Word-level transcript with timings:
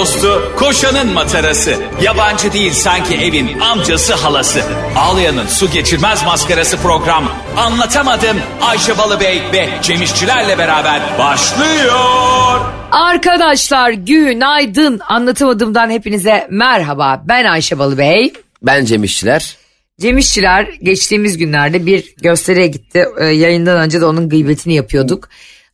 dostu, 0.00 0.52
koşanın 0.56 1.12
matarası. 1.12 1.74
Yabancı 2.02 2.52
değil 2.52 2.72
sanki 2.72 3.14
evin 3.14 3.60
amcası 3.60 4.14
halası. 4.14 4.62
Ağlayan'ın 4.96 5.46
su 5.46 5.70
geçirmez 5.70 6.24
maskarası 6.24 6.76
program. 6.76 7.32
Anlatamadım 7.56 8.36
Ayşe 8.60 8.98
Balıbey 8.98 9.42
ve 9.52 9.68
Cemişçilerle 9.82 10.58
beraber 10.58 11.00
başlıyor. 11.18 12.60
Arkadaşlar 12.90 13.90
günaydın. 13.90 15.00
Anlatamadığımdan 15.08 15.90
hepinize 15.90 16.46
merhaba. 16.50 17.22
Ben 17.28 17.44
Ayşe 17.44 17.78
Balıbey. 17.78 18.32
Ben 18.62 18.84
Cem 18.84 19.04
İşçiler. 19.04 19.56
Cem 20.00 20.18
İşçiler 20.18 20.68
geçtiğimiz 20.82 21.38
günlerde 21.38 21.86
bir 21.86 22.14
gösteriye 22.22 22.66
gitti. 22.66 23.04
Ee, 23.18 23.24
yayından 23.24 23.80
önce 23.80 24.00
de 24.00 24.04
onun 24.04 24.28
gıybetini 24.28 24.74
yapıyorduk. 24.74 25.28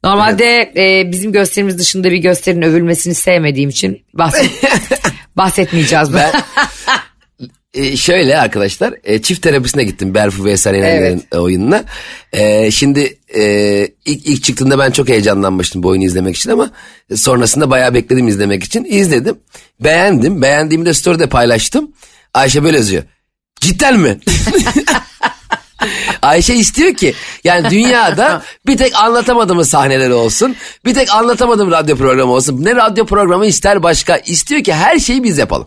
Normalde 0.06 0.72
e, 0.76 1.12
bizim 1.12 1.32
gösterimiz 1.32 1.78
dışında 1.78 2.10
bir 2.10 2.16
gösterinin 2.16 2.62
övülmesini 2.62 3.14
sevmediğim 3.14 3.70
için 3.70 4.02
bahset, 4.14 4.50
bahsetmeyeceğiz. 5.36 6.14
Ben 6.14 6.32
e, 7.74 7.96
şöyle 7.96 8.38
arkadaşlar 8.38 8.94
e, 9.04 9.22
çift 9.22 9.42
terapisine 9.42 9.84
gittim 9.84 10.14
Berfu 10.14 10.44
ve 10.44 10.52
Eser 10.52 10.74
Yener'in 10.74 11.24
oyununa. 11.32 11.84
E, 12.32 12.70
şimdi 12.70 13.18
e, 13.36 13.42
ilk, 14.04 14.26
ilk 14.26 14.44
çıktığında 14.44 14.78
ben 14.78 14.90
çok 14.90 15.08
heyecanlanmıştım 15.08 15.82
bu 15.82 15.88
oyunu 15.88 16.04
izlemek 16.04 16.36
için 16.36 16.50
ama 16.50 16.70
sonrasında 17.14 17.70
bayağı 17.70 17.94
bekledim 17.94 18.28
izlemek 18.28 18.64
için. 18.64 18.84
izledim. 18.84 19.38
Beğendim. 19.80 20.42
Beğendiğimi 20.42 20.86
de 20.86 20.94
story'de 20.94 21.28
paylaştım. 21.28 21.92
Ayşe 22.34 22.64
böyle 22.64 22.76
yazıyor. 22.76 23.02
Cidden 23.60 24.00
mi? 24.00 24.18
Ayşe 26.22 26.54
istiyor 26.54 26.94
ki 26.94 27.14
yani 27.44 27.70
dünyada 27.70 28.42
bir 28.66 28.76
tek 28.76 28.94
anlatamadığımız 28.96 29.68
sahneleri 29.68 30.12
olsun. 30.12 30.56
Bir 30.84 30.94
tek 30.94 31.14
anlatamadığım 31.14 31.70
radyo 31.70 31.96
programı 31.96 32.32
olsun. 32.32 32.64
Ne 32.64 32.76
radyo 32.76 33.06
programı 33.06 33.46
ister 33.46 33.82
başka. 33.82 34.16
istiyor 34.16 34.64
ki 34.64 34.74
her 34.74 34.98
şeyi 34.98 35.22
biz 35.22 35.38
yapalım. 35.38 35.66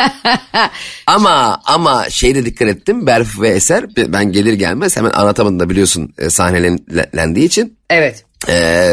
ama 1.06 1.60
ama 1.64 2.10
şeyde 2.10 2.44
dikkat 2.44 2.68
ettim. 2.68 3.06
Berf 3.06 3.40
ve 3.40 3.48
Eser 3.48 3.84
ben 3.96 4.32
gelir 4.32 4.52
gelmez 4.52 4.96
hemen 4.96 5.10
anlatamadım 5.10 5.60
da 5.60 5.70
biliyorsun 5.70 6.14
e, 6.18 6.30
sahnelendiği 6.30 7.46
için. 7.46 7.78
Evet. 7.90 8.24
Ee, 8.48 8.92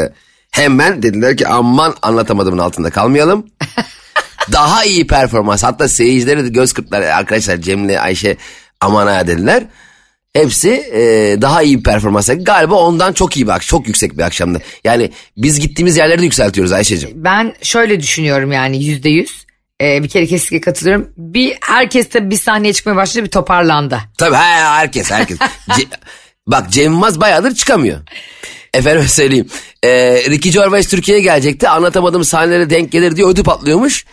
hemen 0.51 1.03
dediler 1.03 1.37
ki 1.37 1.47
aman 1.47 1.95
anlatamadığımın 2.01 2.57
altında 2.57 2.89
kalmayalım. 2.89 3.47
Daha 4.51 4.83
iyi 4.83 5.07
performans 5.07 5.63
hatta 5.63 5.87
seyircileri 5.87 6.43
de 6.43 6.49
göz 6.49 6.73
kırptılar 6.73 7.01
arkadaşlar 7.01 7.57
Cem'le 7.57 7.97
Ayşe 7.99 8.37
aman 8.81 9.07
ha 9.07 9.27
dediler. 9.27 9.63
Hepsi 10.33 10.69
e, 10.69 11.01
daha 11.41 11.61
iyi 11.61 11.77
bir 11.77 11.83
performans. 11.83 12.29
Galiba 12.37 12.75
ondan 12.75 13.13
çok 13.13 13.37
iyi 13.37 13.47
bir 13.47 13.51
akşam, 13.51 13.79
çok 13.79 13.87
yüksek 13.87 14.17
bir 14.17 14.23
akşamdı. 14.23 14.61
Yani 14.83 15.11
biz 15.37 15.59
gittiğimiz 15.59 15.97
yerleri 15.97 16.19
de 16.21 16.25
yükseltiyoruz 16.25 16.71
Ayşe'cim. 16.71 17.09
Ben 17.15 17.53
şöyle 17.61 17.99
düşünüyorum 17.99 18.51
yani 18.51 18.83
yüzde 18.83 19.09
yüz. 19.09 19.45
Ee, 19.81 20.03
bir 20.03 20.09
kere 20.09 20.25
kesinlikle 20.25 20.61
katılıyorum. 20.61 21.09
Bir 21.17 21.57
herkes 21.61 22.09
tabii 22.09 22.29
bir 22.29 22.37
sahneye 22.37 22.73
çıkmaya 22.73 22.95
başladı 22.95 23.25
bir 23.25 23.29
toparlandı. 23.29 23.99
Tabii 24.17 24.35
he, 24.35 24.63
herkes 24.63 25.11
herkes. 25.11 25.37
Ce, 25.77 25.83
bak 26.47 26.71
Cem 26.71 26.91
Yılmaz 26.91 27.21
bayağıdır 27.21 27.55
çıkamıyor. 27.55 27.99
Efendim 28.73 29.07
söyleyeyim. 29.07 29.47
Ee, 29.83 30.23
Ricky 30.29 30.53
Gervais 30.53 30.87
Türkiye'ye 30.87 31.23
gelecekti. 31.23 31.69
Anlatamadığım 31.69 32.23
sahnelere 32.23 32.69
denk 32.69 32.91
gelir 32.91 33.15
diye 33.15 33.27
ödü 33.27 33.43
patlıyormuş. 33.43 34.05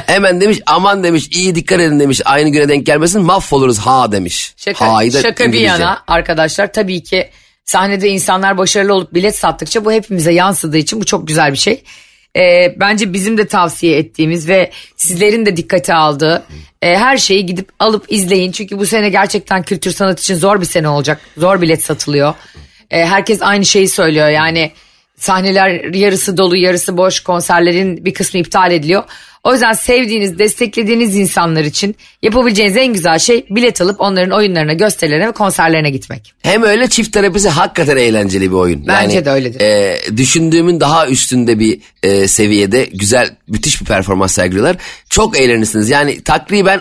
Hemen 0.06 0.40
demiş 0.40 0.60
aman 0.66 1.04
demiş 1.04 1.28
iyi 1.30 1.54
dikkat 1.54 1.80
edin 1.80 2.00
demiş. 2.00 2.20
Aynı 2.24 2.48
güne 2.48 2.68
denk 2.68 2.86
gelmesin 2.86 3.22
mahvoluruz 3.22 3.78
ha 3.78 4.12
demiş. 4.12 4.54
Şaka, 4.56 4.94
Ha'yı 4.94 5.12
da 5.12 5.22
şaka 5.22 5.52
bir 5.52 5.60
yana 5.60 6.02
arkadaşlar 6.06 6.72
tabii 6.72 7.02
ki 7.02 7.30
sahnede 7.64 8.08
insanlar 8.08 8.58
başarılı 8.58 8.94
olup 8.94 9.14
bilet 9.14 9.36
sattıkça 9.36 9.84
bu 9.84 9.92
hepimize 9.92 10.32
yansıdığı 10.32 10.78
için 10.78 11.00
bu 11.00 11.04
çok 11.04 11.28
güzel 11.28 11.52
bir 11.52 11.58
şey. 11.58 11.82
Ee, 12.36 12.74
bence 12.80 13.12
bizim 13.12 13.38
de 13.38 13.46
tavsiye 13.46 13.98
ettiğimiz 13.98 14.48
ve 14.48 14.70
sizlerin 14.96 15.46
de 15.46 15.56
dikkate 15.56 15.94
aldığı 15.94 16.44
e, 16.82 16.96
her 16.96 17.16
şeyi 17.16 17.46
gidip 17.46 17.68
alıp 17.78 18.04
izleyin. 18.08 18.52
Çünkü 18.52 18.78
bu 18.78 18.86
sene 18.86 19.08
gerçekten 19.08 19.62
kültür 19.62 19.90
sanat 19.90 20.20
için 20.20 20.34
zor 20.34 20.60
bir 20.60 20.66
sene 20.66 20.88
olacak. 20.88 21.20
Zor 21.36 21.60
bilet 21.60 21.84
satılıyor. 21.84 22.34
E, 22.90 23.06
herkes 23.06 23.42
aynı 23.42 23.64
şeyi 23.64 23.88
söylüyor 23.88 24.28
yani 24.28 24.72
sahneler 25.16 25.94
yarısı 25.94 26.36
dolu 26.36 26.56
yarısı 26.56 26.96
boş 26.96 27.20
konserlerin 27.20 28.04
bir 28.04 28.14
kısmı 28.14 28.40
iptal 28.40 28.72
ediliyor. 28.72 29.04
O 29.46 29.52
yüzden 29.52 29.72
sevdiğiniz, 29.72 30.38
desteklediğiniz 30.38 31.16
insanlar 31.16 31.64
için 31.64 31.96
yapabileceğiniz 32.22 32.76
en 32.76 32.92
güzel 32.92 33.18
şey 33.18 33.46
bilet 33.50 33.80
alıp 33.80 34.00
onların 34.00 34.30
oyunlarına, 34.30 34.72
gösterilerine 34.72 35.28
ve 35.28 35.32
konserlerine 35.32 35.90
gitmek. 35.90 36.34
Hem 36.42 36.62
öyle 36.62 36.88
çift 36.88 37.12
terapisi 37.12 37.48
hakikaten 37.48 37.96
eğlenceli 37.96 38.50
bir 38.50 38.56
oyun. 38.56 38.86
Bence 38.86 39.14
yani, 39.14 39.24
de 39.24 39.30
öyledir. 39.30 39.60
E, 39.60 40.00
düşündüğümün 40.16 40.80
daha 40.80 41.08
üstünde 41.08 41.58
bir 41.58 41.80
e, 42.02 42.28
seviyede 42.28 42.84
güzel 42.84 43.36
müthiş 43.48 43.80
bir 43.80 43.86
performans 43.86 44.32
sergiliyorlar. 44.32 44.76
Çok 45.10 45.40
eğlenirsiniz. 45.40 45.90
Yani 45.90 46.22
takriben 46.22 46.80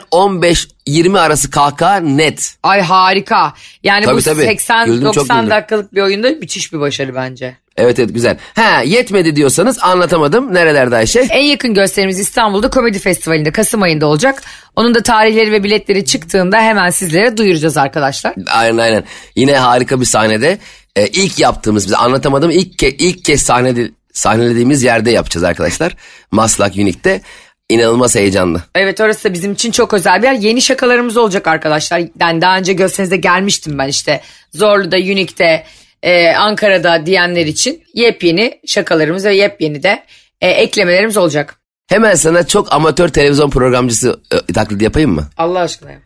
15-20 0.88 1.20
arası 1.20 1.52
kahkaha 1.52 1.96
net. 1.96 2.56
Ay 2.64 2.82
harika. 2.82 3.54
Yani 3.84 4.06
Tabii, 4.06 4.18
bu 4.18 4.22
tabii. 4.22 4.58
Güldüm, 4.86 5.12
çok 5.12 5.28
80-90 5.28 5.38
güldüm. 5.38 5.50
dakikalık 5.50 5.96
bir 5.96 6.02
oyunda 6.02 6.30
müthiş 6.30 6.74
bir 6.74 6.80
başarı 6.80 7.16
bence. 7.16 7.58
Evet 7.78 8.00
evet 8.00 8.14
güzel. 8.14 8.38
Ha 8.56 8.82
yetmedi 8.82 9.36
diyorsanız 9.36 9.80
anlatamadım. 9.82 10.54
Nerelerde 10.54 10.96
Ayşe? 10.96 11.20
En 11.20 11.44
yakın 11.44 11.74
gösterimiz 11.74 12.20
İstanbul'da 12.20 12.70
Komedi 12.70 13.00
Festivali'nde 13.00 13.52
Kasım 13.52 13.82
ayında 13.82 14.06
olacak. 14.08 14.42
Onun 14.76 14.96
da 14.96 15.04
tarihleri 15.04 15.52
ve 15.52 15.64
biletleri 15.64 16.06
çıktığında 16.06 16.62
hemen 16.62 16.90
sizlere 16.90 17.38
duyuracağız 17.38 17.78
arkadaşlar. 17.78 18.36
Aynen 18.48 18.78
aynen. 18.78 19.04
Yine 19.36 19.58
harika 19.58 20.02
bir 20.02 20.06
sahnede. 20.06 20.58
Ee, 20.96 21.08
ilk 21.08 21.40
yaptığımız, 21.40 21.86
bize 21.86 21.96
anlatamadım 21.96 22.50
ilk, 22.50 22.78
ke, 22.78 22.90
ilk 22.92 23.26
kez 23.26 23.42
sahnede, 23.42 23.92
sahnelediğimiz 24.14 24.84
yerde 24.84 25.12
yapacağız 25.12 25.44
arkadaşlar. 25.44 25.96
Maslak 26.32 26.76
Unique'de. 26.76 27.22
İnanılmaz 27.70 28.16
heyecanlı. 28.16 28.64
Evet 28.76 29.02
orası 29.02 29.30
da 29.30 29.34
bizim 29.34 29.54
için 29.54 29.72
çok 29.72 29.94
özel 29.94 30.22
bir 30.22 30.28
yer. 30.28 30.34
Yeni 30.34 30.62
şakalarımız 30.62 31.18
olacak 31.18 31.48
arkadaşlar. 31.48 32.02
Yani 32.20 32.42
daha 32.42 32.58
önce 32.58 32.74
gösterinizde 32.74 33.18
gelmiştim 33.18 33.78
ben 33.78 33.88
işte. 33.88 34.22
Zorlu'da, 34.54 34.96
Unique'de, 34.98 35.64
e, 36.04 36.34
Ankara'da 36.36 37.06
diyenler 37.06 37.46
için 37.46 37.84
yepyeni 37.94 38.60
şakalarımız 38.68 39.26
ve 39.26 39.36
yepyeni 39.36 39.84
de 39.84 40.04
e, 40.42 40.50
eklemelerimiz 40.50 41.18
olacak. 41.18 41.56
Hemen 41.88 42.16
sana 42.16 42.48
çok 42.48 42.74
amatör 42.74 43.08
televizyon 43.08 43.50
programcısı 43.50 44.20
e, 44.50 44.54
taklidi 44.54 44.84
yapayım 44.84 45.12
mı? 45.12 45.28
Allah 45.38 45.60
aşkına. 45.60 45.92
ya. 45.92 46.00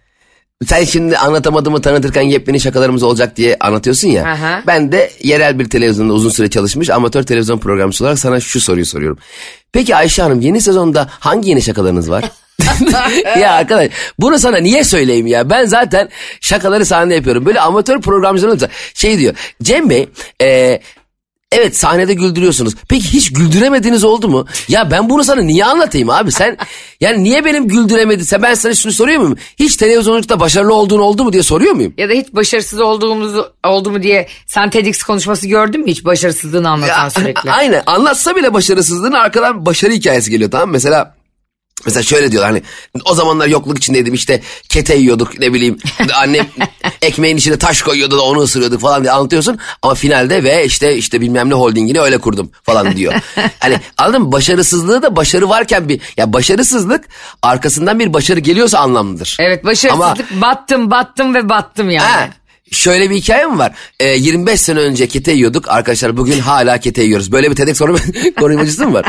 Sen 0.66 0.84
şimdi 0.84 1.18
anlatamadığımı 1.18 1.82
tanıtırken 1.82 2.22
yepyeni 2.22 2.60
şakalarımız 2.60 3.04
olacak 3.04 3.38
diye 3.38 3.58
anlatıyorsun 3.60 4.08
ya. 4.08 4.24
Aha. 4.24 4.64
Ben 4.68 4.92
de 4.92 5.12
yerel 5.24 5.60
bir 5.60 5.70
televizyonda 5.70 6.14
uzun 6.14 6.30
süre 6.30 6.50
çalışmış 6.50 6.90
amatör 6.90 7.24
televizyon 7.24 7.60
programcısı 7.60 8.04
olarak 8.04 8.20
sana 8.20 8.40
şu 8.40 8.60
soruyu 8.60 8.86
soruyorum. 8.86 9.18
Peki 9.72 9.96
Ayşe 9.96 10.22
Hanım 10.22 10.42
yeni 10.42 10.62
sezonda 10.62 11.10
hangi 11.12 11.50
yeni 11.50 11.62
şakalarınız 11.62 12.10
var? 12.10 12.26
ya 13.40 13.52
arkadaş 13.54 13.90
bunu 14.20 14.40
sana 14.40 14.58
niye 14.58 14.84
söyleyeyim 14.84 15.28
ya? 15.28 15.50
Ben 15.50 15.66
zaten 15.66 16.10
şakaları 16.42 16.86
sahnede 16.86 17.16
yapıyorum. 17.16 17.46
Böyle 17.46 17.60
amatör 17.60 18.02
programcılarımız 18.02 18.62
da 18.62 18.70
şey 18.94 19.20
diyor. 19.20 19.36
Cem 19.64 19.90
Bey 19.90 20.10
e, 20.42 20.80
Evet 21.52 21.78
sahnede 21.78 22.14
güldürüyorsunuz. 22.14 22.76
Peki 22.90 23.14
hiç 23.14 23.34
güldüremediğiniz 23.34 24.04
oldu 24.04 24.30
mu? 24.30 24.46
Ya 24.68 24.92
ben 24.92 25.10
bunu 25.10 25.24
sana 25.24 25.42
niye 25.42 25.66
anlatayım 25.66 26.10
abi? 26.10 26.32
Sen 26.32 26.58
yani 27.02 27.24
niye 27.24 27.46
benim 27.46 27.68
güldüremedin? 27.68 28.24
Sen 28.24 28.42
ben 28.42 28.54
sana 28.54 28.74
şunu 28.76 28.94
soruyor 28.94 29.20
muyum? 29.22 29.38
Hiç 29.60 29.78
televizyonculukta 29.78 30.40
başarılı 30.40 30.74
olduğun 30.74 31.00
oldu 31.00 31.24
mu 31.24 31.34
diye 31.34 31.44
soruyor 31.44 31.74
muyum? 31.74 31.94
Ya 31.98 32.10
da 32.10 32.14
hiç 32.14 32.34
başarısız 32.34 32.80
olduğumuzu 32.80 33.54
oldu 33.66 33.92
mu 33.92 34.04
diye 34.04 34.28
sen 34.48 34.70
TEDx 34.70 35.04
konuşması 35.04 35.48
gördün 35.48 35.82
mü 35.82 35.92
hiç 35.92 36.06
başarısızlığını 36.06 36.70
anlatan 36.70 37.04
Ya, 37.04 37.10
sürekli? 37.10 37.52
Aynen 37.52 37.84
anlatsa 37.86 38.36
bile 38.36 38.54
başarısızlığın 38.54 39.12
arkadan 39.12 39.66
başarı 39.66 39.92
hikayesi 39.92 40.32
geliyor 40.32 40.52
tamam 40.52 40.68
mı? 40.68 40.74
Mesela 40.74 41.19
Mesela 41.86 42.04
şöyle 42.04 42.32
diyorlar 42.32 42.52
hani 42.52 42.64
o 43.06 43.14
zamanlar 43.14 43.48
yokluk 43.48 43.78
içindeydim 43.78 44.14
işte 44.14 44.42
kete 44.70 44.96
yiyorduk 44.96 45.40
ne 45.40 45.54
bileyim 45.54 45.78
annem 46.16 46.48
ekmeğin 47.02 47.38
içine 47.38 47.58
taş 47.58 47.82
koyuyordu 47.82 48.18
da 48.18 48.22
onu 48.22 48.40
ısırıyorduk 48.40 48.82
falan 48.82 49.04
diye 49.04 49.12
anlatıyorsun 49.12 49.60
ama 49.82 49.96
finalde 49.96 50.44
ve 50.44 50.66
işte 50.66 50.96
işte 50.96 51.22
bilmem 51.22 51.50
ne 51.50 51.54
holdingini 51.54 52.00
öyle 52.00 52.18
kurdum 52.18 52.52
falan 52.64 52.96
diyor. 52.96 53.14
hani 53.60 53.80
anladın 53.98 54.22
mı 54.22 54.32
başarısızlığı 54.32 55.02
da 55.02 55.16
başarı 55.16 55.50
varken 55.50 55.90
bir 55.90 56.02
ya 56.18 56.34
başarısızlık 56.34 57.06
arkasından 57.42 58.00
bir 58.00 58.14
başarı 58.14 58.40
geliyorsa 58.40 58.80
anlamlıdır. 58.80 59.38
Evet 59.40 59.66
başarısızlık 59.66 60.42
battım 60.42 60.92
battım 60.92 61.36
ve 61.36 61.50
battım 61.50 61.90
yani. 61.90 62.08
Ha, 62.08 62.30
Şöyle 62.72 63.10
bir 63.10 63.16
hikaye 63.16 63.46
mi 63.46 63.58
var? 63.58 63.72
Ee, 64.00 64.08
25 64.08 64.62
sene 64.62 64.80
önce 64.80 65.08
kete 65.08 65.32
yiyorduk. 65.32 65.66
Arkadaşlar 65.70 66.18
bugün 66.18 66.40
hala 66.40 66.78
kete 66.78 67.04
yiyoruz. 67.04 67.32
Böyle 67.32 67.52
bir 67.52 67.56
TEDx 67.56 67.78
soru 67.78 67.98
konuşmacısı 68.40 68.88
mı 68.88 68.94
var? 68.94 69.06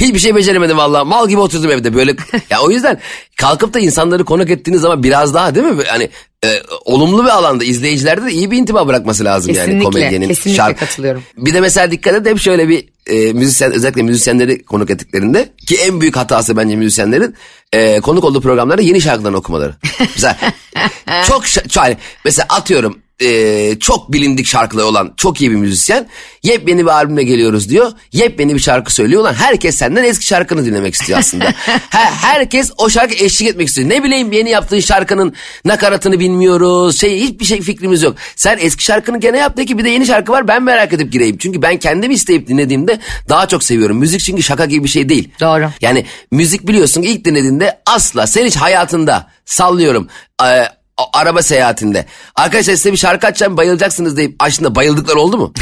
Hiçbir 0.00 0.18
şey 0.18 0.34
beceremedim 0.34 0.76
vallahi. 0.78 1.04
Mal 1.08 1.28
gibi 1.28 1.40
oturdum 1.40 1.70
evde. 1.70 1.94
Böyle 1.94 2.14
ya 2.50 2.60
o 2.60 2.70
yüzden 2.70 3.00
kalkıp 3.36 3.74
da 3.74 3.80
insanları 3.80 4.24
konuk 4.24 4.50
ettiğiniz 4.50 4.80
zaman 4.80 5.02
biraz 5.02 5.34
daha 5.34 5.54
değil 5.54 5.66
mi? 5.66 5.82
Hani 5.86 6.10
e, 6.44 6.48
olumlu 6.84 7.24
bir 7.24 7.28
alanda 7.30 7.64
izleyicilerde 7.64 8.24
de 8.26 8.32
iyi 8.32 8.50
bir 8.50 8.58
intiba 8.58 8.86
bırakması 8.86 9.24
lazım 9.24 9.54
yani 9.54 9.66
Kesinlikle, 9.66 9.84
komedyenin. 9.84 10.28
kesinlikle 10.28 10.74
katılıyorum. 10.74 11.22
Bir 11.36 11.54
de 11.54 11.60
mesela 11.60 11.90
dikkat 11.90 12.14
et 12.14 12.26
hep 12.26 12.38
şöyle 12.40 12.68
bir 12.68 12.88
e, 13.06 13.32
müzisyen 13.32 13.72
özellikle 13.72 14.02
müzisyenleri 14.02 14.64
konuk 14.64 14.90
ettiklerinde 14.90 15.52
ki 15.66 15.76
en 15.76 16.00
büyük 16.00 16.16
hatası 16.16 16.56
bence 16.56 16.76
müzisyenlerin 16.76 17.34
e, 17.72 18.00
konuk 18.00 18.24
olduğu 18.24 18.40
programlarda 18.40 18.82
yeni 18.82 19.00
şarkılarını 19.00 19.36
okumaları. 19.36 19.74
mesela 20.14 20.36
çok 21.26 21.44
yani 21.76 21.96
mesela 22.24 22.46
atıyorum 22.50 22.98
e, 23.20 23.78
çok 23.80 24.12
bilindik 24.12 24.46
şarkıları 24.46 24.86
olan 24.86 25.14
çok 25.16 25.40
iyi 25.40 25.50
bir 25.50 25.56
müzisyen. 25.56 26.08
Yepyeni 26.42 26.84
bir 26.84 26.90
albümle 26.90 27.22
geliyoruz 27.22 27.68
diyor. 27.68 27.92
Yepyeni 28.12 28.54
bir 28.54 28.60
şarkı 28.60 28.94
söylüyor 28.94 29.22
lan. 29.22 29.34
Herkes 29.34 29.76
senden 29.76 30.04
eski 30.04 30.26
şarkını 30.26 30.64
dinlemek 30.64 30.94
istiyor 30.94 31.18
aslında. 31.18 31.44
Her, 31.90 32.12
herkes 32.12 32.70
o 32.78 32.90
şarkı 32.90 33.14
eşlik 33.14 33.48
etmek 33.48 33.68
istiyor. 33.68 33.88
Ne 33.88 34.04
bileyim 34.04 34.32
yeni 34.32 34.50
yaptığın 34.50 34.80
şarkının 34.80 35.34
nakaratını 35.64 36.20
bilmiyoruz. 36.20 37.00
Şey 37.00 37.20
hiçbir 37.20 37.44
şey 37.44 37.60
fikrimiz 37.60 38.02
yok. 38.02 38.16
Sen 38.36 38.58
eski 38.60 38.84
şarkını 38.84 39.20
gene 39.20 39.38
yap 39.38 39.56
de 39.56 39.64
ki 39.64 39.78
bir 39.78 39.84
de 39.84 39.90
yeni 39.90 40.06
şarkı 40.06 40.32
var 40.32 40.48
ben 40.48 40.62
merak 40.62 40.92
edip 40.92 41.12
gireyim. 41.12 41.38
Çünkü 41.38 41.62
ben 41.62 41.78
kendim 41.78 42.10
isteyip 42.10 42.48
dinlediğimde 42.48 43.00
daha 43.28 43.48
çok 43.48 43.62
seviyorum. 43.62 43.98
Müzik 43.98 44.20
çünkü 44.20 44.42
şaka 44.42 44.64
gibi 44.64 44.84
bir 44.84 44.88
şey 44.88 45.08
değil. 45.08 45.28
Doğru. 45.40 45.70
Yani 45.80 46.06
müzik 46.30 46.68
biliyorsun 46.68 47.02
ilk 47.02 47.24
dinlediğinde 47.24 47.80
asla 47.86 48.26
sen 48.26 48.46
hiç 48.46 48.56
hayatında 48.56 49.30
sallıyorum 49.44 50.08
e, 50.44 50.79
araba 51.12 51.42
seyahatinde. 51.42 52.06
Arkadaşlar 52.34 52.74
size 52.74 52.92
bir 52.92 52.96
şarkı 52.96 53.26
açacağım 53.26 53.56
bayılacaksınız 53.56 54.16
deyip 54.16 54.36
açtığında 54.38 54.74
bayıldıklar 54.74 55.14
oldu 55.14 55.38
mu? 55.38 55.52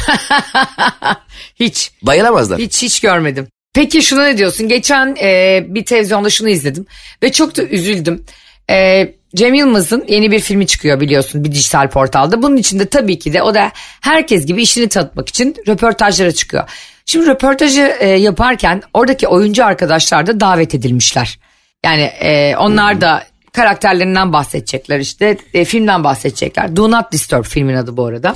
Hiç. 1.55 1.93
Bayılamazlar. 2.03 2.59
Hiç 2.59 2.83
hiç 2.83 3.01
görmedim. 3.01 3.49
Peki 3.75 4.03
şuna 4.03 4.25
ne 4.25 4.39
diyorsun? 4.39 4.69
Geçen 4.69 5.17
e, 5.23 5.61
bir 5.69 5.85
televizyonda 5.85 6.31
şunu 6.31 6.49
izledim 6.49 6.87
ve 7.23 7.33
çok 7.33 7.57
da 7.57 7.63
üzüldüm. 7.63 8.25
E, 8.71 9.09
Cem 9.37 9.55
Yılmaz'ın 9.55 10.05
yeni 10.09 10.31
bir 10.31 10.41
filmi 10.41 10.67
çıkıyor 10.67 11.01
biliyorsun 11.01 11.45
bir 11.45 11.53
dijital 11.53 11.91
portalda. 11.91 12.43
Bunun 12.43 12.57
içinde 12.57 12.87
tabii 12.87 13.19
ki 13.19 13.33
de 13.33 13.43
o 13.43 13.55
da 13.55 13.73
herkes 14.01 14.47
gibi 14.47 14.63
işini 14.63 14.89
tanıtmak 14.89 15.29
için 15.29 15.57
röportajlara 15.69 16.33
çıkıyor. 16.33 16.65
Şimdi 17.07 17.27
röportajı 17.27 17.97
e, 18.01 18.09
yaparken 18.09 18.83
oradaki 18.95 19.29
oyuncu 19.29 19.65
arkadaşlar 19.65 20.27
da 20.27 20.41
davet 20.41 20.75
edilmişler. 20.75 21.39
Yani 21.85 22.03
e, 22.03 22.57
onlar 22.57 23.01
da 23.01 23.25
karakterlerinden 23.59 24.33
bahsedecekler 24.33 25.01
işte 25.01 25.37
e, 25.55 25.65
filmden 25.65 26.05
bahsedecekler. 26.05 26.77
Do 26.77 26.91
Not 26.91 27.13
Disturb 27.13 27.45
filmin 27.45 27.75
adı 27.75 27.97
bu 27.97 28.07
arada. 28.07 28.35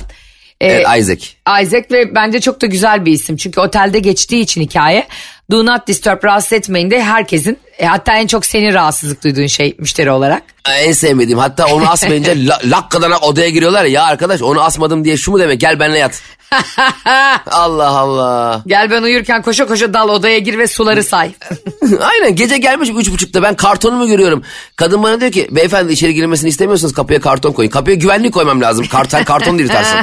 E, 0.61 0.67
Evet, 0.67 0.85
Isaac. 0.99 1.25
Isaac 1.63 1.91
ve 1.91 2.15
bence 2.15 2.41
çok 2.41 2.61
da 2.61 2.65
güzel 2.65 3.05
bir 3.05 3.11
isim. 3.11 3.37
Çünkü 3.37 3.61
otelde 3.61 3.99
geçtiği 3.99 4.41
için 4.41 4.61
hikaye 4.61 5.07
Do 5.51 5.65
Not 5.65 5.87
Disturb 5.87 6.23
rahatsız 6.23 6.53
etmeyin 6.53 6.91
de 6.91 7.03
herkesin 7.03 7.57
e, 7.77 7.85
hatta 7.85 8.17
en 8.17 8.27
çok 8.27 8.45
senin 8.45 8.73
rahatsızlık 8.73 9.23
duyduğun 9.23 9.47
şey 9.47 9.75
müşteri 9.79 10.11
olarak. 10.11 10.43
En 10.69 10.91
sevmediğim 10.91 11.39
hatta 11.39 11.65
onu 11.67 11.89
asmayınca 11.89 12.33
la, 12.35 12.59
lakkadana 12.63 13.17
odaya 13.17 13.49
giriyorlar 13.49 13.85
ya, 13.85 13.91
ya 13.91 14.03
arkadaş 14.03 14.41
onu 14.41 14.61
asmadım 14.61 15.05
diye 15.05 15.17
şu 15.17 15.31
mu 15.31 15.39
demek 15.39 15.61
gel 15.61 15.79
benimle 15.79 15.99
yat. 15.99 16.21
Allah 17.45 17.87
Allah. 17.87 18.63
Gel 18.67 18.91
ben 18.91 19.03
uyurken 19.03 19.41
koşa 19.41 19.65
koşa 19.65 19.93
dal 19.93 20.09
odaya 20.09 20.37
gir 20.37 20.57
ve 20.57 20.67
suları 20.67 21.03
say. 21.03 21.31
Aynen 21.99 22.35
gece 22.35 22.57
gelmiş 22.57 22.89
üç 22.95 23.11
buçukta 23.11 23.43
ben 23.43 23.55
kartonumu 23.55 24.07
görüyorum. 24.07 24.43
Kadın 24.75 25.03
bana 25.03 25.21
diyor 25.21 25.31
ki 25.31 25.47
beyefendi 25.51 25.93
içeri 25.93 26.13
girilmesini 26.13 26.49
istemiyorsanız 26.49 26.93
kapıya 26.93 27.21
karton 27.21 27.51
koyun. 27.51 27.69
Kapıya 27.69 27.95
güvenlik 27.95 28.33
koymam 28.33 28.61
lazım. 28.61 28.85
Karton, 28.87 29.23
karton 29.23 29.57
yırtarsın. 29.57 29.99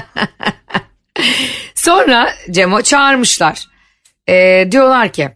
Sonra 1.75 2.33
Cem'o 2.51 2.83
çağırmışlar. 2.83 3.67
E, 4.29 4.69
diyorlar 4.73 5.13
ki 5.13 5.29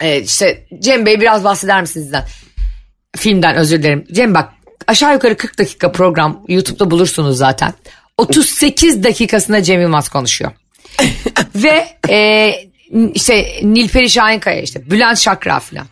e, 0.00 0.20
işte 0.20 0.66
Cem 0.80 1.06
Bey 1.06 1.20
biraz 1.20 1.44
bahseder 1.44 1.80
misiniz 1.80 2.04
sizden? 2.04 2.24
Filmden 3.16 3.56
özür 3.56 3.78
dilerim. 3.78 4.04
Cem 4.12 4.34
bak 4.34 4.48
aşağı 4.86 5.12
yukarı 5.12 5.36
40 5.36 5.58
dakika 5.58 5.92
program 5.92 6.44
YouTube'da 6.48 6.90
bulursunuz 6.90 7.38
zaten. 7.38 7.72
38 8.18 9.04
dakikasında 9.04 9.62
Cem 9.62 9.80
Yılmaz 9.80 10.08
konuşuyor. 10.08 10.50
Ve 11.54 11.86
e, 12.08 12.52
işte 13.14 13.46
Nilperi 13.62 14.10
Şahinkaya 14.10 14.60
işte 14.60 14.90
Bülent 14.90 15.18
Şakra 15.18 15.60
falan. 15.60 15.86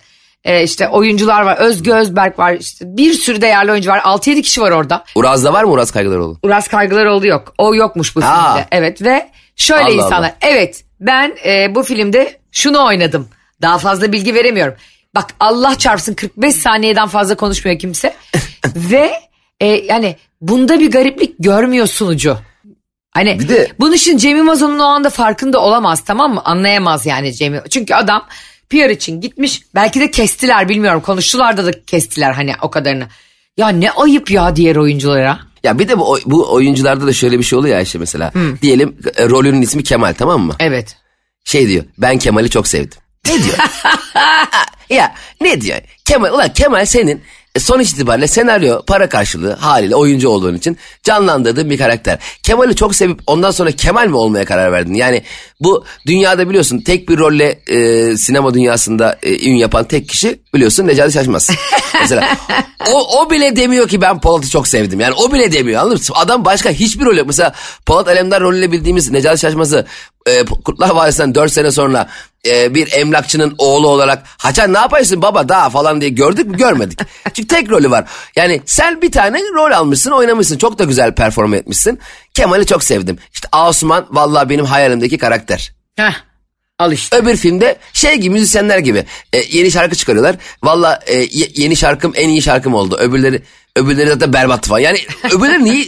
E, 0.45 0.63
işte 0.63 0.89
oyuncular 0.89 1.43
var. 1.43 1.57
Özgü 1.57 1.93
Özberk 1.93 2.39
var. 2.39 2.53
işte 2.61 2.85
bir 2.97 3.13
sürü 3.13 3.41
değerli 3.41 3.73
oyuncu 3.73 3.91
var. 3.91 3.99
6-7 3.99 4.43
kişi 4.43 4.61
var 4.61 4.71
orada. 4.71 5.05
Uraz'da 5.15 5.53
var 5.53 5.65
mı 5.65 5.71
Uraz 5.71 5.91
Kaygılaroğlu? 5.91 6.39
Uras 6.43 6.69
Kaygılaroğlu 6.69 7.27
yok. 7.27 7.55
O 7.59 7.75
yokmuş 7.75 8.17
bu 8.17 8.23
Ha. 8.23 8.53
filmde. 8.55 8.69
Evet 8.73 9.03
ve 9.03 9.31
şöyle 9.57 9.83
Allah 9.85 9.93
insanlar. 9.93 10.19
Allah. 10.19 10.37
Evet 10.41 10.85
ben 11.01 11.37
e, 11.47 11.75
bu 11.75 11.83
filmde 11.83 12.41
şunu 12.53 12.85
oynadım. 12.87 13.29
Daha 13.63 13.79
fazla 13.79 14.13
bilgi 14.13 14.35
veremiyorum. 14.35 14.75
Bak 15.15 15.35
Allah 15.41 15.79
çarpsın 15.79 16.15
45 16.15 16.55
saniyeden 16.55 17.09
fazla 17.09 17.35
konuşmuyor 17.35 17.79
kimse. 17.79 18.15
ve 18.77 19.13
e, 19.61 19.67
yani 19.67 20.17
bunda 20.41 20.81
bir 20.81 20.91
gariplik 20.91 21.35
görmüyor 21.39 21.87
sunucu. 21.87 22.39
Hani 23.11 23.41
Bir 23.41 23.49
de- 23.49 23.73
bunun 23.81 23.93
için 23.93 24.17
Cem 24.19 24.37
Yılmaz 24.37 24.63
onun 24.63 24.79
o 24.79 24.85
anda 24.85 25.11
farkında 25.11 25.61
olamaz 25.61 26.05
tamam 26.05 26.35
mı? 26.35 26.43
Anlayamaz 26.45 27.07
yani 27.07 27.35
Cem. 27.35 27.63
Çünkü 27.71 27.95
adam 27.95 28.27
PR 28.71 28.91
için 28.91 29.21
gitmiş. 29.21 29.63
Belki 29.75 30.01
de 30.01 30.11
kestiler 30.11 30.69
bilmiyorum. 30.69 31.01
Konuştular 31.01 31.57
da 31.57 31.85
kestiler 31.85 32.33
hani 32.33 32.53
o 32.63 32.71
kadarını. 32.71 33.07
Ya 33.57 33.69
ne 33.69 33.91
ayıp 33.91 34.31
ya 34.31 34.57
diğer 34.57 34.77
oyunculara. 34.77 35.39
Ya 35.65 35.79
bir 35.79 35.89
de 35.89 35.99
bu, 35.99 36.19
bu 36.27 36.53
oyuncularda 36.53 37.07
da 37.07 37.13
şöyle 37.13 37.39
bir 37.39 37.45
şey 37.45 37.59
oluyor 37.59 37.77
ya 37.77 37.83
işte 37.83 37.99
mesela. 37.99 38.33
Diyelim 38.63 38.97
e, 39.17 39.29
rolünün 39.29 39.63
ismi 39.63 39.83
Kemal 39.83 40.15
tamam 40.19 40.41
mı? 40.43 40.55
Evet. 40.59 40.97
Şey 41.45 41.69
diyor 41.69 41.85
ben 41.99 42.19
Kemal'i 42.19 42.51
çok 42.51 42.69
sevdim. 42.69 42.99
Ne 43.29 43.45
diyor? 43.45 43.57
ya 44.91 45.15
ne 45.41 45.61
diyor? 45.61 45.79
Kemal 46.05 46.33
ulan 46.33 46.53
Kemal 46.53 46.87
senin 46.87 47.23
e, 47.55 47.61
sonuç 47.61 47.93
itibariyle 47.93 48.27
senaryo 48.27 48.83
para 48.87 49.09
karşılığı 49.09 49.53
haliyle 49.53 49.97
oyuncu 49.97 50.29
olduğun 50.29 50.55
için 50.55 50.77
canlandırdığın 51.03 51.71
bir 51.71 51.79
karakter. 51.79 52.19
Kemal'i 52.43 52.77
çok 52.77 52.95
sevip 52.95 53.21
ondan 53.27 53.51
sonra 53.51 53.71
Kemal 53.71 54.09
mi 54.09 54.17
olmaya 54.17 54.45
karar 54.45 54.73
verdin? 54.73 54.95
Yani 54.95 55.23
bu 55.61 55.85
dünyada 56.07 56.49
biliyorsun 56.49 56.81
tek 56.81 57.09
bir 57.09 57.19
rolle 57.19 57.61
e, 57.67 58.17
sinema 58.17 58.55
dünyasında 58.55 59.19
e, 59.23 59.49
ün 59.49 59.55
yapan 59.55 59.85
tek 59.85 60.09
kişi 60.09 60.41
biliyorsun 60.55 60.87
Necati 60.87 61.13
Şaşmaz. 61.13 61.51
Mesela 62.01 62.37
o, 62.91 63.21
o 63.21 63.31
bile 63.31 63.57
demiyor 63.57 63.89
ki 63.89 64.01
ben 64.01 64.21
Polat'ı 64.21 64.51
çok 64.51 64.69
sevdim. 64.69 65.01
Yani 65.01 65.15
o 65.15 65.33
bile 65.33 65.53
demiyor 65.53 65.81
anladın 65.81 65.99
mı? 65.99 66.15
Adam 66.15 66.45
başka 66.45 66.71
hiçbir 66.71 67.05
rol 67.05 67.17
yok. 67.17 67.27
Mesela 67.27 67.55
Polat 67.87 68.09
Alemdar 68.09 68.43
rolüyle 68.43 68.73
bildiğimiz 68.73 69.11
Necati 69.11 69.41
Şaşmaz'ı 69.41 69.87
e, 70.27 70.45
Kurtlar 70.45 70.91
Vadisi'nden 70.91 71.35
4 71.35 71.53
sene 71.53 71.71
sonra 71.73 72.09
e, 72.47 72.75
bir 72.75 72.93
emlakçının 72.93 73.55
oğlu 73.59 73.89
olarak 73.89 74.23
Haçan 74.27 74.73
ne 74.73 74.79
yapıyorsun 74.79 75.23
baba 75.23 75.49
daha 75.49 75.71
falan 75.71 76.01
diye 76.01 76.11
gördük 76.11 76.47
mü 76.47 76.57
görmedik. 76.57 76.99
Çünkü 77.35 77.49
tek 77.49 77.71
rolü 77.71 77.91
var. 77.91 78.05
Yani 78.37 78.63
sen 78.67 79.03
bir 79.03 79.13
tane 79.13 79.39
rol 79.55 79.71
almışsın 79.73 80.11
oynamışsın 80.11 80.59
çok 80.59 80.79
da 80.79 80.85
güzel 80.85 81.15
perform 81.15 81.55
etmişsin. 81.55 81.99
Kemal'i 82.35 82.67
çok 82.67 82.85
sevdim. 82.85 83.19
İşte 83.35 83.49
Asuman 83.53 84.07
vallahi 84.11 84.49
benim 84.49 84.65
hayalimdeki 84.65 85.19
karakter. 85.19 85.73
Heh. 85.97 86.13
Al 86.79 86.93
işte. 86.93 87.17
Öbür 87.17 87.37
filmde 87.37 87.79
şey 87.93 88.15
gibi 88.15 88.31
müzisyenler 88.35 88.79
gibi 88.79 89.05
e, 89.33 89.39
yeni 89.51 89.71
şarkı 89.71 89.97
çıkarıyorlar. 89.97 90.37
Valla 90.63 91.01
e, 91.07 91.15
ye- 91.15 91.51
yeni 91.55 91.77
şarkım 91.77 92.13
en 92.17 92.29
iyi 92.29 92.43
şarkım 92.43 92.75
oldu. 92.75 92.97
Öbürleri 93.01 93.43
öbürleri 93.77 94.09
zaten 94.09 94.33
berbat 94.33 94.67
falan. 94.67 94.79
Yani 94.81 94.99
öbürleri 95.33 95.65
niye 95.65 95.87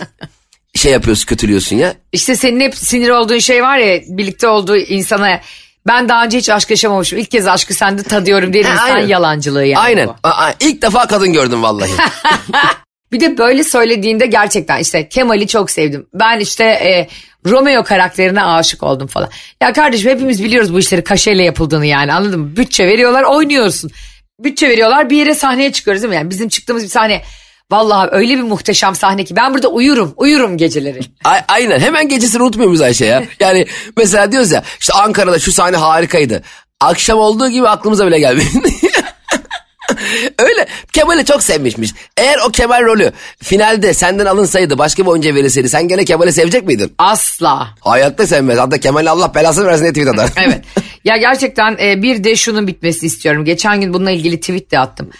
şey 0.76 0.92
yapıyorsun 0.92 1.26
kötülüyorsun 1.26 1.76
ya? 1.76 1.94
İşte 2.12 2.36
senin 2.36 2.60
hep 2.60 2.76
sinir 2.76 3.08
olduğun 3.10 3.38
şey 3.38 3.62
var 3.62 3.78
ya 3.78 4.00
birlikte 4.06 4.48
olduğu 4.48 4.76
insana 4.76 5.40
ben 5.86 6.08
daha 6.08 6.24
önce 6.24 6.38
hiç 6.38 6.50
aşk 6.50 6.70
yaşamamışım. 6.70 7.18
İlk 7.18 7.30
kez 7.30 7.46
aşkı 7.46 7.74
sende 7.74 8.02
tadıyorum 8.02 8.52
diye 8.52 8.62
insan 8.62 8.90
aynen. 8.90 9.06
yalancılığı 9.08 9.64
yani 9.64 9.78
Aynen. 9.78 10.08
bu. 10.08 10.14
A- 10.22 10.46
a- 10.46 10.54
İlk 10.60 10.82
defa 10.82 11.06
kadın 11.06 11.32
gördüm 11.32 11.62
vallahi. 11.62 11.90
Bir 13.12 13.20
de 13.20 13.38
böyle 13.38 13.64
söylediğinde 13.64 14.26
gerçekten 14.26 14.78
işte 14.80 15.08
Kemal'i 15.08 15.46
çok 15.46 15.70
sevdim. 15.70 16.06
Ben 16.14 16.40
işte 16.40 16.64
e, 16.64 17.08
Romeo 17.50 17.84
karakterine 17.84 18.42
aşık 18.44 18.82
oldum 18.82 19.06
falan. 19.06 19.30
Ya 19.62 19.72
kardeşim 19.72 20.10
hepimiz 20.10 20.44
biliyoruz 20.44 20.74
bu 20.74 20.78
işleri 20.78 21.04
kaşeyle 21.04 21.42
yapıldığını 21.44 21.86
yani 21.86 22.12
anladın 22.12 22.40
mı? 22.40 22.56
Bütçe 22.56 22.86
veriyorlar 22.86 23.22
oynuyorsun. 23.22 23.90
Bütçe 24.40 24.68
veriyorlar 24.68 25.10
bir 25.10 25.16
yere 25.16 25.34
sahneye 25.34 25.72
çıkıyoruz 25.72 26.02
değil 26.02 26.10
mi? 26.10 26.16
Yani 26.16 26.30
bizim 26.30 26.48
çıktığımız 26.48 26.82
bir 26.84 26.88
sahne 26.88 27.22
vallahi 27.70 28.08
öyle 28.12 28.36
bir 28.36 28.42
muhteşem 28.42 28.94
sahne 28.94 29.24
ki 29.24 29.36
ben 29.36 29.54
burada 29.54 29.68
uyurum 29.68 30.14
uyurum 30.16 30.56
geceleri. 30.56 31.00
A- 31.24 31.40
aynen 31.48 31.80
hemen 31.80 32.08
gecesini 32.08 32.42
unutmuyor 32.42 32.68
muyuz 32.68 32.80
Ayşe 32.80 33.04
ya? 33.06 33.22
Yani 33.40 33.66
mesela 33.96 34.32
diyoruz 34.32 34.50
ya 34.50 34.62
işte 34.80 34.92
Ankara'da 34.92 35.38
şu 35.38 35.52
sahne 35.52 35.76
harikaydı. 35.76 36.42
Akşam 36.80 37.18
olduğu 37.18 37.48
gibi 37.48 37.68
aklımıza 37.68 38.06
bile 38.06 38.18
gelmedi. 38.18 38.46
Öyle 40.38 40.66
Kemal'i 40.92 41.24
çok 41.24 41.42
sevmişmiş. 41.42 41.90
Eğer 42.16 42.38
o 42.48 42.50
Kemal 42.50 42.82
rolü 42.82 43.12
finalde 43.42 43.94
senden 43.94 44.26
alınsaydı 44.26 44.78
başka 44.78 45.02
bir 45.02 45.08
oyuncuya 45.08 45.34
verilseydi 45.34 45.68
sen 45.68 45.88
gene 45.88 46.04
Kemal'i 46.04 46.32
sevecek 46.32 46.64
miydin? 46.66 46.94
Asla. 46.98 47.68
Hayatta 47.80 48.26
sevmez. 48.26 48.58
Hatta 48.58 48.78
Kemal'i 48.78 49.10
Allah 49.10 49.34
belasını 49.34 49.66
versin 49.66 49.82
diye 49.82 49.92
tweet 49.92 50.08
atar. 50.08 50.30
Evet. 50.46 50.64
Ya 51.04 51.16
gerçekten 51.16 51.76
e, 51.82 52.02
bir 52.02 52.24
de 52.24 52.36
şunun 52.36 52.66
bitmesini 52.66 53.06
istiyorum. 53.06 53.44
Geçen 53.44 53.80
gün 53.80 53.94
bununla 53.94 54.10
ilgili 54.10 54.40
tweet 54.40 54.70
de 54.70 54.78
attım. 54.78 55.10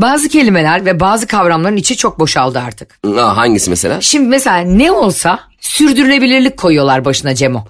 Bazı 0.00 0.28
kelimeler 0.28 0.84
ve 0.84 1.00
bazı 1.00 1.26
kavramların 1.26 1.76
içi 1.76 1.96
çok 1.96 2.18
boşaldı 2.18 2.58
artık. 2.58 2.98
Aa, 3.18 3.36
hangisi 3.36 3.70
mesela? 3.70 4.00
Şimdi 4.00 4.28
mesela 4.28 4.56
ne 4.58 4.92
olsa 4.92 5.40
sürdürülebilirlik 5.60 6.56
koyuyorlar 6.56 7.04
başına 7.04 7.34
Cemo. 7.34 7.64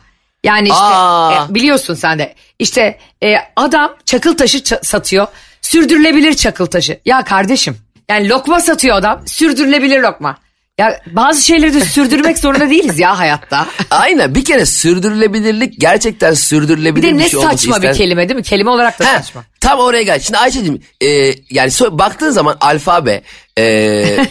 Yani 0.45 0.69
işte 0.69 0.81
Aa. 0.85 1.47
e, 1.51 1.55
biliyorsun 1.55 1.95
sen 1.95 2.19
de 2.19 2.35
işte 2.59 2.99
e, 3.23 3.35
adam 3.57 3.95
çakıl 4.05 4.37
taşı 4.37 4.59
ça- 4.59 4.85
satıyor. 4.85 5.27
Sürdürülebilir 5.63 6.35
çakıl 6.35 6.67
taşı. 6.67 7.01
Ya 7.05 7.25
kardeşim 7.25 7.77
yani 8.09 8.29
lokma 8.29 8.61
satıyor 8.61 8.97
adam 8.97 9.29
sürdürülebilir 9.29 10.01
lokma. 10.01 10.37
Ya 10.79 11.01
bazı 11.13 11.43
şeyleri 11.43 11.75
de 11.75 11.81
sürdürmek 11.81 12.39
zorunda 12.39 12.71
değiliz 12.71 12.99
ya 12.99 13.19
hayatta. 13.19 13.67
Aynen 13.91 14.35
bir 14.35 14.45
kere 14.45 14.67
sürdürülebilirlik 14.67 15.81
gerçekten 15.81 16.31
Bir 16.31 16.37
sürdürülebilir 16.37 17.03
de 17.09 17.13
bir 17.13 17.19
ne 17.19 17.29
şey 17.29 17.39
olması 17.39 17.57
saçma 17.57 17.77
bir 17.77 17.89
ister. 17.89 17.95
kelime 17.97 18.29
değil 18.29 18.37
mi? 18.37 18.43
Kelime 18.43 18.71
olarak 18.71 18.99
da 18.99 19.07
Ha, 19.07 19.19
saçma. 19.23 19.45
tam 19.61 19.79
oraya 19.79 20.03
gel. 20.03 20.21
Şimdi 20.21 20.39
Ayşe'cim 20.39 20.83
e, 21.01 21.07
yani 21.51 21.69
so- 21.71 21.99
baktığın 21.99 22.31
zaman 22.31 22.57
alfabe 22.61 23.23
e, 23.59 23.65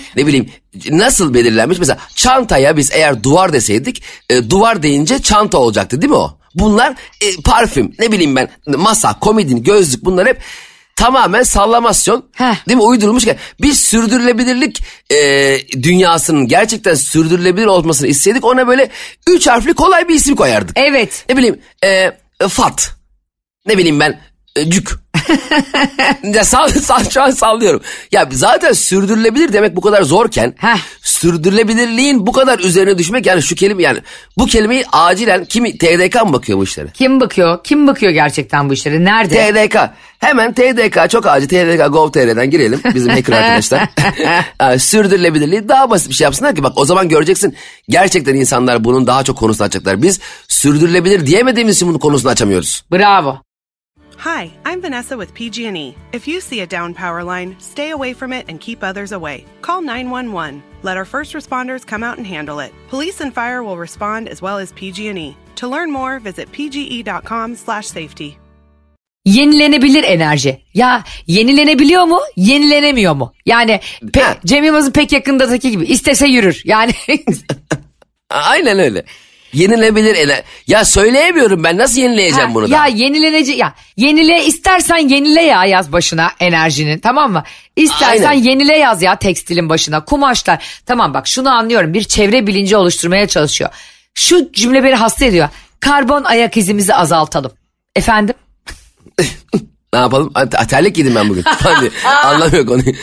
ne 0.15 0.27
bileyim 0.27 0.49
nasıl 0.89 1.33
belirlenmiş? 1.33 1.79
Mesela 1.79 1.97
çantaya 2.15 2.77
biz 2.77 2.91
eğer 2.91 3.23
duvar 3.23 3.53
deseydik 3.53 4.03
e, 4.29 4.49
duvar 4.49 4.83
deyince 4.83 5.21
çanta 5.21 5.57
olacaktı 5.57 6.01
değil 6.01 6.11
mi 6.11 6.17
o? 6.17 6.37
Bunlar 6.55 6.93
e, 7.21 7.41
parfüm 7.45 7.91
ne 7.99 8.11
bileyim 8.11 8.35
ben 8.35 8.49
masa, 8.67 9.19
komodin, 9.19 9.63
gözlük 9.63 10.05
bunlar 10.05 10.27
hep 10.27 10.41
tamamen 10.95 11.43
sallamasyon 11.43 12.25
Heh. 12.33 12.67
değil 12.67 12.77
mi 12.77 12.83
uydurulmuş. 12.83 13.25
Biz 13.61 13.79
sürdürülebilirlik 13.79 14.83
e, 15.09 15.57
dünyasının 15.83 16.47
gerçekten 16.47 16.95
sürdürülebilir 16.95 17.65
olmasını 17.65 18.07
istedik 18.07 18.45
ona 18.45 18.67
böyle 18.67 18.89
üç 19.27 19.47
harfli 19.47 19.73
kolay 19.73 20.07
bir 20.07 20.15
isim 20.15 20.35
koyardık. 20.35 20.77
Evet. 20.79 21.25
Ne 21.29 21.37
bileyim 21.37 21.61
e, 21.83 22.11
Fat. 22.49 22.91
Ne 23.65 23.77
bileyim 23.77 23.99
ben 23.99 24.19
Cük. 24.67 24.89
ya 26.23 26.43
sall, 26.43 26.69
sall, 26.69 27.09
şu 27.09 27.21
an 27.21 27.31
sallıyorum. 27.31 27.81
Ya 28.11 28.29
zaten 28.31 28.73
sürdürülebilir 28.73 29.53
demek 29.53 29.75
bu 29.75 29.81
kadar 29.81 30.03
zorken 30.03 30.53
Heh. 30.57 30.77
sürdürülebilirliğin 31.01 32.27
bu 32.27 32.31
kadar 32.31 32.59
üzerine 32.59 32.97
düşmek 32.97 33.25
yani 33.25 33.43
şu 33.43 33.55
kelime 33.55 33.83
yani 33.83 33.99
bu 34.37 34.45
kelimeyi 34.45 34.85
acilen 34.91 35.45
kimi 35.45 35.77
TDK 35.77 36.25
mı 36.25 36.33
bakıyor 36.33 36.59
bu 36.59 36.63
işlere? 36.63 36.87
Kim 36.93 37.19
bakıyor? 37.19 37.63
Kim 37.63 37.87
bakıyor 37.87 38.11
gerçekten 38.11 38.69
bu 38.69 38.73
işlere? 38.73 39.03
Nerede? 39.03 39.51
TDK. 39.67 39.77
Hemen 40.19 40.53
TDK 40.53 41.09
çok 41.09 41.27
acil 41.27 41.47
TDK 41.47 41.93
Gov.tr'den 41.93 42.49
girelim 42.49 42.81
bizim 42.95 43.09
hacker 43.09 43.33
arkadaşlar. 43.33 43.89
Yani 44.61 44.79
sürdürülebilirliği 44.79 45.69
daha 45.69 45.89
basit 45.89 46.09
bir 46.09 46.13
şey 46.15 46.25
yapsınlar 46.25 46.55
ki 46.55 46.63
bak 46.63 46.73
o 46.75 46.85
zaman 46.85 47.09
göreceksin 47.09 47.55
gerçekten 47.89 48.35
insanlar 48.35 48.83
bunun 48.83 49.07
daha 49.07 49.23
çok 49.23 49.37
konusunu 49.37 49.65
açacaklar. 49.65 50.01
Biz 50.01 50.19
sürdürülebilir 50.47 51.25
diyemediğimiz 51.27 51.75
için 51.75 51.87
bunun 51.87 51.99
konusunu 51.99 52.31
açamıyoruz. 52.31 52.83
Bravo. 52.91 53.42
Hi, 54.23 54.51
I'm 54.63 54.79
Vanessa 54.81 55.17
with 55.17 55.33
PG&E. 55.33 55.95
If 56.13 56.27
you 56.27 56.39
see 56.39 56.61
a 56.61 56.65
down 56.67 56.93
power 56.93 57.23
line, 57.23 57.55
stay 57.59 57.89
away 57.91 58.13
from 58.13 58.31
it 58.31 58.45
and 58.47 58.59
keep 58.59 58.81
others 58.83 59.11
away. 59.11 59.45
Call 59.61 59.81
911. 59.81 60.63
Let 60.83 60.95
our 60.97 61.05
first 61.05 61.33
responders 61.33 61.85
come 61.85 62.03
out 62.03 62.17
and 62.17 62.25
handle 62.27 62.59
it. 62.59 62.71
Police 62.89 63.19
and 63.21 63.33
fire 63.35 63.63
will 63.63 63.77
respond 63.77 64.29
as 64.29 64.41
well 64.41 64.57
as 64.59 64.71
PG&E. 64.73 65.35
To 65.55 65.67
learn 65.67 65.91
more, 65.91 66.19
visit 66.19 66.51
pge.com/safety. 66.51 68.37
Yenilenebilir 69.25 70.03
enerji. 70.03 70.61
Ya 70.73 71.03
yenilenebiliyor 71.27 72.03
mu? 72.07 72.19
Yenilenemiyor 72.35 73.13
mu? 73.15 73.33
Yani 73.45 73.79
pe- 74.13 74.21
Ha. 74.21 74.37
Cem 74.45 74.63
Yılmaz'ın 74.63 74.91
pek 74.91 75.11
yakındaki 75.11 75.71
gibi 75.71 75.85
istese 75.85 76.27
yürür. 76.27 76.61
Yani 76.65 76.91
Aynen 78.29 78.79
öyle. 78.79 79.05
Yenilebilir 79.53 80.15
ele. 80.15 80.43
Ya 80.67 80.85
söyleyemiyorum 80.85 81.63
ben 81.63 81.77
nasıl 81.77 82.01
yenileyeceğim 82.01 82.49
Ha, 82.49 82.55
bunu 82.55 82.69
ya 82.69 82.79
da? 82.79 82.85
yenilenici 82.85 83.51
ya 83.51 83.73
yenile 83.97 84.45
istersen 84.45 84.97
yenile 84.97 85.41
ya 85.41 85.65
yaz 85.65 85.91
başına 85.91 86.31
enerjinin 86.39 86.99
tamam 86.99 87.31
mı? 87.31 87.43
İstersen 87.75 88.23
Aynen. 88.29 88.43
yenile 88.43 88.77
yaz 88.77 89.01
ya 89.01 89.15
tekstilin 89.15 89.69
başına 89.69 90.05
kumaşlar. 90.05 90.65
Tamam 90.85 91.13
bak 91.13 91.27
şunu 91.27 91.49
anlıyorum 91.49 91.93
bir 91.93 92.03
çevre 92.03 92.47
bilinci 92.47 92.77
oluşturmaya 92.77 93.27
çalışıyor. 93.27 93.69
Şu 94.15 94.51
cümle 94.51 94.83
beni 94.83 94.95
hasta 94.95 95.25
ediyor. 95.25 95.49
Karbon 95.79 96.23
ayak 96.23 96.57
izimizi 96.57 96.95
azaltalım. 96.95 97.51
Efendim? 97.95 98.35
Ne 99.93 99.99
yapalım? 99.99 100.33
Terlik 100.69 100.97
yedim 100.97 101.15
ben 101.15 101.29
bugün. 101.29 101.43
Hani 101.45 101.89
anlamıyor 102.05 102.65
konuyu. 102.65 102.93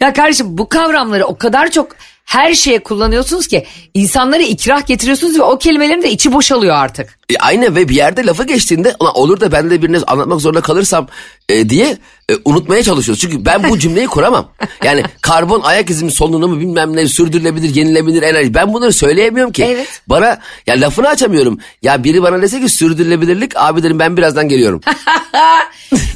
Ya 0.00 0.12
kardeşim 0.12 0.58
bu 0.58 0.68
kavramları 0.68 1.24
o 1.26 1.38
kadar 1.38 1.70
çok 1.70 1.96
her 2.24 2.54
şeye 2.54 2.78
kullanıyorsunuz 2.78 3.46
ki 3.46 3.66
insanları 3.94 4.42
ikrah 4.42 4.86
getiriyorsunuz 4.86 5.38
ve 5.38 5.42
o 5.42 5.58
kelimelerin 5.58 6.02
de 6.02 6.10
içi 6.10 6.32
boşalıyor 6.32 6.76
artık. 6.76 7.18
E, 7.30 7.36
aynen 7.36 7.76
ve 7.76 7.88
bir 7.88 7.94
yerde 7.94 8.26
lafı 8.26 8.44
geçtiğinde 8.44 8.94
"Ulan 9.00 9.16
olur 9.16 9.40
da 9.40 9.52
ben 9.52 9.70
de 9.70 9.82
birine 9.82 9.98
anlatmak 10.06 10.40
zorunda 10.40 10.60
kalırsam 10.60 11.08
e, 11.48 11.68
diye 11.68 11.98
e, 12.30 12.34
unutmaya 12.44 12.82
çalışıyoruz. 12.82 13.20
Çünkü 13.20 13.44
ben 13.44 13.68
bu 13.68 13.78
cümleyi 13.78 14.06
kuramam. 14.06 14.48
Yani 14.84 15.02
karbon 15.20 15.60
ayak 15.60 15.90
izimi 15.90 16.10
solunumı 16.10 16.54
mu 16.54 16.60
bilmem 16.60 16.96
ne 16.96 17.08
sürdürülebilir 17.08 17.74
yenilebilir 17.74 18.22
enerji. 18.22 18.54
Ben 18.54 18.74
bunları 18.74 18.92
söyleyemiyorum 18.92 19.52
ki. 19.52 19.64
Evet. 19.64 20.02
Bana 20.06 20.38
ya 20.66 20.74
lafını 20.80 21.08
açamıyorum. 21.08 21.58
Ya 21.82 22.04
biri 22.04 22.22
bana 22.22 22.42
dese 22.42 22.60
ki 22.60 22.68
sürdürülebilirlik 22.68 23.56
abi 23.56 23.82
derim 23.82 23.98
ben 23.98 24.16
birazdan 24.16 24.48
geliyorum. 24.48 24.80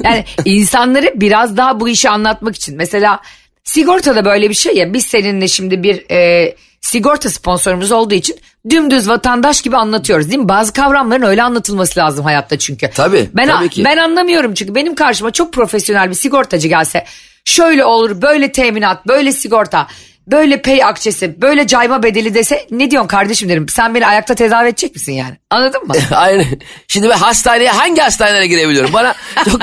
Yani 0.03 0.25
insanları 0.45 1.13
biraz 1.15 1.57
daha 1.57 1.79
bu 1.79 1.89
işi 1.89 2.09
anlatmak 2.09 2.55
için. 2.55 2.77
Mesela 2.77 3.19
sigortada 3.67 4.25
böyle 4.25 4.49
bir 4.49 4.55
şey 4.55 4.75
ya 4.75 4.93
biz 4.93 5.05
seninle 5.05 5.47
şimdi 5.47 5.83
bir 5.83 6.05
e, 6.11 6.55
sigorta 6.81 7.29
sponsorumuz 7.29 7.91
olduğu 7.91 8.13
için 8.13 8.35
dümdüz 8.69 9.09
vatandaş 9.09 9.61
gibi 9.61 9.77
anlatıyoruz 9.77 10.29
değil 10.29 10.39
mi? 10.39 10.49
Bazı 10.49 10.73
kavramların 10.73 11.21
öyle 11.21 11.43
anlatılması 11.43 11.99
lazım 11.99 12.25
hayatta 12.25 12.57
çünkü. 12.57 12.89
Tabii, 12.95 13.29
Ben, 13.33 13.47
tabii 13.47 13.69
ki. 13.69 13.83
ben 13.85 13.97
anlamıyorum 13.97 14.53
çünkü 14.53 14.75
benim 14.75 14.95
karşıma 14.95 15.31
çok 15.31 15.53
profesyonel 15.53 16.09
bir 16.09 16.15
sigortacı 16.15 16.67
gelse 16.67 17.05
şöyle 17.45 17.85
olur 17.85 18.21
böyle 18.21 18.51
teminat 18.51 19.07
böyle 19.07 19.31
sigorta 19.31 19.87
böyle 20.27 20.61
pay 20.61 20.83
akçesi 20.83 21.41
böyle 21.41 21.67
cayma 21.67 22.03
bedeli 22.03 22.33
dese 22.33 22.67
ne 22.71 22.91
diyorsun 22.91 23.07
kardeşim 23.07 23.49
derim 23.49 23.69
sen 23.69 23.95
beni 23.95 24.07
ayakta 24.07 24.35
tedavi 24.35 24.67
edecek 24.67 24.95
misin 24.95 25.13
yani 25.13 25.37
anladın 25.49 25.87
mı? 25.87 25.93
Aynen. 26.15 26.45
Şimdi 26.87 27.09
ben 27.09 27.17
hastaneye 27.17 27.71
hangi 27.71 28.01
hastanelere 28.01 28.47
girebiliyorum? 28.47 28.93
Bana 28.93 29.15
çok 29.45 29.61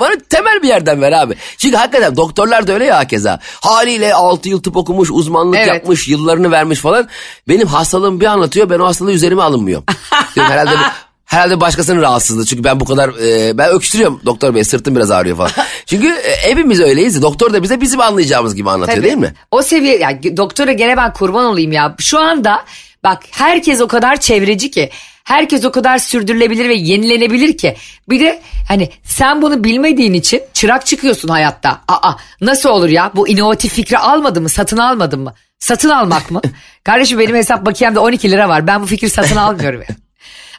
bana 0.00 0.12
temel 0.30 0.62
bir 0.62 0.68
yerden 0.68 1.02
ver 1.02 1.12
abi. 1.12 1.34
Çünkü 1.58 1.76
hakikaten 1.76 2.16
doktorlar 2.16 2.66
da 2.66 2.72
öyle 2.72 2.84
ya 2.84 2.98
hakeza. 2.98 3.38
Haliyle 3.60 4.14
6 4.14 4.48
yıl 4.48 4.62
tıp 4.62 4.76
okumuş, 4.76 5.08
uzmanlık 5.12 5.58
Evet. 5.58 5.68
yapmış, 5.68 6.08
yıllarını 6.08 6.50
vermiş 6.50 6.78
falan. 6.78 7.08
Benim 7.48 7.66
hastalığımı 7.66 8.20
bir 8.20 8.26
anlatıyor. 8.26 8.70
Ben 8.70 8.78
o 8.78 8.86
hastalığı 8.86 9.12
üzerime 9.12 9.42
alınmıyorum. 9.42 9.84
Diyorum, 10.34 10.52
herhalde 10.52 10.76
Herhalde 11.24 11.60
başkasının 11.60 12.02
rahatsızlığı. 12.02 12.46
Çünkü 12.46 12.64
ben 12.64 12.80
bu 12.80 12.84
kadar 12.84 13.08
e, 13.08 13.58
ben 13.58 13.70
öksürüyorum 13.70 14.20
doktor 14.24 14.54
bey 14.54 14.64
sırtım 14.64 14.96
biraz 14.96 15.10
ağrıyor 15.10 15.36
falan. 15.36 15.50
Çünkü 15.86 16.08
e, 16.08 16.50
hepimiz 16.50 16.80
öyleyiz. 16.80 17.22
Doktor 17.22 17.52
da 17.52 17.62
bize 17.62 17.80
bizim 17.80 18.00
anlayacağımız 18.00 18.54
gibi 18.54 18.70
anlatıyor 18.70 18.96
Tabii. 18.96 19.06
değil 19.06 19.18
mi? 19.18 19.34
O 19.50 19.62
seviye 19.62 19.98
yani 19.98 20.36
doktora 20.36 20.72
gene 20.72 20.96
ben 20.96 21.12
kurban 21.12 21.44
olayım 21.44 21.72
ya. 21.72 21.94
Şu 21.98 22.18
anda 22.18 22.64
bak 23.04 23.22
herkes 23.30 23.80
o 23.80 23.88
kadar 23.88 24.20
çevreci 24.20 24.70
ki. 24.70 24.90
Herkes 25.24 25.64
o 25.64 25.72
kadar 25.72 25.98
sürdürülebilir 25.98 26.68
ve 26.68 26.74
yenilenebilir 26.74 27.56
ki. 27.58 27.76
Bir 28.08 28.20
de 28.20 28.40
hani 28.68 28.90
sen 29.04 29.42
bunu 29.42 29.64
bilmediğin 29.64 30.12
için 30.12 30.42
çırak 30.52 30.86
çıkıyorsun 30.86 31.28
hayatta. 31.28 31.80
Aa 31.88 32.12
nasıl 32.40 32.68
olur 32.68 32.88
ya 32.88 33.10
bu 33.14 33.28
inovatif 33.28 33.72
fikri 33.72 33.98
almadın 33.98 34.42
mı 34.42 34.48
satın 34.48 34.76
almadın 34.76 35.20
mı? 35.20 35.34
Satın 35.58 35.88
almak 35.88 36.30
mı? 36.30 36.40
Kardeşim 36.84 37.18
benim 37.18 37.36
hesap 37.36 37.66
bakiyemde 37.66 37.98
12 37.98 38.30
lira 38.30 38.48
var 38.48 38.66
ben 38.66 38.82
bu 38.82 38.86
fikri 38.86 39.10
satın 39.10 39.36
almıyorum 39.36 39.80
ya. 39.88 40.03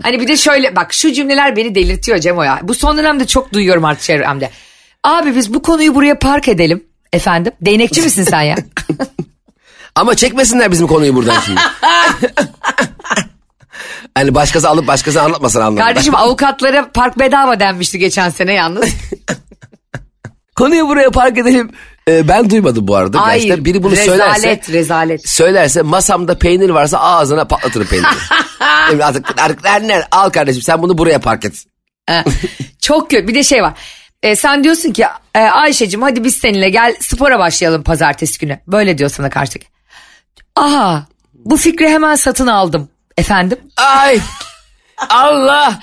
Hani 0.04 0.20
bir 0.22 0.28
de 0.28 0.38
şöyle 0.38 0.76
bak 0.76 0.94
şu 0.94 1.14
cümleler 1.14 1.56
beni 1.56 1.76
delirtiyor 1.76 2.18
Cemo 2.18 2.44
ya. 2.44 2.60
Bu 2.64 2.74
son 2.74 2.98
dönemde 2.98 3.28
çok 3.28 3.54
duyuyorum 3.54 3.86
artık 3.86 4.04
çevremde. 4.04 4.50
Abi 5.04 5.36
biz 5.36 5.54
bu 5.54 5.62
konuyu 5.62 5.96
buraya 5.96 6.20
park 6.20 6.48
edelim. 6.48 6.84
Efendim 7.14 7.54
değnekçi 7.62 8.02
misin 8.02 8.24
sen 8.24 8.42
ya? 8.42 8.56
Ama 9.96 10.16
çekmesinler 10.16 10.72
bizim 10.72 10.88
konuyu 10.88 11.16
buradan 11.16 11.40
şimdi. 11.40 11.60
hani 14.16 14.36
başkası 14.36 14.70
alıp 14.70 14.88
başkası 14.88 15.22
anlatmasın 15.22 15.60
anlamında. 15.60 15.84
Kardeşim 15.84 16.16
avukatlara 16.16 16.92
park 16.92 17.20
bedava 17.20 17.60
denmişti 17.60 18.00
geçen 18.00 18.30
sene 18.30 18.54
yalnız. 18.54 18.90
Konuyu 20.56 20.88
buraya 20.88 21.12
park 21.12 21.38
edelim. 21.38 21.72
Ee, 22.10 22.28
ben 22.28 22.50
duymadım 22.50 22.88
bu 22.88 22.96
arada. 22.96 23.22
Hayır 23.22 23.42
Gerçekten 23.44 23.66
biri 23.66 23.84
bunu 23.84 23.92
rezalet 23.92 24.08
söylerse. 24.44 24.74
rezalet. 24.74 25.30
Söylerse 25.30 25.82
masamda 25.82 26.38
peynir 26.38 26.70
varsa 26.70 27.00
ağzına 27.00 27.46
patlatırım 27.46 27.88
peyniri. 27.88 28.08
Şimdi 28.90 29.06
artık, 29.06 29.42
artık 29.42 29.64
nerede? 29.64 30.08
Al 30.12 30.30
kardeşim 30.30 30.62
sen 30.62 30.82
bunu 30.82 30.98
buraya 30.98 31.20
park 31.20 31.46
et. 31.46 31.54
Ee, 32.10 32.24
Çok 32.82 33.10
kötü 33.10 33.28
bir 33.28 33.36
de 33.36 33.44
şey 33.44 33.64
var. 33.64 33.74
Ee, 34.24 34.36
sen 34.36 34.64
diyorsun 34.64 34.92
ki 34.92 35.06
e, 35.36 35.40
Ayşe'cim 35.40 36.02
hadi 36.02 36.24
biz 36.24 36.36
seninle 36.36 36.70
gel 36.70 36.96
spora 37.00 37.40
başlayalım 37.40 37.84
pazartesi 37.84 38.40
günü. 38.40 38.60
Böyle 38.68 38.98
diyor 38.98 39.10
sana 39.10 39.30
karşıdaki. 39.30 39.68
Aha 40.56 41.06
bu 41.34 41.58
fikri 41.58 41.90
hemen 41.90 42.16
satın 42.16 42.48
aldım. 42.48 42.90
Efendim? 43.18 43.58
Ay 43.78 44.20
Allah. 45.10 45.80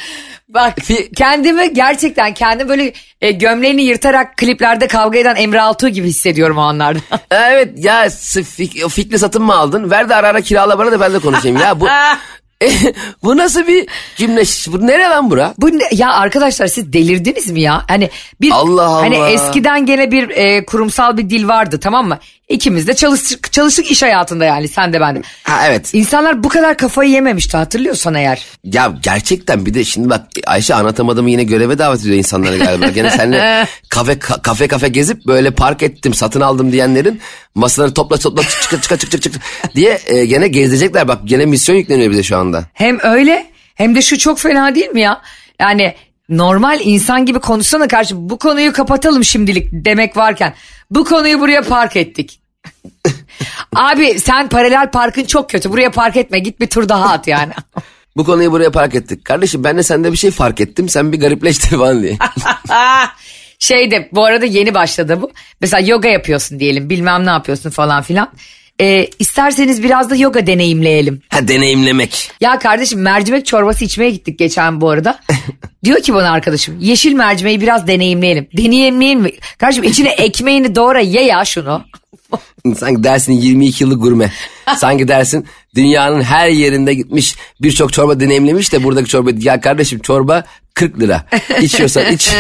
Bak 0.54 0.76
kendimi 1.16 1.73
gerçekten 1.73 2.35
kendim 2.35 2.68
böyle 2.68 2.92
e, 3.21 3.30
gömleğini 3.30 3.82
yırtarak 3.82 4.37
kliplerde 4.37 4.87
kavga 4.87 5.18
eden 5.18 5.37
Emre 5.37 5.61
Altuğ 5.61 5.88
gibi 5.88 6.09
hissediyorum 6.09 6.59
o 6.59 6.61
anlarda. 6.61 6.99
Evet 7.30 7.68
ya 7.76 8.06
fik- 8.06 8.88
fikri 8.88 9.18
satın 9.18 9.42
mı 9.42 9.54
aldın? 9.54 9.90
Ver 9.90 10.09
de 10.09 10.14
ara 10.14 10.28
ara 10.28 10.40
kirala 10.40 10.78
bana 10.78 10.92
da 10.92 11.00
ben 11.00 11.12
de 11.14 11.18
konuşayım 11.18 11.56
ya. 11.56 11.80
Bu 11.80 11.87
bu 13.23 13.37
nasıl 13.37 13.66
bir 13.66 13.87
cümle? 14.16 14.42
Bu 14.66 14.87
nere 14.87 15.02
lan 15.02 15.30
bura? 15.30 15.54
Bu 15.59 15.78
ne- 15.78 15.88
ya 15.92 16.12
arkadaşlar 16.12 16.66
siz 16.66 16.92
delirdiniz 16.92 17.50
mi 17.50 17.61
ya? 17.61 17.82
Hani 17.88 18.11
bir 18.40 18.50
Allah 18.50 18.94
hani 18.94 19.18
Allah. 19.18 19.28
eskiden 19.30 19.87
gene 19.87 20.11
bir 20.11 20.28
e, 20.28 20.64
kurumsal 20.64 21.16
bir 21.16 21.30
dil 21.30 21.49
vardı 21.49 21.80
tamam 21.80 22.09
mı? 22.09 22.18
İkimiz 22.52 22.87
de 22.87 22.94
çalıştık, 22.94 23.52
çalıştık 23.52 23.90
iş 23.90 24.02
hayatında 24.02 24.44
yani 24.44 24.68
sen 24.68 24.92
de 24.92 25.00
ben 25.00 25.16
de. 25.16 25.23
Ha 25.42 25.61
evet. 25.66 25.94
İnsanlar 25.94 26.44
bu 26.44 26.49
kadar 26.49 26.76
kafayı 26.76 27.11
yememişti 27.11 27.56
hatırlıyorsan 27.56 28.14
eğer. 28.14 28.44
Ya 28.64 28.94
gerçekten 29.02 29.66
bir 29.66 29.75
de 29.75 29.85
şimdi 29.85 30.11
bak 30.11 30.26
Ayşe 30.47 30.75
anlatamadığımı 30.75 31.30
yine 31.30 31.44
göreve 31.44 31.78
davet 31.78 32.00
ediyor 32.00 32.16
insanlara 32.16 32.56
galiba. 32.56 32.87
Gene 32.88 33.11
seninle 33.11 33.66
kafe 33.88 34.12
ka- 34.12 34.42
kafe 34.42 34.68
kafe 34.68 34.88
gezip 34.88 35.26
böyle 35.26 35.50
park 35.50 35.82
ettim 35.82 36.14
satın 36.14 36.40
aldım 36.40 36.73
diyenlerin 36.73 37.21
masaları 37.54 37.94
topla 37.94 38.16
topla 38.16 38.42
çık 38.42 38.62
çık 38.62 38.82
çık 38.82 39.00
çık 39.00 39.11
çık 39.11 39.23
çık 39.23 39.35
diye 39.75 39.99
e, 40.06 40.25
gene 40.25 40.49
gezecekler. 40.49 41.09
Bak 41.09 41.18
gene 41.25 41.47
misyon 41.47 41.76
yükleniyor 41.76 42.11
bize 42.11 42.23
şu 42.23 42.37
anda. 42.37 42.64
Hem 42.73 42.99
öyle 43.02 43.47
hem 43.75 43.94
de 43.94 44.02
şu 44.02 44.18
çok 44.18 44.38
fena 44.38 44.75
değil 44.75 44.90
mi 44.90 45.00
ya? 45.00 45.23
Yani 45.61 45.94
normal 46.28 46.80
insan 46.82 47.26
gibi 47.26 47.38
konuşsana 47.38 47.88
karşı 47.88 48.30
bu 48.30 48.38
konuyu 48.38 48.73
kapatalım 48.73 49.25
şimdilik 49.25 49.68
demek 49.73 50.16
varken 50.16 50.54
bu 50.90 51.04
konuyu 51.04 51.40
buraya 51.40 51.62
park 51.62 51.97
ettik. 51.97 52.42
Abi 53.75 54.21
sen 54.21 54.49
paralel 54.49 54.90
parkın 54.90 55.25
çok 55.25 55.50
kötü 55.50 55.71
buraya 55.71 55.90
park 55.90 56.16
etme 56.16 56.38
git 56.38 56.61
bir 56.61 56.66
tur 56.66 56.88
daha 56.88 57.12
at 57.12 57.26
yani. 57.26 57.52
Bu 58.16 58.25
konuyu 58.25 58.52
buraya 58.52 58.71
park 58.71 58.95
ettik. 58.95 59.25
Kardeşim 59.25 59.64
ben 59.64 59.78
de 59.78 59.83
sende 59.83 60.12
bir 60.12 60.16
şey 60.16 60.31
fark 60.31 60.61
ettim. 60.61 60.88
Sen 60.88 61.12
bir 61.12 61.21
garipleştin 61.21 61.78
falan 61.78 62.02
diye. 62.02 62.19
şey 63.59 63.90
de 63.90 64.09
bu 64.12 64.25
arada 64.25 64.47
yeni 64.47 64.75
başladı 64.75 65.19
bu. 65.23 65.31
Mesela 65.61 65.87
yoga 65.87 66.09
yapıyorsun 66.09 66.61
diyelim 66.61 66.90
bilmem 66.90 67.26
ne 67.26 67.31
yapıyorsun 67.31 67.71
falan 67.71 68.02
filan. 68.02 68.33
Ee, 68.81 69.07
isterseniz 69.19 69.83
biraz 69.83 70.11
da 70.11 70.16
yoga 70.16 70.47
deneyimleyelim. 70.47 71.23
ha 71.28 71.49
deneyimlemek. 71.49 72.31
Ya 72.40 72.59
kardeşim 72.59 73.02
mercimek 73.02 73.47
çorbası 73.47 73.85
içmeye 73.85 74.11
gittik 74.11 74.38
geçen 74.38 74.81
bu 74.81 74.90
arada. 74.90 75.19
Diyor 75.85 76.00
ki 76.00 76.14
bana 76.14 76.31
arkadaşım 76.31 76.81
yeşil 76.81 77.12
mercimeği 77.12 77.61
biraz 77.61 77.87
deneyimleyelim. 77.87 78.49
Deneyimleyelim 78.57 79.21
mi? 79.21 79.31
Kardeşim 79.59 79.85
içine 79.85 80.11
ekmeğini 80.11 80.75
doğra 80.75 81.00
ye 81.00 81.25
ya 81.25 81.45
şunu. 81.45 81.85
Sanki 82.77 83.05
dersin 83.05 83.33
22 83.33 83.85
yıllık 83.85 84.03
gurme. 84.03 84.33
Sanki 84.77 85.09
dersin 85.09 85.47
dünyanın 85.75 86.23
her 86.23 86.49
yerinde 86.49 86.95
gitmiş 86.95 87.37
birçok 87.62 87.93
çorba 87.93 88.21
deneyimlemiş 88.21 88.73
de 88.73 88.85
buradaki 88.85 89.09
çorba 89.11 89.31
ya 89.39 89.61
kardeşim 89.61 89.99
çorba 89.99 90.45
40 90.75 91.01
lira. 91.01 91.25
İçiyorsan 91.61 92.12
iç. 92.12 92.31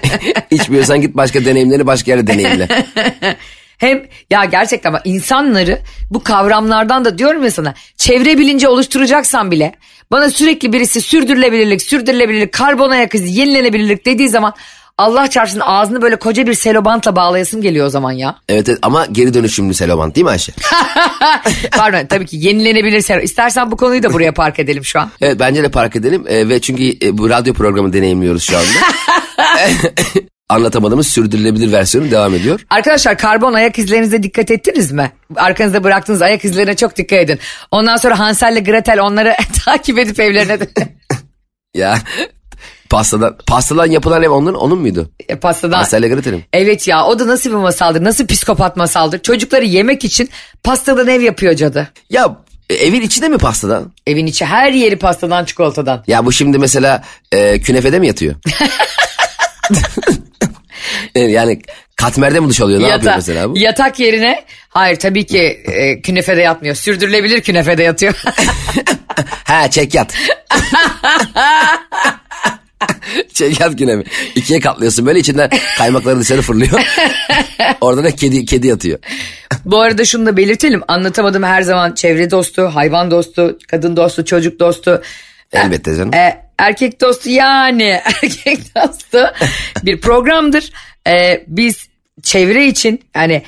İçmiyorsan 0.50 1.00
git 1.00 1.16
başka 1.16 1.44
deneyimleri 1.44 1.86
başka 1.86 2.10
yerde 2.10 2.26
deneyimle. 2.26 2.68
Hem 3.78 4.06
ya 4.30 4.44
gerçekten 4.44 4.92
bak 4.92 5.02
insanları 5.04 5.78
bu 6.10 6.22
kavramlardan 6.22 7.04
da 7.04 7.18
diyorum 7.18 7.44
ya 7.44 7.50
sana 7.50 7.74
çevre 7.96 8.38
bilinci 8.38 8.68
oluşturacaksan 8.68 9.50
bile 9.50 9.74
bana 10.10 10.30
sürekli 10.30 10.72
birisi 10.72 11.00
sürdürülebilirlik, 11.00 11.82
sürdürülebilirlik, 11.82 12.52
karbon 12.52 12.90
ayak 12.90 13.14
izi, 13.14 13.40
yenilenebilirlik 13.40 14.06
dediği 14.06 14.28
zaman 14.28 14.54
Allah 14.98 15.30
çarpsın 15.30 15.60
ağzını 15.60 16.02
böyle 16.02 16.16
koca 16.16 16.46
bir 16.46 16.54
selobantla 16.54 17.16
bağlayasım 17.16 17.62
geliyor 17.62 17.86
o 17.86 17.90
zaman 17.90 18.12
ya. 18.12 18.36
Evet, 18.48 18.68
evet 18.68 18.78
ama 18.82 19.06
geri 19.06 19.34
dönüşümlü 19.34 19.74
seloman 19.74 20.14
değil 20.14 20.24
mi 20.24 20.30
Ayşe? 20.30 20.52
Pardon 21.70 22.06
tabii 22.06 22.26
ki 22.26 22.36
yenilenebilir 22.36 23.00
selo. 23.00 23.20
İstersen 23.20 23.70
bu 23.70 23.76
konuyu 23.76 24.02
da 24.02 24.12
buraya 24.12 24.32
park 24.34 24.58
edelim 24.58 24.84
şu 24.84 25.00
an. 25.00 25.10
Evet 25.20 25.36
bence 25.40 25.62
de 25.62 25.68
park 25.70 25.96
edelim 25.96 26.24
E, 26.28 26.48
ve 26.48 26.60
çünkü 26.60 27.06
e, 27.06 27.18
bu 27.18 27.30
radyo 27.30 27.54
programı 27.54 27.92
deneyimliyoruz 27.92 28.42
şu 28.42 28.56
anda. 28.56 28.68
Anlatamadığımız 30.48 31.06
sürdürülebilir 31.06 31.72
versiyonu 31.72 32.10
devam 32.10 32.34
ediyor. 32.34 32.60
Arkadaşlar 32.70 33.18
karbon 33.18 33.52
ayak 33.52 33.78
izlerinize 33.78 34.22
dikkat 34.22 34.50
ettiniz 34.50 34.92
mi? 34.92 35.12
Arkanızda 35.36 35.84
bıraktığınız 35.84 36.22
ayak 36.22 36.44
izlerine 36.44 36.76
çok 36.76 36.96
dikkat 36.96 37.18
edin. 37.18 37.38
Ondan 37.70 37.96
sonra 37.96 38.18
Hansel 38.18 38.52
ile 38.52 38.60
Gretel 38.60 39.00
onları 39.00 39.36
takip 39.64 39.98
edip 39.98 40.20
evlerine. 40.20 40.58
Ya 41.74 41.98
pastadan 42.90 43.36
pastadan 43.46 43.86
yapılan 43.86 44.22
ev 44.22 44.30
onun 44.30 44.54
onun 44.54 44.78
muydu? 44.78 45.10
E, 45.28 45.36
pastadan. 45.36 45.76
Hansel 45.76 46.08
Gretel'im. 46.08 46.44
Evet 46.52 46.88
ya 46.88 47.04
o 47.04 47.18
da 47.18 47.26
nasıl 47.26 47.50
bir 47.50 47.54
masaldır? 47.54 48.04
Nasıl 48.04 48.26
psikopat 48.26 48.76
masaldır? 48.76 49.18
Çocukları 49.18 49.64
yemek 49.64 50.04
için 50.04 50.30
pastadan 50.64 51.08
ev 51.08 51.20
yapıyor 51.20 51.54
cadı. 51.54 51.88
Ya 52.10 52.36
e, 52.70 52.74
evin 52.74 53.02
içinde 53.02 53.28
mi 53.28 53.38
pastadan? 53.38 53.92
Evin 54.06 54.26
içi 54.26 54.44
her 54.44 54.72
yeri 54.72 54.98
pastadan 54.98 55.44
çikolatadan. 55.44 56.04
Ya 56.06 56.26
bu 56.26 56.32
şimdi 56.32 56.58
mesela 56.58 57.04
e, 57.32 57.60
künefede 57.60 57.98
mi 57.98 58.06
yatıyor? 58.06 58.34
E, 61.14 61.20
yani 61.20 61.60
katmerde 61.96 62.40
mi 62.40 62.48
duş 62.48 62.60
alıyor? 62.60 62.80
Ne 62.80 62.88
yapıyor 62.88 63.12
mesela 63.16 63.50
bu? 63.50 63.58
Yatak 63.58 64.00
yerine 64.00 64.44
hayır 64.68 64.96
tabii 64.96 65.26
ki 65.26 65.40
e, 65.64 66.00
künefede 66.02 66.40
yatmıyor. 66.40 66.74
Sürdürülebilir 66.74 67.40
künefede 67.40 67.82
yatıyor. 67.82 68.14
ha 69.44 69.70
çek 69.70 69.94
yat. 69.94 70.14
çek 73.34 73.60
yat 73.60 73.76
künefe. 73.76 74.10
İkiye 74.34 74.60
katlıyorsun 74.60 75.06
böyle 75.06 75.18
içinden 75.18 75.50
kaymakları 75.78 76.20
dışarı 76.20 76.42
fırlıyor. 76.42 76.80
Orada 77.80 78.04
da 78.04 78.10
kedi, 78.10 78.44
kedi 78.44 78.66
yatıyor. 78.66 78.98
Bu 79.64 79.80
arada 79.80 80.04
şunu 80.04 80.26
da 80.26 80.36
belirtelim. 80.36 80.82
Anlatamadım 80.88 81.42
her 81.42 81.62
zaman 81.62 81.94
çevre 81.94 82.30
dostu, 82.30 82.62
hayvan 82.62 83.10
dostu, 83.10 83.58
kadın 83.68 83.96
dostu, 83.96 84.24
çocuk 84.24 84.60
dostu. 84.60 85.02
Elbette 85.52 85.96
canım. 85.96 86.14
E, 86.14 86.44
erkek 86.58 87.00
dostu 87.00 87.30
yani 87.30 87.82
erkek 88.04 88.60
dostu 88.76 89.18
bir 89.84 90.00
programdır. 90.00 90.72
E, 91.08 91.44
biz 91.46 91.88
çevre 92.22 92.66
için 92.66 93.00
yani 93.16 93.42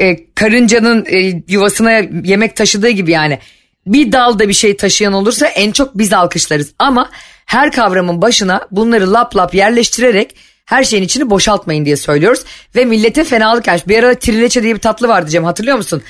e, 0.00 0.34
karıncanın 0.34 1.06
e, 1.08 1.42
yuvasına 1.48 1.92
yemek 2.24 2.56
taşıdığı 2.56 2.90
gibi 2.90 3.10
yani 3.10 3.38
bir 3.86 4.12
dalda 4.12 4.48
bir 4.48 4.54
şey 4.54 4.76
taşıyan 4.76 5.12
olursa 5.12 5.46
en 5.46 5.72
çok 5.72 5.98
biz 5.98 6.12
alkışlarız. 6.12 6.72
Ama 6.78 7.10
her 7.46 7.72
kavramın 7.72 8.22
başına 8.22 8.60
bunları 8.70 9.12
lap 9.12 9.36
lap 9.36 9.54
yerleştirerek 9.54 10.36
her 10.64 10.84
şeyin 10.84 11.02
içini 11.02 11.30
boşaltmayın 11.30 11.84
diye 11.84 11.96
söylüyoruz. 11.96 12.40
Ve 12.76 12.84
millete 12.84 13.24
fenalık 13.24 13.66
yaş. 13.66 13.88
Bir 13.88 13.98
ara 14.02 14.14
trileçe 14.18 14.62
diye 14.62 14.74
bir 14.74 14.80
tatlı 14.80 15.08
vardı 15.08 15.30
Cem 15.30 15.44
hatırlıyor 15.44 15.76
musun? 15.76 16.02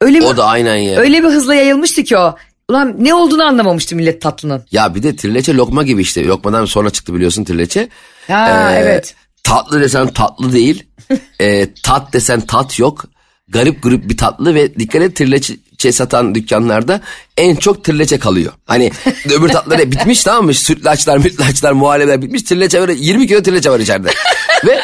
Öyle 0.00 0.22
O 0.22 0.36
da 0.36 0.44
aynen 0.44 0.76
ya. 0.76 1.00
Öyle 1.00 1.22
bir 1.22 1.28
hızla 1.28 1.54
yayılmıştı 1.54 2.04
ki 2.04 2.16
o. 2.18 2.36
Ulan 2.68 2.96
ne 2.98 3.14
olduğunu 3.14 3.44
anlamamıştı 3.44 3.96
millet 3.96 4.22
tatlının. 4.22 4.64
Ya 4.72 4.94
bir 4.94 5.02
de 5.02 5.16
trileçe 5.16 5.54
lokma 5.54 5.82
gibi 5.82 6.02
işte. 6.02 6.24
Lokmadan 6.26 6.64
sonra 6.64 6.90
çıktı 6.90 7.14
biliyorsun 7.14 7.44
trileçe. 7.44 7.88
Ha 8.28 8.72
Ee, 8.72 8.78
evet. 8.78 9.14
Tatlı 9.42 9.80
desen 9.80 10.12
tatlı 10.12 10.52
değil. 10.52 10.86
Ee, 11.40 11.68
tat 11.82 12.12
desen 12.12 12.40
tat 12.40 12.78
yok. 12.78 13.04
Garip 13.50 13.82
grup 13.82 14.08
bir 14.08 14.16
tatlı 14.16 14.54
ve 14.54 14.74
dikkat 14.74 15.02
et 15.02 15.16
trileçe 15.16 15.92
satan 15.92 16.34
dükkanlarda 16.34 17.00
en 17.36 17.56
çok 17.56 17.84
trileçe 17.84 18.18
kalıyor. 18.18 18.52
Hani 18.66 18.90
öbür 19.24 19.48
tatlılar 19.48 19.92
bitmiş 19.92 20.24
tamam 20.24 20.44
mı? 20.44 20.54
Sütlaçlar, 20.54 21.18
mütlaçlar, 21.18 21.72
muhallebiler 21.72 22.22
bitmiş. 22.22 22.42
Trileçe 22.42 22.80
böyle 22.80 22.92
20 22.92 23.26
kilo 23.26 23.42
trileçe 23.42 23.70
var 23.70 23.80
içeride. 23.80 24.08
ve 24.66 24.80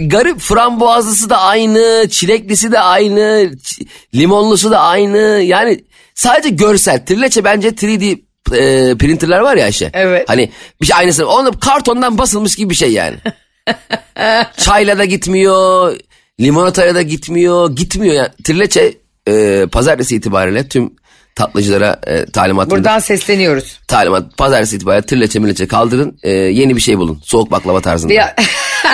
garip 0.00 0.40
frambuazlısı 0.40 1.30
da 1.30 1.40
aynı, 1.40 2.08
çileklisi 2.10 2.72
de 2.72 2.80
aynı, 2.80 3.50
limonlusu 4.14 4.70
da 4.70 4.80
aynı. 4.80 5.18
Yani 5.44 5.84
sadece 6.14 6.48
görsel. 6.48 7.06
Trileçe 7.06 7.44
bence 7.44 7.68
3D 7.68 8.18
e, 8.52 8.96
printerler 8.96 9.40
var 9.40 9.56
ya 9.56 9.64
Ayşe. 9.64 9.90
Evet. 9.94 10.28
Hani 10.28 10.50
bir 10.80 10.86
şey 10.86 10.96
aynısı. 10.96 11.28
Onu 11.28 11.60
kartondan 11.60 12.18
basılmış 12.18 12.56
gibi 12.56 12.70
bir 12.70 12.74
şey 12.74 12.92
yani. 12.92 13.16
Çayla 14.56 14.98
da 14.98 15.04
gitmiyor. 15.04 15.96
Limonatayla 16.40 16.94
da 16.94 17.02
gitmiyor. 17.02 17.70
Gitmiyor 17.76 18.14
yani. 18.14 18.28
Trileçe 18.44 18.94
e, 19.28 19.66
pazartesi 19.72 20.16
itibariyle 20.16 20.68
tüm 20.68 20.90
tatlıcılara 21.34 22.00
e, 22.06 22.26
talimatım. 22.26 22.70
Buradan 22.70 22.98
sesleniyoruz. 22.98 23.80
Talimat 23.88 24.36
pazartesi 24.36 24.76
itibariyle 24.76 25.06
trileçe 25.06 25.38
mileçe 25.38 25.68
kaldırın. 25.68 26.18
e, 26.22 26.30
yeni 26.30 26.76
bir 26.76 26.80
şey 26.80 26.98
bulun. 26.98 27.20
Soğuk 27.24 27.50
baklava 27.50 27.80
tarzında. 27.80 28.12
Ya, 28.12 28.34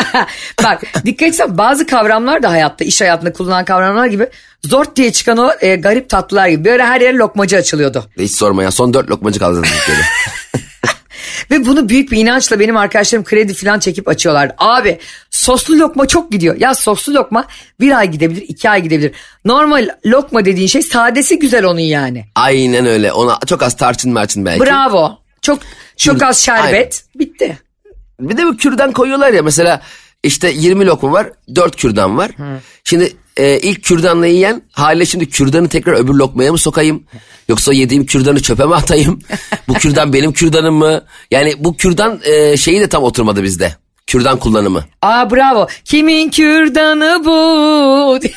bak 0.63 0.83
dikkat 1.07 1.29
etsen 1.29 1.59
bazı 1.59 1.87
kavramlar 1.87 2.43
da 2.43 2.51
hayatta 2.51 2.85
iş 2.85 3.01
hayatında 3.01 3.33
kullanılan 3.33 3.65
kavramlar 3.65 4.07
gibi 4.07 4.29
zort 4.67 4.97
diye 4.97 5.13
çıkan 5.13 5.39
o 5.39 5.51
e, 5.61 5.77
garip 5.77 6.09
tatlılar 6.11 6.49
gibi. 6.49 6.65
Böyle 6.65 6.85
her 6.85 7.01
yere 7.01 7.17
lokmacı 7.17 7.57
açılıyordu. 7.57 8.05
Hiç 8.19 8.33
sorma 8.33 8.63
ya. 8.63 8.71
Son 8.71 8.95
dört 8.95 9.11
lokmacı 9.11 9.39
kaldı 9.39 9.57
zaten. 9.57 10.03
Ve 11.51 11.67
bunu 11.67 11.89
büyük 11.89 12.13
bir 12.13 12.17
inançla 12.17 12.61
benim 12.61 12.77
arkadaşlarım 12.77 13.25
kredi 13.25 13.55
falan 13.55 13.79
çekip 13.79 14.09
açıyorlardı. 14.09 14.55
Abi 14.59 14.99
soslu 15.31 15.79
lokma 15.79 16.07
çok 16.07 16.33
gidiyor. 16.33 16.57
Ya 16.57 16.75
soslu 16.75 17.15
lokma 17.15 17.47
bir 17.81 17.99
ay 17.99 18.11
gidebilir 18.11 18.43
iki 18.49 18.71
ay 18.71 18.83
gidebilir. 18.83 19.13
Normal 19.45 19.89
lokma 20.07 20.45
dediğin 20.45 20.67
şey 20.67 20.83
sadesi 20.83 21.39
güzel 21.39 21.65
onun 21.65 21.81
yani. 21.81 22.25
Aynen 22.35 22.87
öyle. 22.87 23.13
Ona 23.13 23.39
çok 23.47 23.63
az 23.63 23.77
tarçın 23.77 24.13
merçin 24.13 24.45
belki. 24.45 24.65
Bravo. 24.65 25.19
Çok 25.43 25.59
çok 25.97 26.23
az 26.23 26.39
şerbet. 26.39 27.05
Bitti. 27.15 27.59
Bir 28.21 28.37
de 28.37 28.47
bu 28.47 28.57
kürdan 28.57 28.93
koyuyorlar 28.93 29.33
ya 29.33 29.43
mesela 29.43 29.81
işte 30.23 30.51
20 30.51 30.87
lokma 30.87 31.13
var 31.13 31.31
4 31.55 31.77
kürdan 31.77 32.19
var. 32.19 32.31
Şimdi 32.85 33.17
e, 33.37 33.59
ilk 33.59 33.85
kürdanla 33.85 34.27
yiyen 34.27 34.63
haliyle 34.73 35.07
şimdi 35.07 35.29
kürdanı 35.29 35.69
tekrar 35.69 35.93
öbür 35.93 36.15
lokmaya 36.15 36.53
mı 36.53 36.59
sokayım? 36.59 37.05
Yoksa 37.49 37.73
yediğim 37.73 38.07
kürdanı 38.07 38.43
çöpe 38.43 38.65
mi 38.65 38.75
atayım? 38.75 39.19
bu 39.69 39.75
kürdan 39.75 40.13
benim 40.13 40.33
kürdanım 40.33 40.75
mı? 40.75 41.05
Yani 41.31 41.55
bu 41.59 41.77
kürdan 41.77 42.21
e, 42.25 42.57
şeyi 42.57 42.81
de 42.81 42.89
tam 42.89 43.03
oturmadı 43.03 43.43
bizde. 43.43 43.75
Kürdan 44.07 44.39
kullanımı. 44.39 44.85
Aa 45.03 45.31
bravo. 45.31 45.67
Kimin 45.85 46.31
kürdanı 46.31 47.23
bu? 47.25 48.19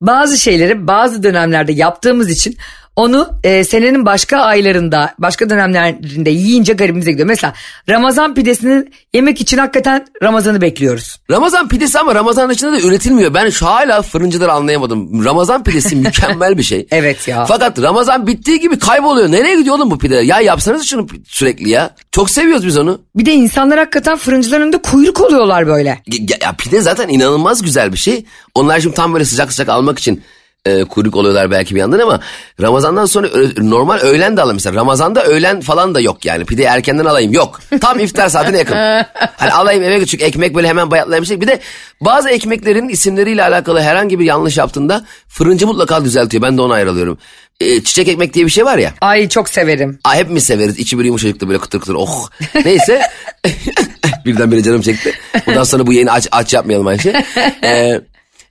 bazı 0.00 0.38
şeyleri 0.38 0.86
bazı 0.86 1.22
dönemlerde 1.22 1.72
yaptığımız 1.72 2.30
için 2.30 2.56
Onu 2.98 3.28
e, 3.44 3.64
senenin 3.64 4.06
başka 4.06 4.38
aylarında, 4.38 5.14
başka 5.18 5.50
dönemlerinde 5.50 6.30
yiyince 6.30 6.72
garibimize 6.72 7.10
gidiyor. 7.10 7.28
Mesela 7.28 7.54
Ramazan 7.88 8.34
pidesinin 8.34 8.94
yemek 9.14 9.40
için 9.40 9.58
hakikaten 9.58 10.06
Ramazan'ı 10.22 10.60
bekliyoruz. 10.60 11.20
Ramazan 11.30 11.68
pidesi 11.68 11.98
ama 11.98 12.14
Ramazan 12.14 12.50
dışında 12.50 12.72
da 12.72 12.80
üretilmiyor. 12.80 13.34
Ben 13.34 13.50
şu 13.50 13.66
hala 13.66 14.02
fırıncıları 14.02 14.52
anlayamadım. 14.52 15.24
Ramazan 15.24 15.64
pidesi 15.64 15.96
mükemmel 16.06 16.58
bir 16.58 16.62
şey. 16.62 16.86
Evet 16.90 17.28
ya. 17.28 17.44
Fakat 17.44 17.82
Ramazan 17.82 18.26
bittiği 18.26 18.60
gibi 18.60 18.78
kayboluyor. 18.78 19.32
Nereye 19.32 19.56
gidiyor 19.56 19.76
oğlum 19.76 19.90
bu 19.90 19.98
pideler? 19.98 20.22
Ya 20.22 20.40
yapsanız 20.40 20.86
şunu 20.86 21.06
sürekli 21.26 21.70
ya. 21.70 21.90
Çok 22.12 22.30
seviyoruz 22.30 22.66
biz 22.66 22.78
onu. 22.78 23.00
Bir 23.16 23.26
de 23.26 23.32
insanlar 23.32 23.78
hakikaten 23.78 24.16
fırıncıların 24.16 24.62
önünde 24.62 24.82
kuyruk 24.82 25.20
oluyorlar 25.20 25.66
böyle. 25.66 25.88
Ya, 26.06 26.36
ya 26.42 26.52
pide 26.58 26.80
zaten 26.80 27.08
inanılmaz 27.08 27.62
güzel 27.62 27.92
bir 27.92 27.98
şey. 27.98 28.24
Onlar 28.54 28.80
şimdi 28.80 28.94
tam 28.94 29.12
böyle 29.12 29.24
sıcak 29.24 29.52
sıcak 29.52 29.68
almak 29.68 29.98
için 29.98 30.22
e, 30.68 30.84
kuyruk 30.84 31.16
oluyorlar 31.16 31.50
belki 31.50 31.74
bir 31.74 31.80
yandan 31.80 31.98
ama 31.98 32.20
Ramazan'dan 32.60 33.06
sonra 33.06 33.26
ö- 33.26 33.70
normal 33.70 33.98
öğlen 33.98 34.36
de 34.36 34.42
alalım 34.42 34.56
mesela. 34.56 34.76
Ramazan'da 34.76 35.24
öğlen 35.24 35.60
falan 35.60 35.94
da 35.94 36.00
yok 36.00 36.24
yani. 36.24 36.44
Pide 36.44 36.62
erkenden 36.62 37.04
alayım 37.04 37.32
yok. 37.32 37.60
Tam 37.80 37.98
iftar 37.98 38.28
saatine 38.28 38.58
yakın. 38.58 38.76
Hani 39.36 39.52
alayım 39.52 39.82
eve 39.82 39.98
küçük 40.00 40.22
ekmek 40.22 40.54
böyle 40.54 40.68
hemen 40.68 40.90
bayatlayan 40.90 41.22
bir 41.22 41.26
şey. 41.26 41.40
Bir 41.40 41.46
de 41.46 41.60
bazı 42.00 42.30
ekmeklerin 42.30 42.88
isimleriyle 42.88 43.42
alakalı 43.44 43.80
herhangi 43.80 44.18
bir 44.18 44.24
yanlış 44.24 44.56
yaptığında 44.56 45.04
fırıncı 45.28 45.66
mutlaka 45.66 46.04
düzeltiyor. 46.04 46.42
Ben 46.42 46.56
de 46.56 46.62
ona 46.62 46.74
ayrılıyorum. 46.74 47.18
E, 47.60 47.84
çiçek 47.84 48.08
ekmek 48.08 48.34
diye 48.34 48.46
bir 48.46 48.50
şey 48.50 48.64
var 48.64 48.78
ya. 48.78 48.94
Ay 49.00 49.28
çok 49.28 49.48
severim. 49.48 49.98
Aa, 50.04 50.14
hepimiz 50.14 50.44
severiz. 50.44 50.78
İçi 50.78 50.98
bir 50.98 51.04
yumuşacıklı 51.04 51.48
böyle 51.48 51.58
kıtır 51.58 51.80
kıtır. 51.80 51.94
Oh. 51.98 52.28
Neyse. 52.64 53.02
Birdenbire 54.24 54.62
canım 54.62 54.80
çekti. 54.82 55.12
Bundan 55.46 55.64
sonra 55.64 55.86
bu 55.86 55.92
yayını 55.92 56.12
aç, 56.12 56.28
aç 56.32 56.54
yapmayalım 56.54 56.86
Ayşe. 56.86 57.24
Ee, 57.64 58.00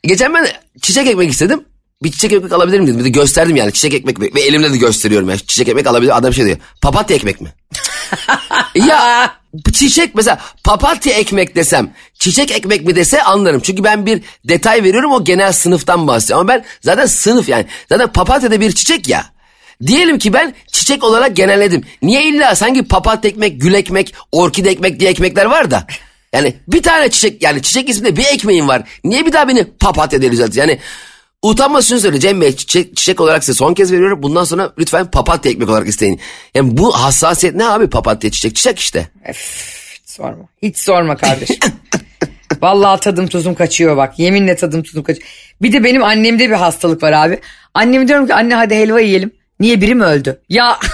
geçen 0.04 0.34
ben 0.34 0.48
çiçek 0.82 1.08
ekmek 1.08 1.32
istedim. 1.32 1.64
Bir 2.04 2.12
çiçek 2.12 2.34
ekmek 2.34 2.52
alabilir 2.52 2.82
dedim. 2.82 3.00
Bir 3.00 3.04
de 3.04 3.10
gösterdim 3.10 3.56
yani 3.56 3.74
çiçek 3.74 3.94
ekmek 3.94 4.36
ve 4.36 4.42
elimle 4.42 4.74
de 4.74 4.78
gösteriyorum 4.78 5.30
yani. 5.30 5.40
Çiçek 5.40 5.68
ekmek 5.68 5.88
alabilir. 5.88 6.18
Adam 6.18 6.34
şey 6.34 6.46
diyor. 6.46 6.58
Papatya 6.82 7.16
ekmek 7.16 7.42
mi? 7.42 7.54
ya 8.76 9.34
çiçek 9.74 10.16
mesela 10.16 10.40
papatya 10.64 11.14
ekmek 11.14 11.56
desem 11.56 11.94
çiçek 12.14 12.52
ekmek 12.52 12.86
mi 12.86 12.96
dese 12.96 13.24
anlarım. 13.24 13.62
Çünkü 13.62 13.84
ben 13.84 14.06
bir 14.06 14.22
detay 14.46 14.84
veriyorum 14.84 15.12
o 15.12 15.24
genel 15.24 15.52
sınıftan 15.52 16.08
bahsediyor. 16.08 16.40
Ama 16.40 16.48
ben 16.48 16.66
zaten 16.82 17.06
sınıf 17.06 17.50
yani 17.50 17.66
zaten 17.90 18.12
papatya 18.12 18.52
da 18.52 18.62
bir 18.62 18.72
çiçek 18.72 19.08
ya. 19.08 19.26
Diyelim 19.88 20.20
ki 20.20 20.34
ben 20.34 20.54
çiçek 20.72 21.04
olarak 21.04 21.36
genelledim. 21.36 21.84
Niye 22.02 22.24
illa 22.24 22.56
sanki 22.56 22.84
papatya 22.84 23.32
ekmek, 23.32 23.62
gül 23.62 23.74
ekmek, 23.74 24.16
orkide 24.32 24.70
ekmek 24.70 25.00
diye 25.00 25.10
ekmekler 25.10 25.46
var 25.46 25.72
da. 25.72 25.88
Yani 26.34 26.54
bir 26.68 26.84
tane 26.84 27.10
çiçek 27.12 27.42
yani 27.42 27.62
çiçek 27.62 27.90
isminde 27.90 28.16
bir 28.16 28.26
ekmeğim 28.26 28.68
var. 28.68 28.84
Niye 29.04 29.26
bir 29.26 29.34
daha 29.34 29.48
beni 29.48 29.66
papatya 29.66 30.22
diye 30.22 30.32
düzeltiyorsun? 30.32 30.72
Yani 30.72 30.80
utanma 31.42 31.82
şunu 31.82 32.00
söyle 32.00 32.20
Cem 32.20 32.42
Bey 32.42 32.56
çiçek, 32.56 32.96
çiçek 32.98 33.22
olarak 33.22 33.44
size 33.44 33.58
son 33.58 33.74
kez 33.74 33.92
veriyorum. 33.92 34.24
Bundan 34.24 34.44
sonra 34.44 34.74
lütfen 34.80 35.12
papatya 35.12 35.52
ekmek 35.52 35.70
olarak 35.70 35.88
isteyin. 35.88 36.20
Yani 36.56 36.78
bu 36.78 36.92
hassasiyet 37.04 37.56
ne 37.56 37.66
abi 37.66 37.90
papatya 37.90 38.32
çiçek? 38.32 38.56
Çiçek 38.56 38.80
işte. 38.80 39.08
Hiç 39.28 40.10
sorma. 40.10 40.46
Hiç 40.62 40.78
sorma 40.78 41.18
kardeşim. 41.18 41.56
Vallahi 42.62 43.00
tadım 43.00 43.28
tuzum 43.28 43.56
kaçıyor 43.56 43.98
bak. 43.98 44.20
Yeminle 44.20 44.56
tadım 44.56 44.84
tuzum 44.84 45.04
kaçıyor. 45.04 45.28
Bir 45.62 45.74
de 45.74 45.84
benim 45.84 46.04
annemde 46.04 46.50
bir 46.50 46.56
hastalık 46.56 47.04
var 47.04 47.12
abi. 47.12 47.40
Anneme 47.74 48.08
diyorum 48.08 48.28
ki 48.28 48.34
anne 48.34 48.56
hadi 48.56 48.76
helva 48.76 49.00
yiyelim. 49.00 49.32
Niye 49.60 49.82
biri 49.82 49.96
mi 49.96 50.04
öldü? 50.04 50.42
Ya 50.50 50.80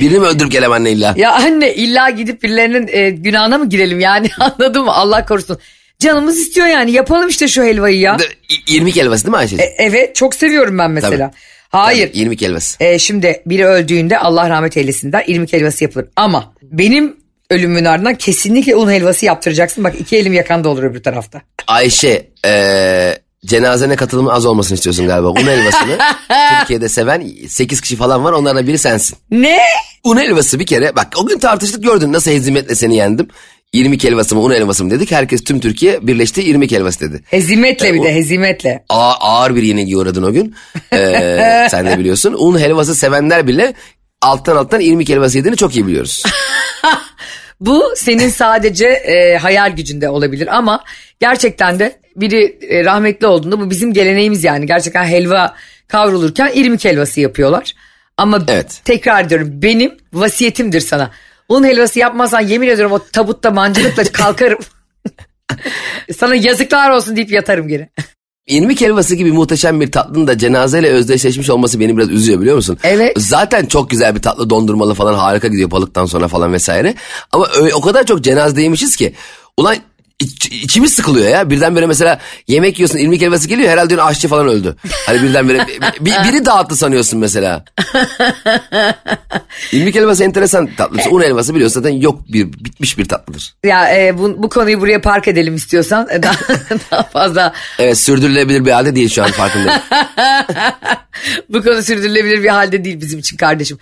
Birini 0.00 0.18
mi 0.18 0.26
öldürüp 0.26 0.52
gelem 0.52 0.72
anne 0.72 0.90
illa? 0.90 1.14
ya 1.16 1.32
anne 1.32 1.74
illa 1.74 2.10
gidip 2.10 2.42
birilerinin 2.42 2.88
e, 2.92 3.10
günahına 3.10 3.58
mı 3.58 3.68
girelim 3.68 4.00
yani 4.00 4.30
anladın 4.40 4.84
mı? 4.84 4.92
Allah 4.92 5.24
korusun. 5.24 5.58
Canımız 6.02 6.38
istiyor 6.38 6.66
yani 6.66 6.90
yapalım 6.92 7.28
işte 7.28 7.48
şu 7.48 7.62
helvayı 7.62 7.98
ya. 7.98 8.18
De- 8.18 8.24
20 8.68 8.96
helvası 8.96 9.24
değil 9.24 9.30
mi 9.30 9.36
Ayşe? 9.36 9.56
E, 9.56 9.74
evet 9.78 10.16
çok 10.16 10.34
seviyorum 10.34 10.78
ben 10.78 10.90
mesela. 10.90 11.30
Hayır. 11.68 12.10
20 12.14 12.40
helvası. 12.40 12.84
E, 12.84 12.98
şimdi 12.98 13.42
biri 13.46 13.66
öldüğünde 13.66 14.18
Allah 14.18 14.50
rahmet 14.50 14.76
eylesin 14.76 15.12
der 15.12 15.24
irmik 15.26 15.52
helvası 15.52 15.84
yapılır. 15.84 16.06
Ama 16.16 16.54
benim 16.62 17.16
ölümümün 17.50 17.84
ardından 17.84 18.14
kesinlikle 18.14 18.76
un 18.76 18.90
helvası 18.90 19.26
yaptıracaksın. 19.26 19.84
Bak 19.84 19.94
iki 20.00 20.16
elim 20.16 20.32
yakanda 20.32 20.68
olur 20.68 20.82
öbür 20.82 21.02
tarafta. 21.02 21.40
Ayşe 21.66 22.28
eee 22.44 23.18
cenazene 23.46 23.96
katılımın 23.96 24.30
az 24.30 24.46
olmasını 24.46 24.74
istiyorsun 24.74 25.06
galiba. 25.06 25.28
Un 25.28 25.36
helvasını 25.36 25.98
Türkiye'de 26.58 26.88
seven 26.88 27.28
8 27.48 27.80
kişi 27.80 27.96
falan 27.96 28.24
var 28.24 28.32
onlardan 28.32 28.66
biri 28.66 28.78
sensin. 28.78 29.18
Ne? 29.30 29.58
Un 30.04 30.16
helvası 30.16 30.60
bir 30.60 30.66
kere 30.66 30.96
bak 30.96 31.08
o 31.16 31.26
gün 31.26 31.38
tartıştık 31.38 31.82
gördün 31.82 32.12
nasıl 32.12 32.30
hezimetle 32.30 32.74
seni 32.74 32.96
yendim. 32.96 33.28
20 33.72 34.04
helvası 34.04 34.34
mı 34.34 34.40
un 34.40 34.52
helvası 34.52 34.84
mı 34.84 34.90
dedik. 34.90 35.10
Herkes 35.12 35.44
tüm 35.44 35.60
Türkiye 35.60 36.06
birleşti 36.06 36.40
20 36.40 36.70
helvası 36.70 37.00
dedi. 37.00 37.22
Hezimetle 37.26 37.94
bir 37.94 37.98
o- 37.98 38.04
de 38.04 38.14
hezimetle. 38.14 38.84
Ağır, 38.88 39.16
ağır 39.20 39.56
bir 39.56 39.62
yenilgi 39.62 39.96
uğradın 39.96 40.22
o 40.22 40.32
gün. 40.32 40.54
Ee, 40.92 41.66
sen 41.70 41.86
de 41.86 41.98
biliyorsun. 41.98 42.34
Un 42.38 42.58
helvası 42.58 42.94
sevenler 42.94 43.46
bile 43.46 43.74
alttan 44.20 44.56
alttan 44.56 44.80
20 44.80 45.08
helvası 45.08 45.36
yediğini 45.38 45.56
çok 45.56 45.76
iyi 45.76 45.86
biliyoruz. 45.86 46.22
Bu 47.60 47.92
senin 47.96 48.28
sadece 48.28 48.86
e, 48.86 49.36
hayal 49.36 49.70
gücünde 49.76 50.08
olabilir 50.08 50.56
ama 50.56 50.84
gerçekten 51.20 51.78
de 51.78 51.96
biri 52.16 52.58
e, 52.70 52.84
rahmetli 52.84 53.26
olduğunda 53.26 53.60
bu 53.60 53.70
bizim 53.70 53.92
geleneğimiz 53.92 54.44
yani. 54.44 54.66
Gerçekten 54.66 55.04
helva 55.04 55.54
kavrulurken 55.88 56.50
irmik 56.54 56.84
helvası 56.84 57.20
yapıyorlar. 57.20 57.72
Ama 58.16 58.44
Evet. 58.48 58.80
tekrar 58.84 59.24
ediyorum 59.24 59.48
benim 59.52 59.92
vasiyetimdir 60.12 60.80
sana. 60.80 61.10
Un 61.52 61.64
helvası 61.64 61.98
yapmazsan 61.98 62.40
yemin 62.40 62.68
ediyorum 62.68 62.92
o 62.92 62.98
tabutta 63.12 63.50
mancınıkla 63.50 64.04
kalkarım. 64.04 64.58
sana 66.18 66.34
yazıklar 66.34 66.90
olsun 66.90 67.16
deyip 67.16 67.30
yatarım 67.30 67.68
geri. 67.68 67.88
İrmik 68.46 68.80
helvası 68.80 69.14
gibi 69.14 69.32
muhteşem 69.32 69.80
bir 69.80 69.92
tatlının 69.92 70.26
da 70.26 70.38
cenazeyle 70.38 70.88
özdeşleşmiş 70.88 71.50
olması 71.50 71.80
beni 71.80 71.96
biraz 71.96 72.10
üzüyor 72.10 72.40
biliyor 72.40 72.56
musun? 72.56 72.78
Evet. 72.84 73.12
Zaten 73.16 73.66
çok 73.66 73.90
güzel 73.90 74.14
bir 74.14 74.22
tatlı 74.22 74.50
dondurmalı 74.50 74.94
falan 74.94 75.14
harika 75.14 75.48
gidiyor 75.48 75.70
balıktan 75.70 76.06
sonra 76.06 76.28
falan 76.28 76.52
vesaire. 76.52 76.94
Ama 77.32 77.46
öyle, 77.56 77.74
o 77.74 77.80
kadar 77.80 78.06
çok 78.06 78.24
cenazedeymişiz 78.24 78.96
ki. 78.96 79.14
Ulan 79.56 79.76
iç- 80.18 80.46
içimiz 80.52 80.92
sıkılıyor 80.94 81.28
ya. 81.28 81.50
Birdenbire 81.50 81.86
mesela 81.86 82.18
yemek 82.48 82.78
yiyorsun 82.78 82.98
irmik 82.98 83.22
helvası 83.22 83.48
geliyor 83.48 83.70
herhalde 83.70 83.90
diyorsun 83.90 84.06
aşçı 84.06 84.28
falan 84.28 84.48
öldü. 84.48 84.76
Hani 85.06 85.22
birdenbire 85.22 85.66
bir, 86.00 86.12
biri 86.24 86.44
dağıttı 86.44 86.76
sanıyorsun 86.76 87.20
mesela. 87.20 87.64
irmik 89.72 89.94
helvası 89.94 90.24
enteresan 90.24 90.68
tatlı. 90.76 90.98
Un 91.10 91.22
helvası 91.22 91.54
biliyorsun 91.54 91.80
zaten 91.82 91.96
yok 91.96 92.20
bir 92.28 92.52
bitmiş 92.52 92.98
bir 92.98 93.04
tatlıdır. 93.04 93.54
Ya 93.64 93.96
e, 93.96 94.18
bu, 94.18 94.42
bu 94.42 94.48
konuyu 94.48 94.80
buraya 94.80 95.00
park 95.00 95.28
edelim 95.28 95.54
istiyorsan 95.54 96.08
E, 96.10 96.22
daha, 96.22 96.34
daha 96.90 97.02
fazla 97.02 97.52
Evet 97.78 97.98
sürdürülebilir 97.98 98.64
bir 98.64 98.70
halde 98.70 98.96
değil 98.96 99.08
şu 99.08 99.24
an 99.24 99.30
farkındayım. 99.30 99.80
Bu 101.48 101.62
konu 101.62 101.82
sürdürülebilir 101.82 102.42
bir 102.42 102.48
halde 102.48 102.84
değil 102.84 103.00
bizim 103.00 103.18
için 103.18 103.36
kardeşim. 103.36 103.78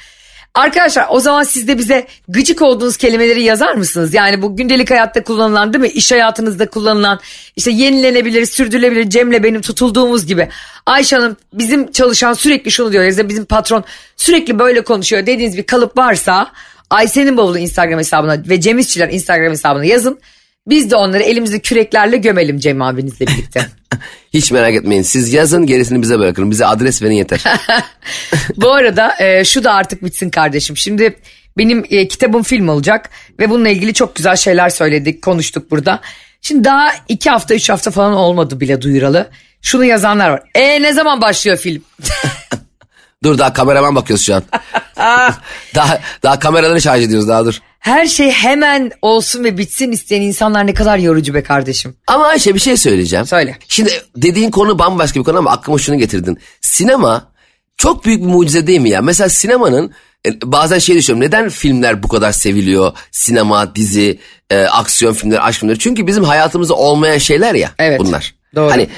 Arkadaşlar 0.54 1.06
o 1.10 1.20
zaman 1.20 1.42
siz 1.42 1.68
de 1.68 1.78
bize 1.78 2.06
gıcık 2.28 2.62
olduğunuz 2.62 2.96
kelimeleri 2.96 3.42
yazar 3.42 3.74
mısınız? 3.74 4.14
Yani 4.14 4.42
bu 4.42 4.56
gündelik 4.56 4.90
hayatta 4.90 5.24
kullanılan 5.24 5.72
değil 5.72 5.82
mi? 5.82 5.88
İş 5.88 6.12
hayatınızda 6.12 6.70
kullanılan 6.70 7.20
işte 7.56 7.70
yenilenebilir, 7.70 8.46
sürdürülebilir 8.46 9.10
Cem'le 9.10 9.42
benim 9.42 9.60
tutulduğumuz 9.60 10.26
gibi. 10.26 10.48
Ayşe 10.86 11.16
Hanım 11.16 11.36
bizim 11.52 11.92
çalışan 11.92 12.32
sürekli 12.32 12.70
şunu 12.70 12.92
diyor 12.92 13.04
ya 13.04 13.28
bizim 13.28 13.44
patron 13.44 13.84
sürekli 14.16 14.58
böyle 14.58 14.84
konuşuyor 14.84 15.26
dediğiniz 15.26 15.56
bir 15.56 15.66
kalıp 15.66 15.98
varsa 15.98 16.52
Ayşe'nin 16.90 17.36
bavulu 17.36 17.58
Instagram 17.58 17.98
hesabına 17.98 18.42
ve 18.48 18.60
Cem 18.60 18.78
İşçiler 18.78 19.08
Instagram 19.08 19.50
hesabına 19.50 19.84
yazın. 19.84 20.18
Biz 20.68 20.90
de 20.90 20.96
onları 20.96 21.22
elimizde 21.22 21.58
küreklerle 21.58 22.16
gömelim 22.16 22.58
Cem 22.58 22.82
abinizle 22.82 23.26
birlikte. 23.26 23.66
Hiç 24.34 24.50
merak 24.50 24.74
etmeyin. 24.74 25.02
Siz 25.02 25.32
yazın 25.32 25.66
gerisini 25.66 26.02
bize 26.02 26.18
bırakın. 26.18 26.50
Bize 26.50 26.66
adres 26.66 27.02
verin 27.02 27.12
yeter. 27.12 27.44
Bu 28.56 28.72
arada 28.72 29.14
e, 29.18 29.44
şu 29.44 29.64
da 29.64 29.72
artık 29.72 30.04
bitsin 30.04 30.30
kardeşim. 30.30 30.76
Şimdi 30.76 31.16
benim 31.58 31.84
e, 31.90 32.08
kitabım 32.08 32.42
film 32.42 32.68
olacak 32.68 33.10
ve 33.38 33.50
bununla 33.50 33.68
ilgili 33.68 33.94
çok 33.94 34.16
güzel 34.16 34.36
şeyler 34.36 34.70
söyledik, 34.70 35.22
konuştuk 35.22 35.70
burada. 35.70 36.00
Şimdi 36.42 36.64
daha 36.64 36.92
iki 37.08 37.30
hafta, 37.30 37.54
üç 37.54 37.70
hafta 37.70 37.90
falan 37.90 38.12
olmadı 38.12 38.60
bile 38.60 38.82
duyuralı. 38.82 39.30
Şunu 39.62 39.84
yazanlar 39.84 40.30
var. 40.30 40.42
E 40.54 40.82
ne 40.82 40.92
zaman 40.92 41.20
başlıyor 41.20 41.56
film? 41.56 41.82
dur 43.24 43.38
daha 43.38 43.52
kameraman 43.52 43.94
bakıyoruz 43.94 44.26
şu 44.26 44.34
an. 44.34 44.42
daha 45.74 46.00
daha 46.22 46.38
kameraları 46.38 46.80
şarj 46.80 47.04
ediyoruz 47.04 47.28
daha 47.28 47.44
dur. 47.44 47.58
Her 47.78 48.06
şey 48.06 48.30
hemen 48.30 48.90
olsun 49.02 49.44
ve 49.44 49.58
bitsin 49.58 49.92
isteyen 49.92 50.20
insanlar 50.22 50.66
ne 50.66 50.74
kadar 50.74 50.98
yorucu 50.98 51.34
be 51.34 51.42
kardeşim. 51.42 51.94
Ama 52.06 52.26
Ayşe 52.26 52.54
bir 52.54 52.60
şey 52.60 52.76
söyleyeceğim. 52.76 53.26
Söyle. 53.26 53.58
Şimdi 53.68 53.90
dediğin 54.16 54.50
konu 54.50 54.78
bambaşka 54.78 55.20
bir 55.20 55.24
konu 55.24 55.38
ama 55.38 55.50
aklıma 55.50 55.78
şunu 55.78 55.98
getirdin. 55.98 56.38
Sinema 56.60 57.32
çok 57.76 58.04
büyük 58.04 58.20
bir 58.22 58.26
mucize 58.26 58.66
değil 58.66 58.80
mi 58.80 58.90
ya? 58.90 59.02
Mesela 59.02 59.28
sinemanın 59.28 59.92
e, 60.26 60.30
bazen 60.44 60.78
şey 60.78 60.96
düşünüyorum. 60.96 61.26
Neden 61.28 61.48
filmler 61.48 62.02
bu 62.02 62.08
kadar 62.08 62.32
seviliyor? 62.32 62.92
Sinema, 63.10 63.74
dizi, 63.74 64.18
e, 64.50 64.62
aksiyon 64.64 65.12
filmleri, 65.12 65.40
aşk 65.40 65.60
filmleri. 65.60 65.78
Çünkü 65.78 66.06
bizim 66.06 66.24
hayatımızda 66.24 66.74
olmayan 66.74 67.18
şeyler 67.18 67.54
ya 67.54 67.70
Evet, 67.78 68.00
bunlar. 68.00 68.34
doğru. 68.54 68.70
Hani 68.70 68.88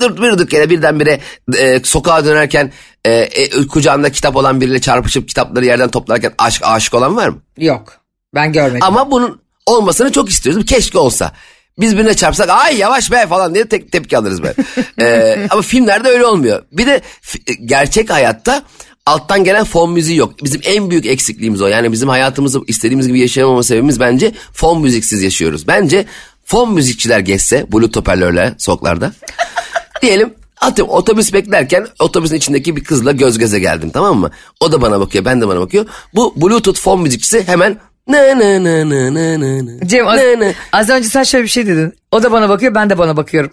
dur 0.00 0.16
durduk 0.16 0.52
yere 0.52 0.70
birdenbire 0.70 1.20
e, 1.58 1.80
sokağa 1.84 2.24
dönerken 2.24 2.72
e, 3.04 3.12
e, 3.12 3.66
kucağında 3.66 4.12
kitap 4.12 4.36
olan 4.36 4.60
biriyle 4.60 4.80
çarpışıp 4.80 5.28
kitapları 5.28 5.64
yerden 5.64 5.88
toplarken 5.88 6.32
aşk 6.38 6.62
aşık 6.64 6.94
olan 6.94 7.16
var 7.16 7.28
mı? 7.28 7.42
Yok 7.58 8.00
ben 8.34 8.52
görmedim. 8.52 8.82
Ama 8.82 9.10
bunun 9.10 9.40
olmasını 9.66 10.12
çok 10.12 10.30
istiyoruz. 10.30 10.66
Keşke 10.66 10.98
olsa. 10.98 11.32
Biz 11.78 11.96
birine 11.96 12.14
çarpsak 12.14 12.50
ay 12.50 12.76
yavaş 12.76 13.12
be 13.12 13.26
falan 13.28 13.54
diye 13.54 13.64
tek 13.64 13.92
tepki 13.92 14.18
alırız 14.18 14.42
ben. 14.42 14.54
Ee, 15.00 15.46
ama 15.50 15.62
filmlerde 15.62 16.08
öyle 16.08 16.26
olmuyor. 16.26 16.62
Bir 16.72 16.86
de 16.86 17.00
fi- 17.22 17.66
gerçek 17.66 18.10
hayatta 18.10 18.62
alttan 19.06 19.44
gelen 19.44 19.64
fon 19.64 19.92
müziği 19.92 20.18
yok. 20.18 20.44
Bizim 20.44 20.60
en 20.64 20.90
büyük 20.90 21.06
eksikliğimiz 21.06 21.62
o. 21.62 21.66
Yani 21.66 21.92
bizim 21.92 22.08
hayatımızı 22.08 22.60
istediğimiz 22.66 23.06
gibi 23.06 23.20
yaşayamama 23.20 23.62
sebebimiz 23.62 24.00
bence 24.00 24.32
fon 24.52 24.80
müziksiz 24.82 25.22
yaşıyoruz. 25.22 25.66
Bence 25.68 26.04
fon 26.44 26.72
müzikçiler 26.74 27.18
geçse 27.20 27.66
bluetooth 27.72 27.96
hoparlörle 27.96 28.54
soklarda. 28.58 29.12
Diyelim 30.02 30.34
atıyorum 30.60 30.94
otobüs 30.94 31.32
beklerken 31.32 31.86
otobüsün 31.98 32.36
içindeki 32.36 32.76
bir 32.76 32.84
kızla 32.84 33.12
göz 33.12 33.38
göze 33.38 33.58
geldim 33.58 33.90
tamam 33.90 34.18
mı? 34.18 34.30
O 34.60 34.72
da 34.72 34.82
bana 34.82 35.00
bakıyor 35.00 35.24
ben 35.24 35.40
de 35.40 35.48
bana 35.48 35.60
bakıyor. 35.60 35.86
Bu 36.14 36.34
bluetooth 36.36 36.80
fon 36.80 37.02
müzikçisi 37.02 37.48
hemen 37.48 37.76
ne 38.08 38.38
ne 38.38 38.64
ne 38.64 38.88
ne 38.88 39.14
ne 39.14 39.40
ne 39.40 39.66
ne 39.66 39.88
Cem 39.88 40.08
az, 40.08 40.16
ne 40.16 40.40
ne. 40.40 40.54
az 40.72 40.90
önce 40.90 41.08
sen 41.08 41.22
şöyle 41.22 41.44
bir 41.44 41.48
şey 41.48 41.66
dedin. 41.66 41.94
O 42.12 42.22
da 42.22 42.32
bana 42.32 42.48
bakıyor 42.48 42.74
ben 42.74 42.90
de 42.90 42.98
bana 42.98 43.16
bakıyorum. 43.16 43.50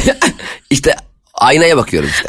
İşte 0.70 0.96
aynaya 1.34 1.76
bakıyorum 1.76 2.10
işte. 2.10 2.28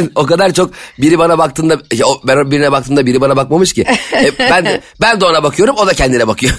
o 0.14 0.26
kadar 0.26 0.52
çok 0.52 0.70
biri 0.98 1.18
bana 1.18 1.38
baktığında 1.38 1.80
ben 2.24 2.50
birine 2.50 2.72
baktığımda 2.72 3.06
biri 3.06 3.20
bana 3.20 3.36
bakmamış 3.36 3.72
ki. 3.72 3.86
E, 4.12 4.38
ben 4.38 4.64
de, 4.64 4.80
ben 5.00 5.20
de 5.20 5.24
ona 5.24 5.42
bakıyorum 5.42 5.76
o 5.78 5.86
da 5.86 5.92
kendine 5.92 6.28
bakıyor. 6.28 6.52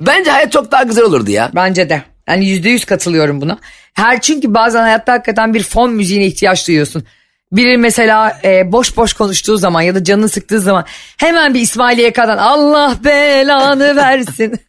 Bence 0.00 0.30
hayat 0.30 0.52
çok 0.52 0.72
daha 0.72 0.82
güzel 0.82 1.04
olurdu 1.04 1.30
ya. 1.30 1.50
Bence 1.54 1.88
de. 1.88 2.11
Yani 2.28 2.48
yüzde 2.48 2.68
yüz 2.68 2.84
katılıyorum 2.84 3.40
buna. 3.40 3.58
Her 3.94 4.20
çünkü 4.20 4.54
bazen 4.54 4.80
hayatta 4.82 5.12
hakikaten 5.12 5.54
bir 5.54 5.62
fon 5.62 5.92
müziğine 5.92 6.26
ihtiyaç 6.26 6.68
duyuyorsun. 6.68 7.04
Biri 7.52 7.78
mesela 7.78 8.40
e, 8.44 8.72
boş 8.72 8.96
boş 8.96 9.12
konuştuğu 9.12 9.56
zaman 9.56 9.82
ya 9.82 9.94
da 9.94 10.04
canını 10.04 10.28
sıktığı 10.28 10.60
zaman 10.60 10.84
hemen 11.16 11.54
bir 11.54 11.60
İsmail 11.60 11.98
YK'dan 11.98 12.38
Allah 12.38 12.96
belanı 13.04 13.96
versin. 13.96 14.60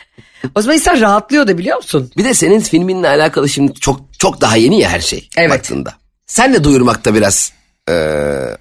o 0.54 0.62
zaman 0.62 0.76
insan 0.76 1.00
rahatlıyor 1.00 1.46
da 1.46 1.58
biliyor 1.58 1.76
musun? 1.76 2.10
Bir 2.16 2.24
de 2.24 2.34
senin 2.34 2.60
filminle 2.60 3.08
alakalı 3.08 3.48
şimdi 3.48 3.74
çok 3.74 4.00
çok 4.18 4.40
daha 4.40 4.56
yeni 4.56 4.80
ya 4.80 4.90
her 4.90 5.00
şey 5.00 5.28
Evet. 5.36 5.50
baktığında. 5.50 5.94
Sen 6.26 6.54
de 6.54 6.64
duyurmakta 6.64 7.14
biraz 7.14 7.52
e, 7.88 7.94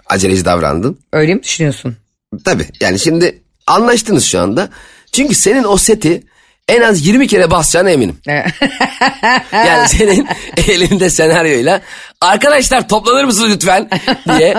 aceleci 0.05 0.45
davrandın. 0.45 0.99
Öyle 1.13 1.33
mi 1.35 1.43
düşünüyorsun? 1.43 1.97
Tabii 2.45 2.67
yani 2.81 2.99
şimdi 2.99 3.41
anlaştınız 3.67 4.25
şu 4.25 4.39
anda. 4.39 4.69
Çünkü 5.11 5.35
senin 5.35 5.63
o 5.63 5.77
seti 5.77 6.23
en 6.67 6.81
az 6.81 7.07
20 7.07 7.27
kere 7.27 7.51
basacağına 7.51 7.89
eminim. 7.89 8.17
Yani 9.51 9.89
senin 9.89 10.27
elinde 10.67 11.09
senaryoyla 11.09 11.81
arkadaşlar 12.21 12.89
toplanır 12.89 13.23
mısınız 13.23 13.51
lütfen 13.51 13.89
diye 14.37 14.55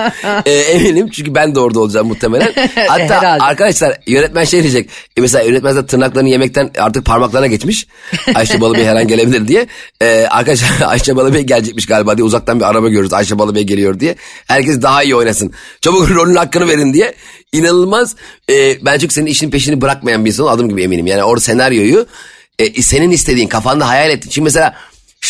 e, 0.47 0.53
eminim. 0.53 1.11
Çünkü 1.11 1.35
ben 1.35 1.55
de 1.55 1.61
orada 1.61 1.81
olacağım 1.81 2.07
muhtemelen. 2.07 2.53
Hatta 2.89 3.15
Herhalde. 3.15 3.45
arkadaşlar 3.45 3.99
yönetmen 4.07 4.45
şey 4.45 4.63
diyecek. 4.63 4.91
E, 5.17 5.21
mesela 5.21 5.45
yönetmen 5.45 5.77
de 5.77 5.87
tırnaklarını 5.87 6.29
yemekten 6.29 6.71
artık 6.79 7.05
parmaklarına 7.05 7.47
geçmiş. 7.47 7.87
Ayşe 8.35 8.61
Balıbey 8.61 8.85
her 8.85 8.97
an 8.97 9.09
gelebilir 9.09 9.49
diye. 9.49 9.67
E, 10.01 10.27
arkadaşlar 10.31 10.69
Ayşe 10.87 11.17
Balıbey 11.17 11.43
gelecekmiş 11.43 11.87
galiba 11.87 12.17
diye 12.17 12.25
uzaktan 12.25 12.61
bir 12.61 12.65
araba 12.65 12.89
görürüz. 12.89 13.13
Ayşe 13.13 13.39
Balıbey 13.39 13.63
geliyor 13.63 14.01
diye. 14.01 14.17
Herkes 14.47 14.83
daha 14.83 15.03
iyi 15.03 15.17
oynasın. 15.17 15.53
Çabuk 15.81 16.11
rolün 16.11 16.37
hakkını 16.37 16.69
verin 16.69 16.95
diye. 16.95 17.15
İnanılmaz. 17.53 18.17
E, 18.51 18.85
ben 18.85 18.99
çünkü 18.99 19.15
senin 19.15 19.27
işin 19.27 19.51
peşini 19.51 19.81
bırakmayan 19.81 20.25
bir 20.25 20.31
insan 20.31 20.47
adım 20.47 20.69
gibi 20.69 20.83
eminim. 20.83 21.07
Yani 21.07 21.23
orada 21.23 21.41
senaryoyu 21.41 22.07
e, 22.59 22.83
senin 22.83 23.11
istediğin 23.11 23.49
kafanda 23.49 23.89
hayal 23.89 24.11
ettin. 24.11 24.31
Çünkü 24.31 24.45
mesela 24.45 24.75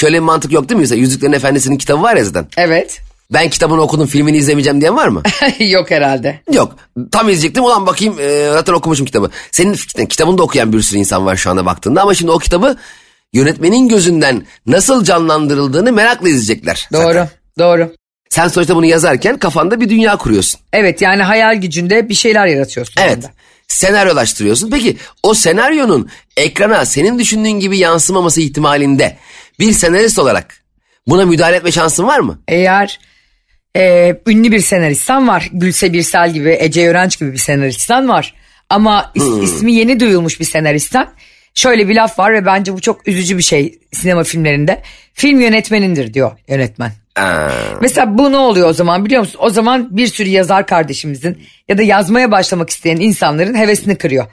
şöyle 0.03 0.17
bir 0.17 0.23
mantık 0.23 0.53
yok 0.53 0.69
değil 0.69 0.77
mi? 0.77 0.81
Mesela 0.83 1.01
Yüzüklerin 1.01 1.33
Efendisi'nin 1.33 1.79
kitabı 1.79 2.03
var 2.03 2.17
ya 2.17 2.25
zaten. 2.25 2.47
Evet. 2.57 3.01
Ben 3.33 3.51
kitabını 3.51 3.81
okudum 3.81 4.07
filmini 4.07 4.37
izlemeyeceğim 4.37 4.81
diyen 4.81 4.97
var 4.97 5.09
mı? 5.09 5.23
Yok 5.59 5.91
herhalde. 5.91 6.41
Yok. 6.53 6.77
Tam 7.13 7.29
izleyecektim. 7.29 7.65
Ulan 7.65 7.87
bakayım 7.87 8.21
e, 8.21 8.49
zaten 8.53 8.73
okumuşum 8.73 9.07
kitabı. 9.07 9.31
Senin 9.53 9.75
kitabını 10.07 10.39
da 10.39 10.43
okuyan 10.43 10.73
bir 10.73 10.83
sürü 10.83 10.99
insan 10.99 11.27
var 11.27 11.37
şu 11.37 11.51
anda 11.51 11.67
baktığında. 11.67 12.03
Ama 12.03 12.15
şimdi 12.15 12.33
o 12.33 12.39
kitabı 12.39 12.77
yönetmenin 13.33 13.89
gözünden 13.89 14.47
nasıl 14.67 15.05
canlandırıldığını 15.05 15.93
merakla 15.93 16.29
izleyecekler. 16.29 16.89
Doğru. 16.93 17.03
zaten. 17.03 17.29
Doğru. 17.59 17.93
Sen 18.31 18.49
sonuçta 18.49 18.77
bunu 18.77 18.87
yazarken 18.87 19.39
kafanda 19.39 19.81
bir 19.81 19.89
dünya 19.89 20.17
kuruyorsun. 20.17 20.61
Evet 20.73 21.03
yani 21.03 21.23
hayal 21.23 21.55
gücünde 21.57 22.09
bir 22.09 22.15
şeyler 22.15 22.47
yaratıyorsun. 22.47 22.95
Evet. 23.03 23.25
Senaryolaştırıyorsun. 23.69 24.71
Peki 24.71 24.97
o 25.23 25.35
senaryonun 25.35 26.09
ekrana 26.37 26.85
senin 26.85 27.19
düşündüğün 27.19 27.51
gibi 27.51 27.79
yansımaması 27.79 28.41
ihtimalinde 28.41 29.17
bir 29.63 29.73
senarist 29.73 30.19
olarak 30.19 30.55
buna 31.07 31.25
müdahale 31.27 31.57
etme 31.57 31.73
şansın 31.73 32.07
var 32.07 32.19
mı? 32.19 32.43
Eğer 32.49 33.01
e, 33.77 34.15
ünlü 34.27 34.53
bir 34.53 34.61
senaristsen 34.61 35.29
var. 35.29 35.51
Gülse 35.53 35.93
Birsel 35.93 36.33
gibi, 36.33 36.57
Ece 36.61 36.81
Yörenç 36.81 37.19
gibi 37.19 37.33
bir 37.33 37.39
senaristsen 37.39 38.09
var. 38.09 38.35
Ama 38.71 39.13
is- 39.15 39.43
ismi 39.45 39.73
yeni 39.73 40.01
duyulmuş 40.01 40.41
bir 40.41 40.45
senaristen. 40.45 41.09
Şöyle 41.55 41.89
bir 41.89 41.95
laf 41.95 42.19
var 42.19 42.33
ve 42.33 42.47
bence 42.47 42.73
bu 42.75 42.81
çok 42.81 43.09
üzücü 43.09 43.39
bir 43.39 43.43
şey 43.43 43.79
sinema 43.93 44.25
filmlerinde. 44.25 44.83
Film 45.15 45.41
yönetmenindir 45.41 46.15
diyor 46.15 46.31
yönetmen. 46.49 46.93
Aa, 47.17 47.49
Mesela 47.81 48.19
bu 48.19 48.33
ne 48.33 48.37
oluyor 48.37 48.69
o 48.69 48.73
zaman 48.73 49.05
biliyor 49.05 49.21
musun? 49.21 49.39
O 49.43 49.51
zaman 49.51 49.97
bir 49.97 50.07
sürü 50.07 50.29
yazar 50.29 50.67
kardeşimizin 50.67 51.43
ya 51.69 51.79
da 51.79 51.83
yazmaya 51.83 52.31
başlamak 52.31 52.71
isteyen 52.71 52.97
insanların 52.97 53.55
hevesini 53.55 53.97
kırıyor. 53.99 54.27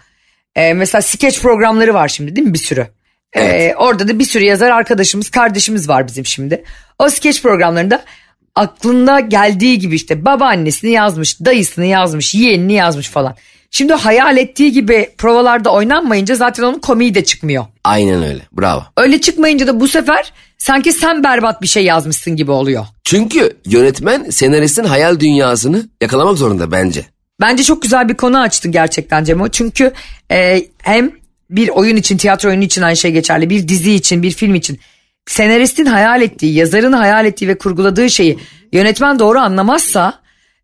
Ee, 0.56 0.74
mesela 0.74 1.02
skeç 1.02 1.42
programları 1.42 1.94
var 1.94 2.08
şimdi 2.08 2.36
değil 2.36 2.48
mi 2.48 2.54
bir 2.54 2.60
sürü? 2.60 2.88
Ee, 3.36 3.74
orada 3.78 4.08
da 4.08 4.20
bir 4.20 4.24
sürü 4.24 4.44
yazar 4.44 4.70
arkadaşımız, 4.70 5.30
kardeşimiz 5.30 5.90
var 5.90 6.08
bizim 6.08 6.26
şimdi. 6.26 6.64
O 7.00 7.10
skeç 7.10 7.42
programlarında 7.42 8.04
aklında 8.56 9.20
geldiği 9.20 9.80
gibi 9.80 9.96
işte 9.96 10.26
babaannesini 10.26 10.92
yazmış, 10.92 11.40
dayısını 11.40 11.86
yazmış, 11.86 12.36
yeğenini 12.36 12.74
yazmış 12.74 13.10
falan. 13.10 13.36
Şimdi 13.72 13.94
hayal 13.94 14.38
ettiği 14.38 14.72
gibi 14.72 15.10
provalarda 15.18 15.70
oynanmayınca 15.74 16.36
zaten 16.36 16.64
onun 16.64 16.80
komiği 16.80 17.16
de 17.16 17.24
çıkmıyor. 17.24 17.66
aynen 17.84 18.24
öyle. 18.24 18.42
Bravo. 18.52 18.84
Öyle 18.98 19.22
çıkmayınca 19.22 19.68
da 19.68 19.80
bu 19.80 19.88
sefer 19.88 20.34
sanki 20.58 20.94
sen 20.94 21.24
berbat 21.24 21.62
bir 21.62 21.68
şey 21.68 21.84
yazmışsın 21.86 22.36
gibi 22.36 22.52
oluyor. 22.52 22.86
Çünkü 23.04 23.58
yönetmen 23.66 24.30
senaristin 24.30 24.84
hayal 24.84 25.20
dünyasını 25.20 25.90
yakalamak 26.02 26.38
zorunda 26.38 26.72
bence. 26.72 27.06
Bence 27.42 27.64
çok 27.64 27.82
güzel 27.82 28.10
bir 28.10 28.16
konu 28.16 28.40
açtın 28.40 28.72
gerçekten 28.72 29.24
Cemo. 29.24 29.48
Çünkü 29.48 29.94
e, 30.32 30.64
hem 30.78 31.12
bir 31.50 31.70
oyun 31.70 31.96
için, 31.96 32.18
tiyatro 32.18 32.50
oyunu 32.50 32.64
için 32.64 32.82
aynı 32.82 32.98
şey 32.98 33.12
geçerli. 33.12 33.50
Bir 33.50 33.68
dizi 33.68 33.94
için, 33.94 34.24
bir 34.24 34.32
film 34.32 34.56
için. 34.56 34.80
Senaristin 35.28 35.86
hayal 35.86 36.22
ettiği, 36.22 36.54
yazarın 36.54 36.94
hayal 36.94 37.26
ettiği 37.26 37.48
ve 37.48 37.58
kurguladığı 37.58 38.10
şeyi 38.10 38.40
yönetmen 38.74 39.20
doğru 39.20 39.40
anlamazsa 39.40 40.20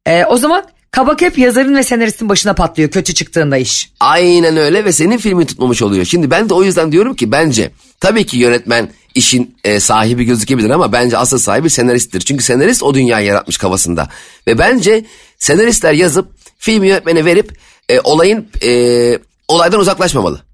e, 0.06 0.26
o 0.26 0.38
zaman 0.38 0.64
kabak 0.92 1.22
hep 1.22 1.38
yazarın 1.38 1.76
ve 1.76 1.84
senaristin 1.84 2.30
başına 2.30 2.54
patlıyor 2.54 2.90
kötü 2.90 3.14
çıktığında 3.14 3.58
iş. 3.58 3.92
Aynen 4.00 4.58
öyle 4.58 4.86
ve 4.86 4.92
senin 4.92 5.18
filmi 5.18 5.46
tutmamış 5.46 5.82
oluyor. 5.82 6.06
Şimdi 6.06 6.32
ben 6.32 6.50
de 6.50 6.54
o 6.54 6.64
yüzden 6.64 6.92
diyorum 6.92 7.16
ki 7.16 7.32
bence 7.32 7.72
tabii 8.00 8.26
ki 8.26 8.38
yönetmen 8.38 8.90
işin 9.16 9.56
e, 9.64 9.80
sahibi 9.80 10.24
gözükebilir 10.24 10.70
ama 10.70 10.92
bence 10.92 11.18
asıl 11.18 11.38
sahibi 11.38 11.70
senaristtir. 11.70 12.22
Çünkü 12.22 12.44
senarist 12.44 12.84
o 12.84 12.94
dünyayı 12.94 13.28
yaratmış 13.28 13.58
kafasında. 13.58 14.10
Ve 14.48 14.58
bence 14.58 15.06
senaristler 15.40 15.94
yazıp 15.94 16.28
filmi 16.58 16.88
yönetmene 16.88 17.26
verip 17.26 17.58
e, 17.90 18.00
olayın 18.00 18.48
e, 18.64 19.20
olaydan 19.48 19.80
uzaklaşmamalı. 19.80 20.45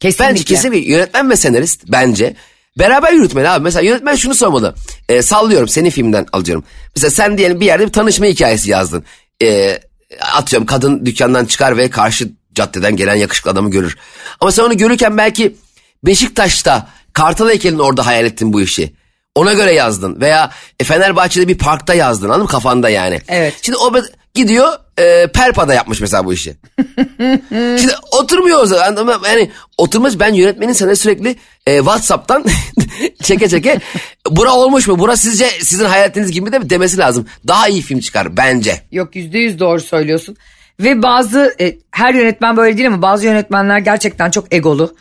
Kesinlikle. 0.00 0.34
Bence 0.34 0.44
kesinlikle 0.44 0.92
yönetmen 0.92 1.30
ve 1.30 1.36
senarist 1.36 1.82
bence 1.88 2.36
beraber 2.78 3.12
yürütmeli 3.12 3.48
abi. 3.48 3.64
Mesela 3.64 3.82
yönetmen 3.82 4.16
şunu 4.16 4.34
sormalı. 4.34 4.74
E, 5.08 5.22
sallıyorum 5.22 5.68
senin 5.68 5.90
filmden 5.90 6.26
alıyorum. 6.32 6.64
Mesela 6.96 7.10
sen 7.10 7.38
diyelim 7.38 7.60
bir 7.60 7.66
yerde 7.66 7.86
bir 7.86 7.92
tanışma 7.92 8.26
hikayesi 8.26 8.70
yazdın. 8.70 9.04
E, 9.42 9.80
atıyorum 10.32 10.66
kadın 10.66 11.06
dükkandan 11.06 11.44
çıkar 11.44 11.76
ve 11.76 11.90
karşı 11.90 12.28
caddeden 12.54 12.96
gelen 12.96 13.14
yakışıklı 13.14 13.50
adamı 13.50 13.70
görür. 13.70 13.96
Ama 14.40 14.52
sen 14.52 14.62
onu 14.62 14.76
görürken 14.76 15.16
belki 15.16 15.56
Beşiktaş'ta 16.04 16.88
Kartal 17.12 17.48
heykelinin 17.48 17.78
orada 17.78 18.06
hayal 18.06 18.24
ettin 18.24 18.52
bu 18.52 18.60
işi. 18.60 18.92
Ona 19.40 19.52
göre 19.52 19.74
yazdın 19.74 20.20
veya 20.20 20.50
e, 20.80 20.84
Fenerbahçe'de 20.84 21.48
bir 21.48 21.58
parkta 21.58 21.94
yazdın 21.94 22.26
anladın 22.26 22.42
mı 22.42 22.48
kafanda 22.48 22.88
yani. 22.88 23.20
Evet. 23.28 23.54
Şimdi 23.62 23.78
o 23.78 23.92
gidiyor 24.34 24.72
e, 24.98 25.26
Perpa'da 25.26 25.74
yapmış 25.74 26.00
mesela 26.00 26.24
bu 26.24 26.32
işi. 26.32 26.56
Şimdi 27.58 27.92
oturmuyor 28.12 28.62
o 28.62 28.66
zaman. 28.66 28.96
Ama 28.96 29.20
Yani 29.28 29.50
oturmaz 29.78 30.20
ben 30.20 30.34
yönetmenin 30.34 30.72
sana 30.72 30.96
sürekli 30.96 31.36
e, 31.66 31.76
Whatsapp'tan 31.76 32.44
çeke 33.22 33.48
çeke 33.48 33.80
bura 34.30 34.52
olmuş 34.52 34.88
mu? 34.88 34.98
Bura 34.98 35.16
sizce 35.16 35.46
sizin 35.60 35.84
hayal 35.84 36.08
ettiğiniz 36.08 36.32
gibi 36.32 36.44
mi 36.44 36.52
de 36.52 36.70
demesi 36.70 36.98
lazım. 36.98 37.26
Daha 37.48 37.68
iyi 37.68 37.82
film 37.82 38.00
çıkar 38.00 38.36
bence. 38.36 38.80
Yok 38.92 39.16
yüzde 39.16 39.38
yüz 39.38 39.58
doğru 39.58 39.80
söylüyorsun. 39.80 40.36
Ve 40.80 41.02
bazı 41.02 41.54
e, 41.60 41.76
her 41.90 42.14
yönetmen 42.14 42.56
böyle 42.56 42.76
değil 42.76 42.88
ama 42.88 43.02
bazı 43.02 43.26
yönetmenler 43.26 43.78
gerçekten 43.78 44.30
çok 44.30 44.54
egolu. 44.54 44.94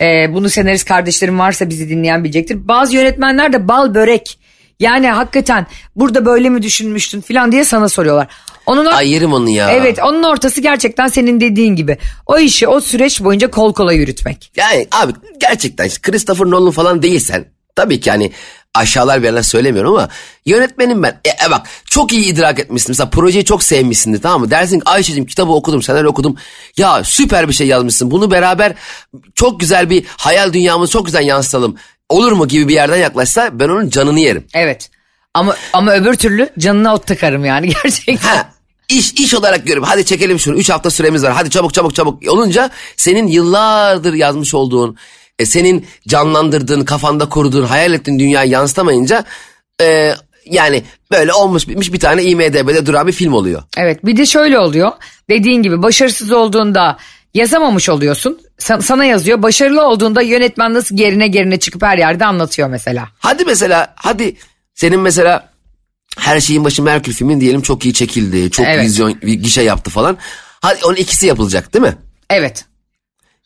E, 0.00 0.34
bunu 0.34 0.48
senarist 0.50 0.88
kardeşlerim 0.88 1.38
varsa 1.38 1.70
bizi 1.70 1.88
dinleyen 1.88 2.24
bilecektir. 2.24 2.68
Bazı 2.68 2.94
yönetmenler 2.96 3.52
de 3.52 3.68
bal 3.68 3.94
börek. 3.94 4.38
Yani 4.80 5.06
hakikaten 5.08 5.66
burada 5.96 6.26
böyle 6.26 6.48
mi 6.48 6.62
düşünmüştün 6.62 7.20
falan 7.20 7.52
diye 7.52 7.64
sana 7.64 7.88
soruyorlar. 7.88 8.26
Onun 8.66 8.84
or- 8.86 8.94
Ay 8.94 9.10
yerim 9.10 9.32
onu 9.32 9.50
ya. 9.50 9.70
Evet 9.72 9.98
onun 10.02 10.22
ortası 10.22 10.60
gerçekten 10.60 11.08
senin 11.08 11.40
dediğin 11.40 11.76
gibi. 11.76 11.98
O 12.26 12.38
işi 12.38 12.68
o 12.68 12.80
süreç 12.80 13.24
boyunca 13.24 13.50
kol 13.50 13.74
kola 13.74 13.92
yürütmek. 13.92 14.52
Yani 14.56 14.88
abi 14.92 15.12
gerçekten 15.40 15.88
Christopher 16.02 16.46
Nolan 16.46 16.70
falan 16.70 17.02
değilsen 17.02 17.44
tabii 17.76 18.00
ki 18.00 18.10
hani 18.10 18.32
aşağılar 18.76 19.20
bir 19.20 19.26
yerler 19.26 19.42
söylemiyorum 19.42 19.94
ama 19.94 20.08
yönetmenim 20.46 21.02
ben. 21.02 21.20
E, 21.24 21.46
e 21.46 21.50
bak 21.50 21.66
çok 21.90 22.12
iyi 22.12 22.24
idrak 22.24 22.58
etmişsin. 22.58 22.90
Mesela 22.90 23.10
projeyi 23.10 23.44
çok 23.44 23.62
sevmişsindir 23.62 24.22
tamam 24.22 24.40
mı? 24.40 24.50
Dersin 24.50 24.80
ki 24.80 24.90
Ayşe'cim 24.90 25.26
kitabı 25.26 25.52
okudum, 25.52 25.82
senaryo 25.82 26.10
okudum. 26.10 26.36
Ya 26.76 27.04
süper 27.04 27.48
bir 27.48 27.54
şey 27.54 27.66
yazmışsın. 27.66 28.10
Bunu 28.10 28.30
beraber 28.30 28.74
çok 29.34 29.60
güzel 29.60 29.90
bir 29.90 30.04
hayal 30.16 30.52
dünyamızı 30.52 30.92
çok 30.92 31.06
güzel 31.06 31.26
yansıtalım. 31.26 31.76
Olur 32.08 32.32
mu 32.32 32.48
gibi 32.48 32.68
bir 32.68 32.74
yerden 32.74 32.96
yaklaşsa 32.96 33.50
ben 33.52 33.68
onun 33.68 33.90
canını 33.90 34.20
yerim. 34.20 34.46
Evet. 34.54 34.90
Ama 35.34 35.56
ama 35.72 35.92
öbür 35.92 36.14
türlü 36.14 36.50
canına 36.58 36.94
ot 36.94 37.06
takarım 37.06 37.44
yani 37.44 37.68
gerçekten. 37.82 38.28
Ha, 38.28 38.50
iş 38.88 39.12
iş 39.12 39.34
olarak 39.34 39.66
görüp 39.66 39.84
hadi 39.86 40.04
çekelim 40.04 40.38
şunu 40.38 40.58
3 40.58 40.70
hafta 40.70 40.90
süremiz 40.90 41.22
var 41.22 41.32
hadi 41.32 41.50
çabuk 41.50 41.74
çabuk 41.74 41.94
çabuk 41.94 42.28
olunca 42.28 42.70
senin 42.96 43.26
yıllardır 43.26 44.14
yazmış 44.14 44.54
olduğun 44.54 44.96
e, 45.38 45.46
senin 45.46 45.86
canlandırdığın 46.08 46.84
kafanda 46.84 47.28
kurduğun 47.28 47.64
hayal 47.66 47.92
ettiğin 47.92 48.18
dünyayı 48.18 48.50
yansıtamayınca 48.50 49.24
e, 49.82 50.14
yani 50.44 50.82
böyle 51.12 51.32
olmuş 51.32 51.68
bitmiş 51.68 51.92
bir 51.92 52.00
tane 52.00 52.22
IMDB'de 52.22 52.86
duran 52.86 53.06
bir 53.06 53.12
film 53.12 53.32
oluyor. 53.32 53.62
Evet 53.76 54.06
bir 54.06 54.16
de 54.16 54.26
şöyle 54.26 54.58
oluyor 54.58 54.92
dediğin 55.30 55.62
gibi 55.62 55.82
başarısız 55.82 56.32
olduğunda 56.32 56.96
yazamamış 57.34 57.88
oluyorsun 57.88 58.40
Sa- 58.58 58.82
sana 58.82 59.04
yazıyor 59.04 59.42
başarılı 59.42 59.86
olduğunda 59.86 60.22
yönetmen 60.22 60.74
nasıl 60.74 60.96
gerine 60.96 61.28
gerine 61.28 61.58
çıkıp 61.58 61.82
her 61.82 61.98
yerde 61.98 62.24
anlatıyor 62.26 62.68
mesela. 62.68 63.08
Hadi 63.18 63.44
mesela 63.44 63.94
hadi 63.96 64.36
senin 64.74 65.00
mesela 65.00 65.48
her 66.18 66.40
şeyin 66.40 66.64
başı 66.64 66.82
Merkür 66.82 67.12
filmin 67.12 67.40
diyelim 67.40 67.62
çok 67.62 67.84
iyi 67.84 67.94
çekildi. 67.94 68.50
Çok 68.50 68.66
Evet. 68.66 68.84
vizyon 68.84 69.20
gişe 69.20 69.62
yaptı 69.62 69.90
falan. 69.90 70.16
Hadi 70.60 70.84
onun 70.84 70.96
ikisi 70.96 71.26
yapılacak 71.26 71.74
değil 71.74 71.82
mi? 71.84 71.96
Evet 72.30 72.64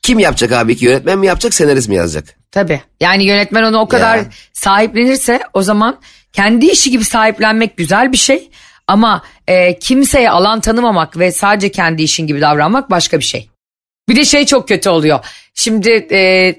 Kim 0.03 0.19
yapacak 0.19 0.53
abi? 0.53 0.77
ki 0.77 0.85
Yönetmen 0.85 1.19
mi 1.19 1.27
yapacak, 1.27 1.55
senarist 1.55 1.89
mi 1.89 1.95
yazacak? 1.95 2.25
tabii 2.53 2.81
yani 3.01 3.25
yönetmen 3.25 3.63
onu 3.63 3.79
o 3.79 3.89
kadar 3.89 4.17
Ya. 4.17 4.25
sahiplenirse 4.53 5.41
o 5.55 5.63
zaman 5.63 5.99
kendi 6.33 6.67
işi 6.67 6.91
gibi 6.91 7.05
sahiplenmek 7.05 7.77
güzel 7.77 8.13
bir 8.13 8.17
şey. 8.17 8.51
Ama 8.87 9.23
e, 9.49 9.79
kimseye 9.79 10.31
alan 10.31 10.61
tanımamak 10.61 11.19
ve 11.19 11.33
sadece 11.33 11.71
kendi 11.71 12.03
işin 12.03 12.27
gibi 12.27 12.41
davranmak 12.41 12.91
başka 12.91 13.19
bir 13.19 13.25
şey. 13.25 13.51
Bir 14.09 14.17
de 14.17 14.25
şey 14.25 14.47
çok 14.47 14.69
kötü 14.69 14.89
oluyor. 14.89 15.25
Şimdi 15.55 15.91
e, 16.13 16.55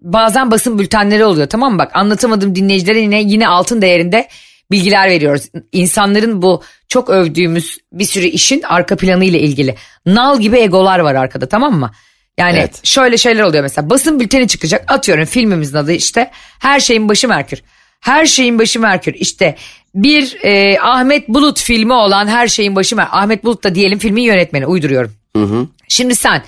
bazen 0.00 0.50
basın 0.50 0.78
bültenleri 0.78 1.24
oluyor 1.24 1.48
tamam 1.48 1.72
mı? 1.72 1.78
Bak 1.78 1.90
anlatamadığım 1.96 2.54
dinleyicilere 2.54 2.98
yine 3.00 3.22
yine 3.22 3.48
altın 3.48 3.82
değerinde 3.82 4.28
bilgiler 4.70 5.10
veriyoruz. 5.10 5.42
İnsanların 5.72 6.42
bu 6.42 6.62
çok 6.88 7.10
övdüğümüz 7.10 7.78
bir 7.92 8.04
sürü 8.04 8.24
işin 8.26 8.62
arka 8.62 8.96
planı 8.96 9.24
ile 9.24 9.40
ilgili. 9.40 9.74
Nal 10.06 10.40
gibi 10.40 10.56
egolar 10.58 10.98
var 10.98 11.14
arkada 11.14 11.48
tamam 11.48 11.74
mı? 11.78 11.90
Yani 12.38 12.58
Evet. 12.58 12.80
şöyle 12.86 13.16
şeyler 13.16 13.42
oluyor 13.42 13.62
mesela 13.62 13.90
basın 13.90 14.20
bülteni 14.20 14.48
çıkacak 14.48 14.92
atıyorum 14.92 15.24
filmimizin 15.24 15.76
adı 15.76 15.92
işte 15.92 16.30
Her 16.58 16.80
Şeyin 16.80 17.08
Başı 17.08 17.28
Merkür. 17.28 17.62
Her 18.00 18.26
Şeyin 18.26 18.58
Başı 18.58 18.80
Merkür 18.80 19.14
işte 19.14 19.56
bir 19.94 20.36
e, 20.42 20.80
Ahmet 20.80 21.28
Bulut 21.28 21.60
filmi 21.60 21.92
olan 21.92 22.26
Her 22.26 22.48
Şeyin 22.48 22.76
Başı 22.76 22.96
Merkür. 22.96 23.18
Ahmet 23.18 23.44
Bulut 23.44 23.64
da 23.64 23.74
diyelim 23.74 23.98
filmin 23.98 24.22
yönetmeni 24.22 24.66
uyduruyorum. 24.66 25.12
Şimdi 25.88 26.14
sen 26.14 26.42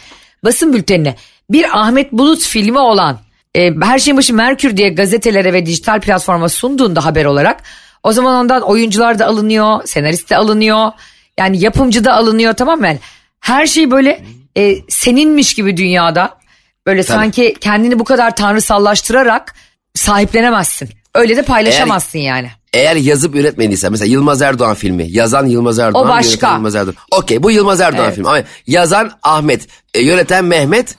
basın 0.44 0.72
bültenine 0.72 1.16
bir 1.50 1.80
Ahmet 1.80 2.12
Bulut 2.12 2.42
filmi 2.42 2.78
olan 2.78 3.18
e, 3.54 3.74
Her 3.82 3.98
Şeyin 3.98 4.16
Başı 4.16 4.34
Merkür 4.34 4.76
diye 4.76 4.88
gazetelere 4.88 5.52
ve 5.52 5.66
dijital 5.66 6.00
platforma 6.00 6.48
sunduğunda 6.48 7.04
haber 7.04 7.24
olarak 7.24 7.62
o 8.02 8.12
zaman 8.12 8.34
ondan 8.34 8.62
oyuncular 8.62 9.18
da 9.18 9.26
alınıyor, 9.26 9.84
senarist 9.84 10.30
de 10.30 10.36
alınıyor. 10.36 10.92
Yani 11.38 11.60
yapımcı 11.60 12.04
da 12.04 12.12
alınıyor 12.12 12.52
tamam 12.52 12.80
mı? 12.80 12.86
Yani 12.86 12.98
her 13.40 13.66
şey 13.66 13.90
böyle 13.90 14.22
e, 14.56 14.76
seninmiş 14.88 15.54
gibi 15.54 15.76
dünyada 15.76 16.38
böyle 16.86 17.02
sanki 17.02 17.56
kendini 17.60 17.98
bu 17.98 18.04
kadar 18.04 18.36
tanrısallaştırarak 18.36 19.54
sahiplenemezsin. 19.94 20.88
Öyle 21.14 21.36
de 21.36 21.42
paylaşamazsın 21.42 22.18
yani. 22.18 22.50
Eğer 22.72 22.96
yazıp 22.96 23.34
yönetmediyse 23.34 23.88
mesela 23.88 24.10
Yılmaz 24.10 24.42
Erdoğan 24.42 24.74
filmi 24.74 25.06
yazan 25.10 25.46
Yılmaz 25.46 25.78
Erdoğan 25.78 26.06
O 26.06 26.08
başka. 26.08 26.52
Yılmaz 26.52 26.74
Erdoğan. 26.74 26.96
Okey 27.10 27.42
bu 27.42 27.50
Yılmaz 27.50 27.80
Erdoğan 27.80 28.04
Evet. 28.04 28.14
filmi 28.14 28.28
ama 28.28 28.42
yazan 28.66 29.12
Ahmet 29.22 29.66
e, 29.94 30.00
yöneten 30.00 30.44
Mehmet 30.44 30.94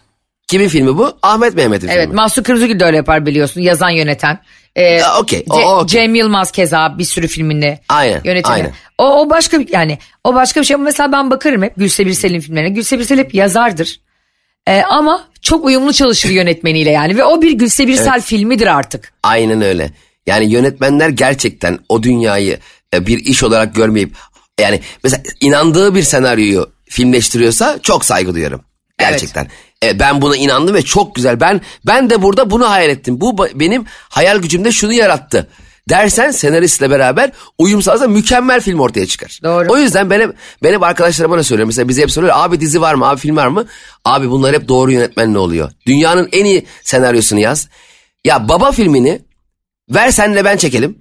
kimin 0.52 0.68
filmi 0.68 0.98
bu? 0.98 1.18
Ahmet 1.24 1.56
Mehmet'in 1.56 1.88
Evet 1.88 2.04
filmi. 2.04 2.16
Mahsun 2.16 2.44
Kırmızıgül 2.44 2.80
de 2.80 2.86
öyle 2.86 2.98
yapar 2.98 3.26
biliyorsun 3.26 3.62
yazan 3.62 3.90
yöneten. 3.90 4.40
Ee, 4.76 5.00
Ha, 5.00 5.20
okey, 5.20 5.46
o- 5.50 5.60
Ce- 5.60 5.64
o 5.66 5.76
okey. 5.78 5.88
Cem 5.88 6.16
Yılmaz 6.16 6.52
keza 6.52 6.98
bir 6.98 7.04
sürü 7.04 7.28
filminde 7.28 7.80
Aynen, 7.90 8.22
yönetmeni. 8.24 8.54
aynen. 8.56 8.72
O, 8.98 9.20
o 9.22 9.30
başka 9.30 9.60
bir 9.60 9.68
yani 9.74 9.98
o 10.24 10.34
başka 10.36 10.60
bir 10.62 10.66
şey 10.66 10.76
ama 10.76 10.84
mesela 10.84 11.12
ben 11.12 11.32
bakarım 11.32 11.64
hep 11.64 11.74
Gülse 11.78 12.06
Birsel'in 12.06 12.40
filmlerine. 12.40 12.70
Gülse 12.70 13.00
Birsel 13.00 13.18
hep 13.20 13.34
yazardır. 13.36 14.00
Ee, 14.68 14.82
ama 14.82 15.24
çok 15.42 15.66
uyumlu 15.66 15.94
çalışır 15.94 16.30
yönetmeniyle 16.30 16.90
yani 16.92 17.18
ve 17.18 17.24
o 17.24 17.42
bir 17.42 17.52
Gülse 17.52 17.88
Birsel 17.88 18.22
filmidir 18.22 18.68
artık. 18.68 19.14
Aynen 19.24 19.62
öyle. 19.62 19.92
Yani 20.28 20.52
yönetmenler 20.52 21.10
gerçekten 21.10 21.80
o 21.90 22.04
dünyayı 22.04 22.60
e, 22.94 23.06
bir 23.08 23.18
iş 23.26 23.44
olarak 23.44 23.76
görmeyip 23.76 24.12
yani 24.60 24.80
mesela 25.04 25.24
inandığı 25.42 25.96
bir 25.96 26.04
senaryoyu 26.04 26.70
filmleştiriyorsa 26.90 27.80
çok 27.84 28.06
saygı 28.06 28.34
duyuyorum. 28.34 28.62
Gerçekten. 29.00 29.48
E, 29.84 30.00
ben 30.00 30.22
buna 30.22 30.36
inandım 30.38 30.76
ve 30.76 30.82
çok 30.82 31.16
güzel. 31.16 31.40
Ben 31.40 31.62
ben 31.86 32.10
de 32.10 32.22
burada 32.22 32.52
bunu 32.52 32.70
hayal 32.70 32.90
ettim. 32.90 33.22
Bu 33.22 33.38
benim 33.56 33.86
hayal 34.10 34.38
gücümde 34.38 34.72
şunu 34.72 34.94
yarattı. 34.94 35.48
Dersen 35.90 36.32
senaristle 36.32 36.90
beraber 36.90 37.32
uyum 37.58 37.82
sağlarsa 37.82 38.08
mükemmel 38.08 38.62
film 38.62 38.80
ortaya 38.80 39.08
çıkar. 39.08 39.40
Doğru. 39.44 39.72
O 39.72 39.78
yüzden 39.78 40.10
ben 40.10 40.20
hep, 40.20 40.36
ben 40.64 40.74
hep 40.74 40.84
arkadaşlarıma 40.84 41.36
ne 41.36 41.44
söylüyorum. 41.44 41.68
Mesela 41.68 41.88
bize 41.88 42.02
hep 42.02 42.12
soruyor 42.12 42.34
abi 42.36 42.60
dizi 42.62 42.82
var 42.82 42.94
mı 42.94 43.10
abi 43.10 43.20
film 43.20 43.36
var 43.36 43.48
mı? 43.48 43.66
Abi 44.06 44.30
bunlar 44.30 44.56
hep 44.56 44.68
doğru 44.68 44.92
yönetmenle 44.92 45.38
oluyor. 45.38 45.72
Dünyanın 45.86 46.30
en 46.32 46.46
iyi 46.46 46.66
senaryosunu 46.84 47.40
yaz. 47.40 47.68
Ya 48.26 48.50
baba 48.50 48.72
filmini 48.72 49.22
Ver 49.92 50.12
senle 50.12 50.46
ben 50.46 50.58
çekelim. 50.58 50.98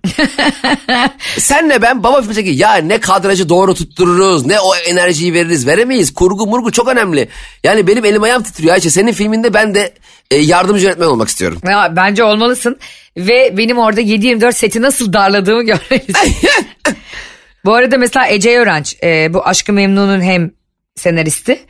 senle 1.38 1.82
ben 1.82 2.02
baba 2.02 2.20
filmi 2.20 2.34
çekelim. 2.34 2.58
Ya 2.58 2.74
ne 2.74 3.00
kadrajı 3.00 3.48
doğru 3.48 3.74
tuttururuz. 3.74 4.46
Ne 4.46 4.60
o 4.60 4.76
enerjiyi 4.76 5.34
veririz. 5.34 5.66
Veremeyiz. 5.66 6.14
Kurgu 6.14 6.46
murgu 6.46 6.72
çok 6.72 6.88
önemli. 6.88 7.28
Yani 7.64 7.86
benim 7.86 8.04
elim 8.04 8.22
ayağım 8.22 8.42
titriyor 8.42 8.74
Ayşe. 8.74 8.90
Senin 8.90 9.12
filminde 9.12 9.54
ben 9.54 9.74
de 9.74 9.94
e, 10.30 10.36
yardımcı 10.36 10.84
yönetmen 10.84 11.06
olmak 11.06 11.28
istiyorum. 11.28 11.60
Ya, 11.68 11.92
bence 11.96 12.24
olmalısın 12.24 12.78
ve 13.16 13.56
benim 13.56 13.78
orada 13.78 14.00
7-24 14.00 14.52
seti 14.52 14.82
nasıl 14.82 15.12
darladığımı 15.12 15.62
görmelisin. 15.64 16.34
bu 17.64 17.74
arada 17.74 17.98
mesela 17.98 18.28
Ece 18.28 18.58
Öğrenç 18.58 18.96
e, 19.02 19.34
bu 19.34 19.46
Aşkı 19.46 19.72
Memnun'un 19.72 20.20
hem 20.20 20.50
senaristi 20.96 21.60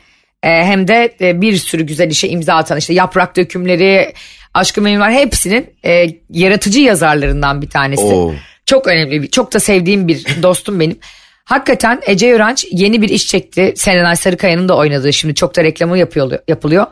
hem 0.49 0.87
de 0.87 1.15
e, 1.21 1.41
bir 1.41 1.57
sürü 1.57 1.83
güzel 1.83 2.09
işe 2.09 2.27
imza 2.27 2.55
atan 2.55 2.77
işte 2.77 2.93
Yaprak 2.93 3.37
Dökümleri, 3.37 4.13
Aşkı 4.53 4.81
Memnunlar 4.81 5.11
hepsinin 5.13 5.69
e, 5.85 6.05
yaratıcı 6.29 6.79
yazarlarından 6.79 7.61
bir 7.61 7.69
tanesi. 7.69 8.03
Oo. 8.03 8.33
Çok 8.65 8.87
önemli, 8.87 9.21
bir, 9.21 9.27
çok 9.27 9.53
da 9.53 9.59
sevdiğim 9.59 10.07
bir 10.07 10.25
dostum 10.43 10.79
benim. 10.79 10.99
Hakikaten 11.45 12.01
Ece 12.07 12.33
Öğrenç 12.33 12.65
yeni 12.71 13.01
bir 13.01 13.09
iş 13.09 13.27
çekti. 13.27 13.73
Serenay 13.75 14.15
Sarıkaya'nın 14.15 14.69
da 14.69 14.77
oynadığı 14.77 15.13
şimdi 15.13 15.35
çok 15.35 15.55
da 15.55 15.63
reklamı 15.63 15.97
yapıyor, 15.97 16.31
yapılıyor. 16.47 16.85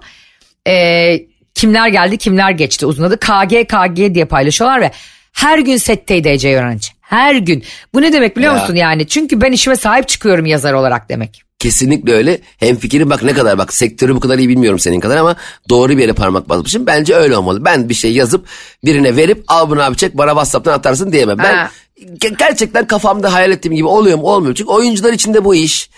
Ee, 0.68 1.20
kimler 1.56 1.88
geldi 1.88 2.18
kimler 2.18 2.52
geçti 2.52 2.86
uzun 2.86 3.04
adı 3.04 3.20
KG 3.20 3.68
KG 3.68 4.14
diye 4.14 4.26
paylaşıyorlar 4.26 4.82
ve 4.82 4.92
her 5.34 5.60
gün 5.60 5.78
setteydi 5.78 6.30
Ece 6.30 6.58
Öğrenç. 6.58 6.92
Her 7.02 7.36
gün. 7.36 7.64
Bu 7.94 8.02
ne 8.02 8.14
demek 8.14 8.38
biliyor 8.38 8.56
Ya. 8.56 8.62
musun 8.62 8.76
yani? 8.76 9.08
Çünkü 9.08 9.42
ben 9.42 9.52
işime 9.52 9.76
sahip 9.76 10.08
çıkıyorum 10.08 10.46
yazar 10.46 10.74
olarak 10.74 11.10
demek. 11.10 11.42
Kesinlikle 11.60 12.14
öyle. 12.14 12.40
Hem 12.58 12.76
fikrim 12.76 13.10
bak 13.10 13.24
ne 13.24 13.34
kadar 13.34 13.58
bak 13.58 13.74
sektörü 13.74 14.16
bu 14.16 14.20
kadar 14.20 14.38
iyi 14.40 14.50
bilmiyorum 14.50 14.80
senin 14.80 15.00
kadar 15.00 15.18
ama 15.18 15.36
doğru 15.70 15.98
bir 15.98 16.02
yere 16.02 16.14
parmak 16.14 16.50
basmışım. 16.50 16.86
Bence 16.86 17.16
öyle 17.16 17.38
olmalı. 17.38 17.66
Ben 17.66 17.90
bir 17.90 17.94
şey 17.94 18.14
yazıp 18.14 18.46
birine 18.86 19.16
verip 19.16 19.44
al 19.48 19.70
bunu 19.70 19.82
abi 19.84 19.96
çek 19.98 20.18
bana 20.18 20.30
Whatsapp'tan 20.30 20.74
atarsın 20.74 21.12
diyemem. 21.12 21.38
Ben 21.38 21.54
Ha. 21.56 21.72
ge- 22.20 22.38
gerçekten 22.38 22.88
kafamda 22.88 23.34
hayal 23.34 23.52
ettiğim 23.52 23.76
gibi 23.76 23.88
oluyor 23.88 24.18
mu 24.18 24.24
olmuyor 24.24 24.50
mu? 24.52 24.56
Çünkü 24.56 24.70
oyuncular 24.72 25.14
için 25.14 25.34
de 25.34 25.46
bu 25.46 25.56
iş. 25.56 25.90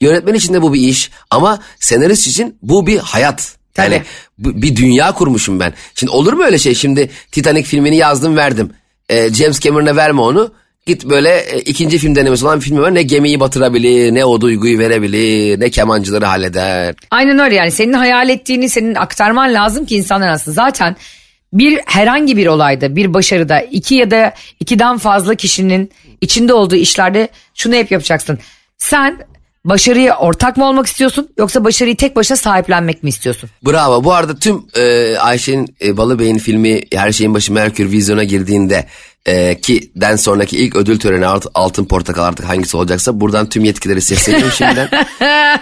Yönetmen 0.00 0.34
için 0.34 0.54
de 0.54 0.62
bu 0.62 0.72
bir 0.74 0.80
iş. 0.80 1.10
Ama 1.30 1.58
senarist 1.80 2.26
için 2.26 2.56
bu 2.62 2.86
bir 2.86 2.98
hayat. 2.98 3.56
Yani 3.78 3.88
Tabii. 3.94 4.04
bu- 4.38 4.62
bir 4.62 4.76
dünya 4.76 5.12
kurmuşum 5.12 5.60
ben. 5.60 5.72
Şimdi 5.94 6.12
olur 6.12 6.32
mu 6.32 6.44
öyle 6.44 6.58
şey? 6.58 6.74
Şimdi 6.74 7.10
Titanic 7.32 7.68
filmini 7.68 7.96
yazdım 7.96 8.36
verdim. 8.36 8.70
Ee, 9.08 9.34
James 9.34 9.60
Cameron'a 9.60 9.96
verme 9.96 10.20
onu. 10.20 10.52
Git 10.86 11.04
böyle 11.04 11.38
e, 11.38 11.60
ikinci 11.60 11.98
film 11.98 12.14
denemesi 12.14 12.44
olan 12.44 12.60
bir 12.60 12.64
film 12.64 12.78
var. 12.78 12.94
Ne 12.94 13.02
gemiyi 13.02 13.40
batırabilir, 13.40 14.14
ne 14.14 14.24
o 14.24 14.40
duyguyu 14.40 14.78
verebilir, 14.78 15.60
ne 15.60 15.70
kemancıları 15.70 16.24
halleder. 16.24 16.94
Aynen 17.10 17.38
öyle 17.38 17.54
yani 17.54 17.70
senin 17.70 17.92
hayal 17.92 18.28
ettiğini 18.28 18.68
senin 18.68 18.94
aktarman 18.94 19.54
lazım 19.54 19.86
ki 19.86 19.96
insanlar 19.96 20.28
aslında 20.28 20.54
zaten 20.54 20.96
bir 21.52 21.80
herhangi 21.86 22.36
bir 22.36 22.46
olayda 22.46 22.96
bir 22.96 23.14
başarıda 23.14 23.60
iki 23.60 23.94
ya 23.94 24.10
da 24.10 24.34
ikiden 24.60 24.98
fazla 24.98 25.34
kişinin 25.34 25.90
içinde 26.20 26.54
olduğu 26.54 26.76
işlerde 26.76 27.28
şunu 27.54 27.74
hep 27.74 27.90
yapacaksın. 27.90 28.38
Sen 28.78 29.18
başarıya 29.64 30.18
ortak 30.18 30.56
mı 30.56 30.64
olmak 30.64 30.86
istiyorsun 30.86 31.28
yoksa 31.38 31.64
başarıyı 31.64 31.96
tek 31.96 32.16
başına 32.16 32.36
sahiplenmek 32.36 33.02
mi 33.02 33.08
istiyorsun? 33.08 33.50
Bravo. 33.66 34.04
Bu 34.04 34.12
arada 34.12 34.38
tüm 34.38 34.62
e, 34.76 35.16
Ayşe'nin 35.16 35.74
e, 35.82 35.96
Balıbey'in 35.96 36.38
filmi 36.38 36.80
Her 36.92 37.12
Şeyin 37.12 37.34
Başı 37.34 37.52
Merkür 37.52 37.90
vizyona 37.90 38.24
girdiğinde 38.24 38.86
e, 39.26 39.60
ki 39.60 39.90
den 39.96 40.16
sonraki 40.16 40.56
ilk 40.56 40.76
ödül 40.76 40.98
töreni 40.98 41.26
Alt- 41.26 41.46
Altın 41.54 41.84
Portakal 41.84 42.24
artık 42.24 42.48
hangisi 42.48 42.76
olacaksa 42.76 43.20
buradan 43.20 43.48
tüm 43.48 43.64
yetkileri 43.64 44.00
sesleniyorum 44.00 44.52
şimdiden. 44.52 44.88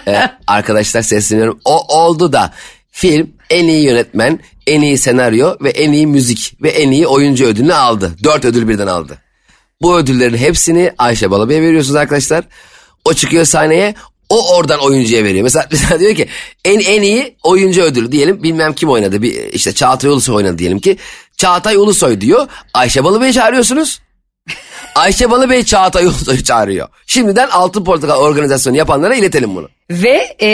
E, 0.07 0.29
arkadaşlar 0.47 1.01
sesleniyorum. 1.01 1.59
O 1.65 1.97
oldu 1.97 2.33
da 2.33 2.53
film 2.91 3.29
en 3.49 3.67
iyi 3.67 3.83
yönetmen, 3.85 4.39
en 4.67 4.81
iyi 4.81 4.97
senaryo 4.97 5.55
ve 5.61 5.69
en 5.69 5.91
iyi 5.91 6.07
müzik 6.07 6.53
ve 6.61 6.69
en 6.69 6.91
iyi 6.91 7.07
oyuncu 7.07 7.45
ödülünü 7.45 7.73
aldı. 7.73 8.15
Dört 8.23 8.45
ödül 8.45 8.67
birden 8.67 8.87
aldı. 8.87 9.17
Bu 9.81 9.97
ödüllerin 9.97 10.37
hepsini 10.37 10.91
Ayşe 10.97 11.31
Balıbey'e 11.31 11.61
veriyorsunuz 11.61 11.95
arkadaşlar. 11.95 12.43
O 13.05 13.13
çıkıyor 13.13 13.45
sahneye 13.45 13.95
o 14.29 14.55
oradan 14.55 14.79
oyuncuya 14.79 15.23
veriyor. 15.23 15.43
Mesela, 15.43 15.67
mesela 15.71 15.99
diyor 15.99 16.15
ki 16.15 16.27
en 16.65 16.79
en 16.79 17.01
iyi 17.01 17.35
oyuncu 17.43 17.81
ödülü 17.81 18.11
diyelim 18.11 18.43
bilmem 18.43 18.73
kim 18.73 18.89
oynadı. 18.89 19.21
Bir, 19.21 19.53
işte 19.53 19.73
Çağatay 19.73 20.11
Ulusoy 20.11 20.35
oynadı 20.35 20.57
diyelim 20.57 20.79
ki. 20.79 20.97
Çağatay 21.39 21.75
Ulusoy 21.75 22.21
diyor. 22.21 22.47
Ayşe 22.73 23.03
Balıbey'i 23.03 23.33
çağırıyorsunuz. 23.33 23.99
Ayşe 24.95 25.31
Balıbey 25.31 25.63
Çağatay 25.63 26.05
Ulusoy'u 26.05 26.43
çağırıyor. 26.43 26.87
Şimdiden 27.07 27.47
Altın 27.49 27.83
Portakal 27.83 28.17
organizasyonu 28.19 28.77
yapanlara 28.77 29.15
iletelim 29.15 29.55
bunu. 29.55 29.69
Ve 29.91 30.35
e, 30.41 30.49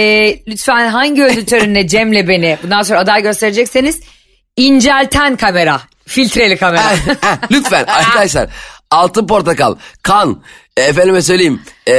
lütfen 0.47 0.87
hangi 0.87 1.23
ödül 1.23 1.45
törenine 1.45 1.87
Cem'le 1.87 2.27
beni 2.27 2.57
bundan 2.63 2.81
sonra 2.81 2.99
aday 2.99 3.21
gösterecekseniz 3.21 3.99
incelten 4.57 5.35
kamera. 5.35 5.81
Filtreli 6.07 6.57
kamera. 6.57 6.91
Heh, 6.91 6.97
Lütfen 7.51 7.85
arkadaşlar 7.85 8.49
Altın 8.91 9.27
Portakal, 9.27 9.75
Kan, 10.03 10.41
efendime 10.77 11.21
söyleyeyim. 11.21 11.61
e, 11.87 11.91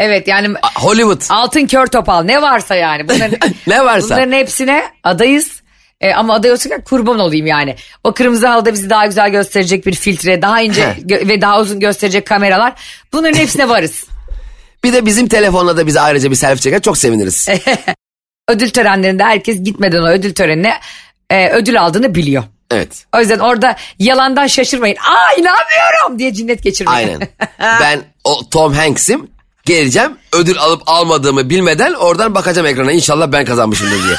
evet 0.00 0.28
yani 0.28 0.54
Hollywood. 0.76 1.22
altın 1.30 1.66
kör 1.66 1.86
topal 1.86 2.22
ne 2.22 2.42
varsa 2.42 2.74
yani. 2.74 3.08
Bunların, 3.08 3.38
Ne 3.66 3.84
varsa. 3.84 4.16
Bunların 4.16 4.32
hepsine 4.32 4.84
adayız. 5.04 5.63
E, 6.04 6.14
ama 6.14 6.34
aday 6.34 6.52
olsak 6.52 6.84
kurban 6.84 7.18
olayım 7.18 7.46
yani. 7.46 7.76
O 8.04 8.12
kırmızı 8.14 8.46
halıda 8.46 8.72
bizi 8.72 8.90
daha 8.90 9.06
güzel 9.06 9.30
gösterecek 9.30 9.86
bir 9.86 9.94
filtre, 9.94 10.42
daha 10.42 10.60
ince 10.60 10.96
ve 11.08 11.40
daha 11.40 11.60
uzun 11.60 11.80
gösterecek 11.80 12.26
kameralar. 12.26 12.72
Bunların 13.12 13.38
hepsine 13.38 13.68
varız. 13.68 14.04
Bir 14.84 14.92
de 14.92 15.06
bizim 15.06 15.28
telefonla 15.28 15.76
da 15.76 15.86
bize 15.86 16.00
ayrıca 16.00 16.30
bir 16.30 16.36
selfie 16.36 16.62
çeker 16.62 16.82
çok 16.82 16.98
seviniriz. 16.98 17.48
Ödül 18.48 18.70
törenlerinde 18.70 19.24
herkes 19.24 19.62
gitmeden 19.62 20.02
o 20.02 20.08
ödül 20.08 20.34
törenine 20.34 20.74
e, 21.30 21.48
ödül 21.48 21.80
aldığını 21.80 22.14
biliyor. 22.14 22.44
Evet. 22.70 23.04
O 23.16 23.20
yüzden 23.20 23.38
orada 23.38 23.76
yalandan 23.98 24.46
şaşırmayın. 24.46 24.96
Aa 24.96 25.32
inanmıyorum 25.32 26.18
diye 26.18 26.32
cinnet 26.32 26.62
geçirmeyin. 26.62 27.08
Aynen. 27.08 27.28
ben 27.80 28.02
o 28.24 28.50
Tom 28.50 28.72
Hanks'im. 28.72 29.30
Geleceğim 29.66 30.16
ödül 30.32 30.58
alıp 30.58 30.82
almadığımı 30.86 31.50
bilmeden 31.50 31.92
oradan 31.92 32.34
bakacağım 32.34 32.66
ekrana 32.66 32.92
inşallah 32.92 33.32
ben 33.32 33.44
kazanmışımdır 33.44 34.04
diye. 34.04 34.16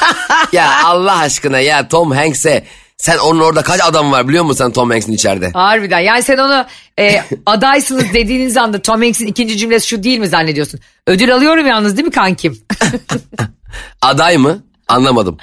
ya 0.52 0.84
Allah 0.84 1.18
aşkına 1.18 1.60
ya 1.60 1.88
Tom 1.88 2.10
Hanks'e 2.10 2.64
sen 2.96 3.18
onun 3.18 3.40
orada 3.40 3.62
kaç 3.62 3.80
adam 3.84 4.12
var 4.12 4.28
biliyor 4.28 4.44
musun 4.44 4.64
sen 4.64 4.72
Tom 4.72 4.90
Hanks'in 4.90 5.12
içeride? 5.12 5.50
Harbiden 5.50 5.98
yani 5.98 6.22
sen 6.22 6.38
onu 6.38 6.66
e, 6.98 7.22
adaysınız 7.46 8.12
dediğiniz 8.14 8.56
anda 8.56 8.82
Tom 8.82 9.02
Hanks'in 9.02 9.26
ikinci 9.26 9.56
cümlesi 9.56 9.88
şu 9.88 10.02
değil 10.02 10.18
mi 10.18 10.28
zannediyorsun? 10.28 10.80
Ödül 11.06 11.34
alıyorum 11.34 11.66
yalnız 11.66 11.96
değil 11.96 12.06
mi 12.06 12.12
kankim? 12.12 12.58
Aday 14.02 14.36
mı? 14.36 14.64
Anlamadım. 14.88 15.38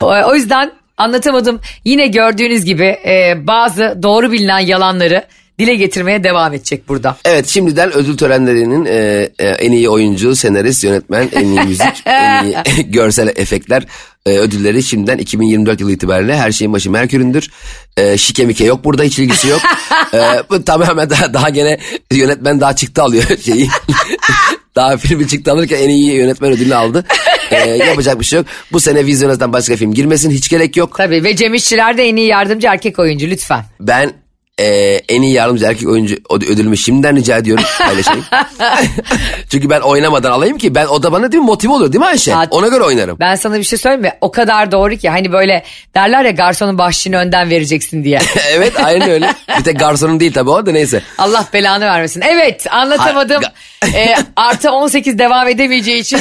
o, 0.00 0.06
o 0.06 0.34
yüzden 0.34 0.72
anlatamadım. 0.96 1.60
Yine 1.84 2.06
gördüğünüz 2.06 2.64
gibi 2.64 2.84
e, 2.84 3.34
bazı 3.46 3.98
doğru 4.02 4.32
bilinen 4.32 4.58
yalanları 4.58 5.24
dile 5.58 5.74
getirmeye 5.74 6.24
devam 6.24 6.54
edecek 6.54 6.88
burada. 6.88 7.16
Evet 7.24 7.46
şimdiden 7.46 7.92
ödül 7.92 8.16
törenlerinin 8.16 8.84
e, 8.84 9.28
e, 9.38 9.48
en 9.48 9.72
iyi 9.72 9.88
oyuncu, 9.88 10.36
senarist, 10.36 10.84
yönetmen, 10.84 11.28
en 11.32 11.46
iyi 11.46 11.60
müzik, 11.60 12.02
en 12.06 12.44
iyi 12.44 12.56
görsel 12.90 13.28
efektler 13.28 13.86
e, 14.28 14.38
ödülleri 14.38 14.82
şimdiden 14.82 15.18
2024 15.18 15.80
yılı 15.80 15.92
itibariyle 15.92 16.36
her 16.36 16.52
şeyin 16.52 16.72
başı 16.72 16.90
Merkür'ündür. 16.90 17.50
E, 17.96 18.18
şike 18.18 18.46
mike 18.46 18.64
yok 18.64 18.84
burada 18.84 19.02
hiç 19.02 19.18
ilgisi 19.18 19.48
yok. 19.48 19.60
e, 20.14 20.18
bu 20.50 20.64
tamamen 20.64 21.10
daha, 21.10 21.34
daha 21.34 21.48
gene 21.48 21.78
yönetmen 22.12 22.60
daha 22.60 22.76
çıktı 22.76 23.02
alıyor 23.02 23.24
şeyi. 23.44 23.68
daha 24.76 24.96
filmi 24.96 25.28
çıktı 25.28 25.52
alırken 25.52 25.78
en 25.78 25.88
iyi 25.88 26.12
yönetmen 26.12 26.52
ödülünü 26.52 26.74
aldı. 26.74 27.04
E, 27.50 27.56
yapacak 27.70 28.20
bir 28.20 28.24
şey 28.24 28.36
yok. 28.36 28.46
Bu 28.72 28.80
sene 28.80 29.06
vizyonazdan 29.06 29.52
başka 29.52 29.76
film 29.76 29.94
girmesin 29.94 30.30
hiç 30.30 30.48
gerek 30.48 30.76
yok. 30.76 30.94
Tabii 30.96 31.24
ve 31.24 31.36
Cem 31.36 31.54
İşçiler 31.54 31.98
de 31.98 32.08
en 32.08 32.16
iyi 32.16 32.26
yardımcı 32.26 32.66
erkek 32.66 32.98
oyuncu 32.98 33.26
lütfen. 33.26 33.64
Ben 33.80 34.12
e, 34.58 34.66
en 35.08 35.22
iyi 35.22 35.32
yardımcı 35.34 35.64
erkek 35.64 35.88
oyuncu 35.88 36.14
öd- 36.14 36.46
ödülümü 36.52 36.76
şimdiden 36.76 37.16
rica 37.16 37.36
ediyorum 37.36 37.64
paylaşayım. 37.78 38.24
Çünkü 39.50 39.70
ben 39.70 39.80
oynamadan 39.80 40.30
alayım 40.30 40.58
ki 40.58 40.74
ben 40.74 40.86
o 40.86 41.02
da 41.02 41.12
bana 41.12 41.32
değil 41.32 41.40
mi 41.42 41.46
motive 41.46 41.72
olur 41.72 41.92
değil 41.92 42.00
mi 42.00 42.06
Ayşe? 42.06 42.30
Ya- 42.30 42.46
Ona 42.50 42.68
göre 42.68 42.84
oynarım. 42.84 43.16
Ben 43.20 43.34
sana 43.36 43.58
bir 43.58 43.64
şey 43.64 43.78
söyleyeyim 43.78 44.02
mi? 44.02 44.12
O 44.20 44.30
kadar 44.30 44.72
doğru 44.72 44.96
ki 44.96 45.08
hani 45.08 45.32
böyle 45.32 45.64
derler 45.94 46.24
ya 46.24 46.30
garsonun 46.30 46.78
bahşişini 46.78 47.16
önden 47.16 47.50
vereceksin 47.50 48.04
diye. 48.04 48.18
evet 48.52 48.72
aynen 48.84 49.10
öyle. 49.10 49.34
Bir 49.58 49.64
tek 49.64 49.78
garsonun 49.78 50.20
değil 50.20 50.32
tabii 50.32 50.50
o 50.50 50.66
da 50.66 50.72
neyse. 50.72 51.02
Allah 51.18 51.44
belanı 51.52 51.84
vermesin. 51.84 52.20
Evet 52.20 52.66
anlatamadım. 52.70 53.42
Ee, 53.94 54.14
artı 54.36 54.70
18 54.70 55.18
devam 55.18 55.48
edemeyeceği 55.48 56.00
için. 56.00 56.18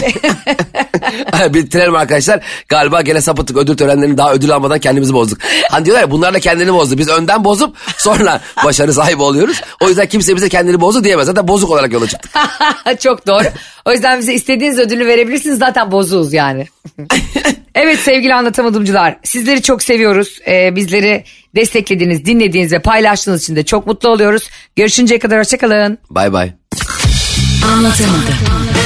Bitirelim 1.54 1.96
arkadaşlar. 1.96 2.40
Galiba 2.68 3.02
gene 3.02 3.22
sapıttık 3.22 3.58
ödül 3.58 3.78
törenlerini 3.78 4.18
daha 4.18 4.34
ödül 4.34 4.52
almadan 4.52 4.80
kendimizi 4.80 5.14
bozduk. 5.14 5.38
Hani 5.72 5.86
diyorlar 5.86 6.02
ya 6.04 6.12
bunlar 6.12 6.34
da 6.34 6.40
kendini 6.40 6.74
bozdu. 6.74 6.98
Biz 6.98 7.10
önden 7.10 7.44
bozup 7.44 7.78
sonra 7.98 8.27
başarı 8.66 8.94
sahibi 8.94 9.22
oluyoruz. 9.22 9.62
O 9.82 9.88
yüzden 9.88 10.08
kimse 10.08 10.36
bize 10.36 10.50
kendini 10.50 10.82
bozdu 10.82 11.04
diyemez. 11.04 11.26
Zaten 11.26 11.48
bozuk 11.48 11.72
olarak 11.72 11.94
yola 11.94 12.08
çıktık. 12.08 12.32
Çok 13.00 13.28
doğru. 13.28 13.44
O 13.86 13.92
yüzden 13.92 14.20
bize 14.20 14.34
istediğiniz 14.34 14.80
ödülü 14.80 15.06
verebilirsiniz. 15.06 15.60
Zaten 15.60 15.92
bozuğuz 15.92 16.34
yani. 16.34 16.68
evet 17.76 18.00
sevgili 18.00 18.34
anlatamadımcılar. 18.34 19.18
Sizleri 19.24 19.62
çok 19.62 19.84
seviyoruz. 19.84 20.40
Ee, 20.48 20.76
bizleri 20.76 21.24
desteklediğiniz, 21.56 22.26
dinlediğiniz 22.26 22.72
ve 22.72 22.80
paylaştığınız 22.80 23.44
için 23.44 23.56
de 23.56 23.66
çok 23.66 23.88
mutlu 23.88 24.10
oluyoruz. 24.10 24.50
Görüşünceye 24.76 25.20
kadar 25.20 25.40
hoşçakalın. 25.40 25.98
Bay 26.10 26.34
bay. 26.34 26.52
Anlatamadım. 27.74 28.77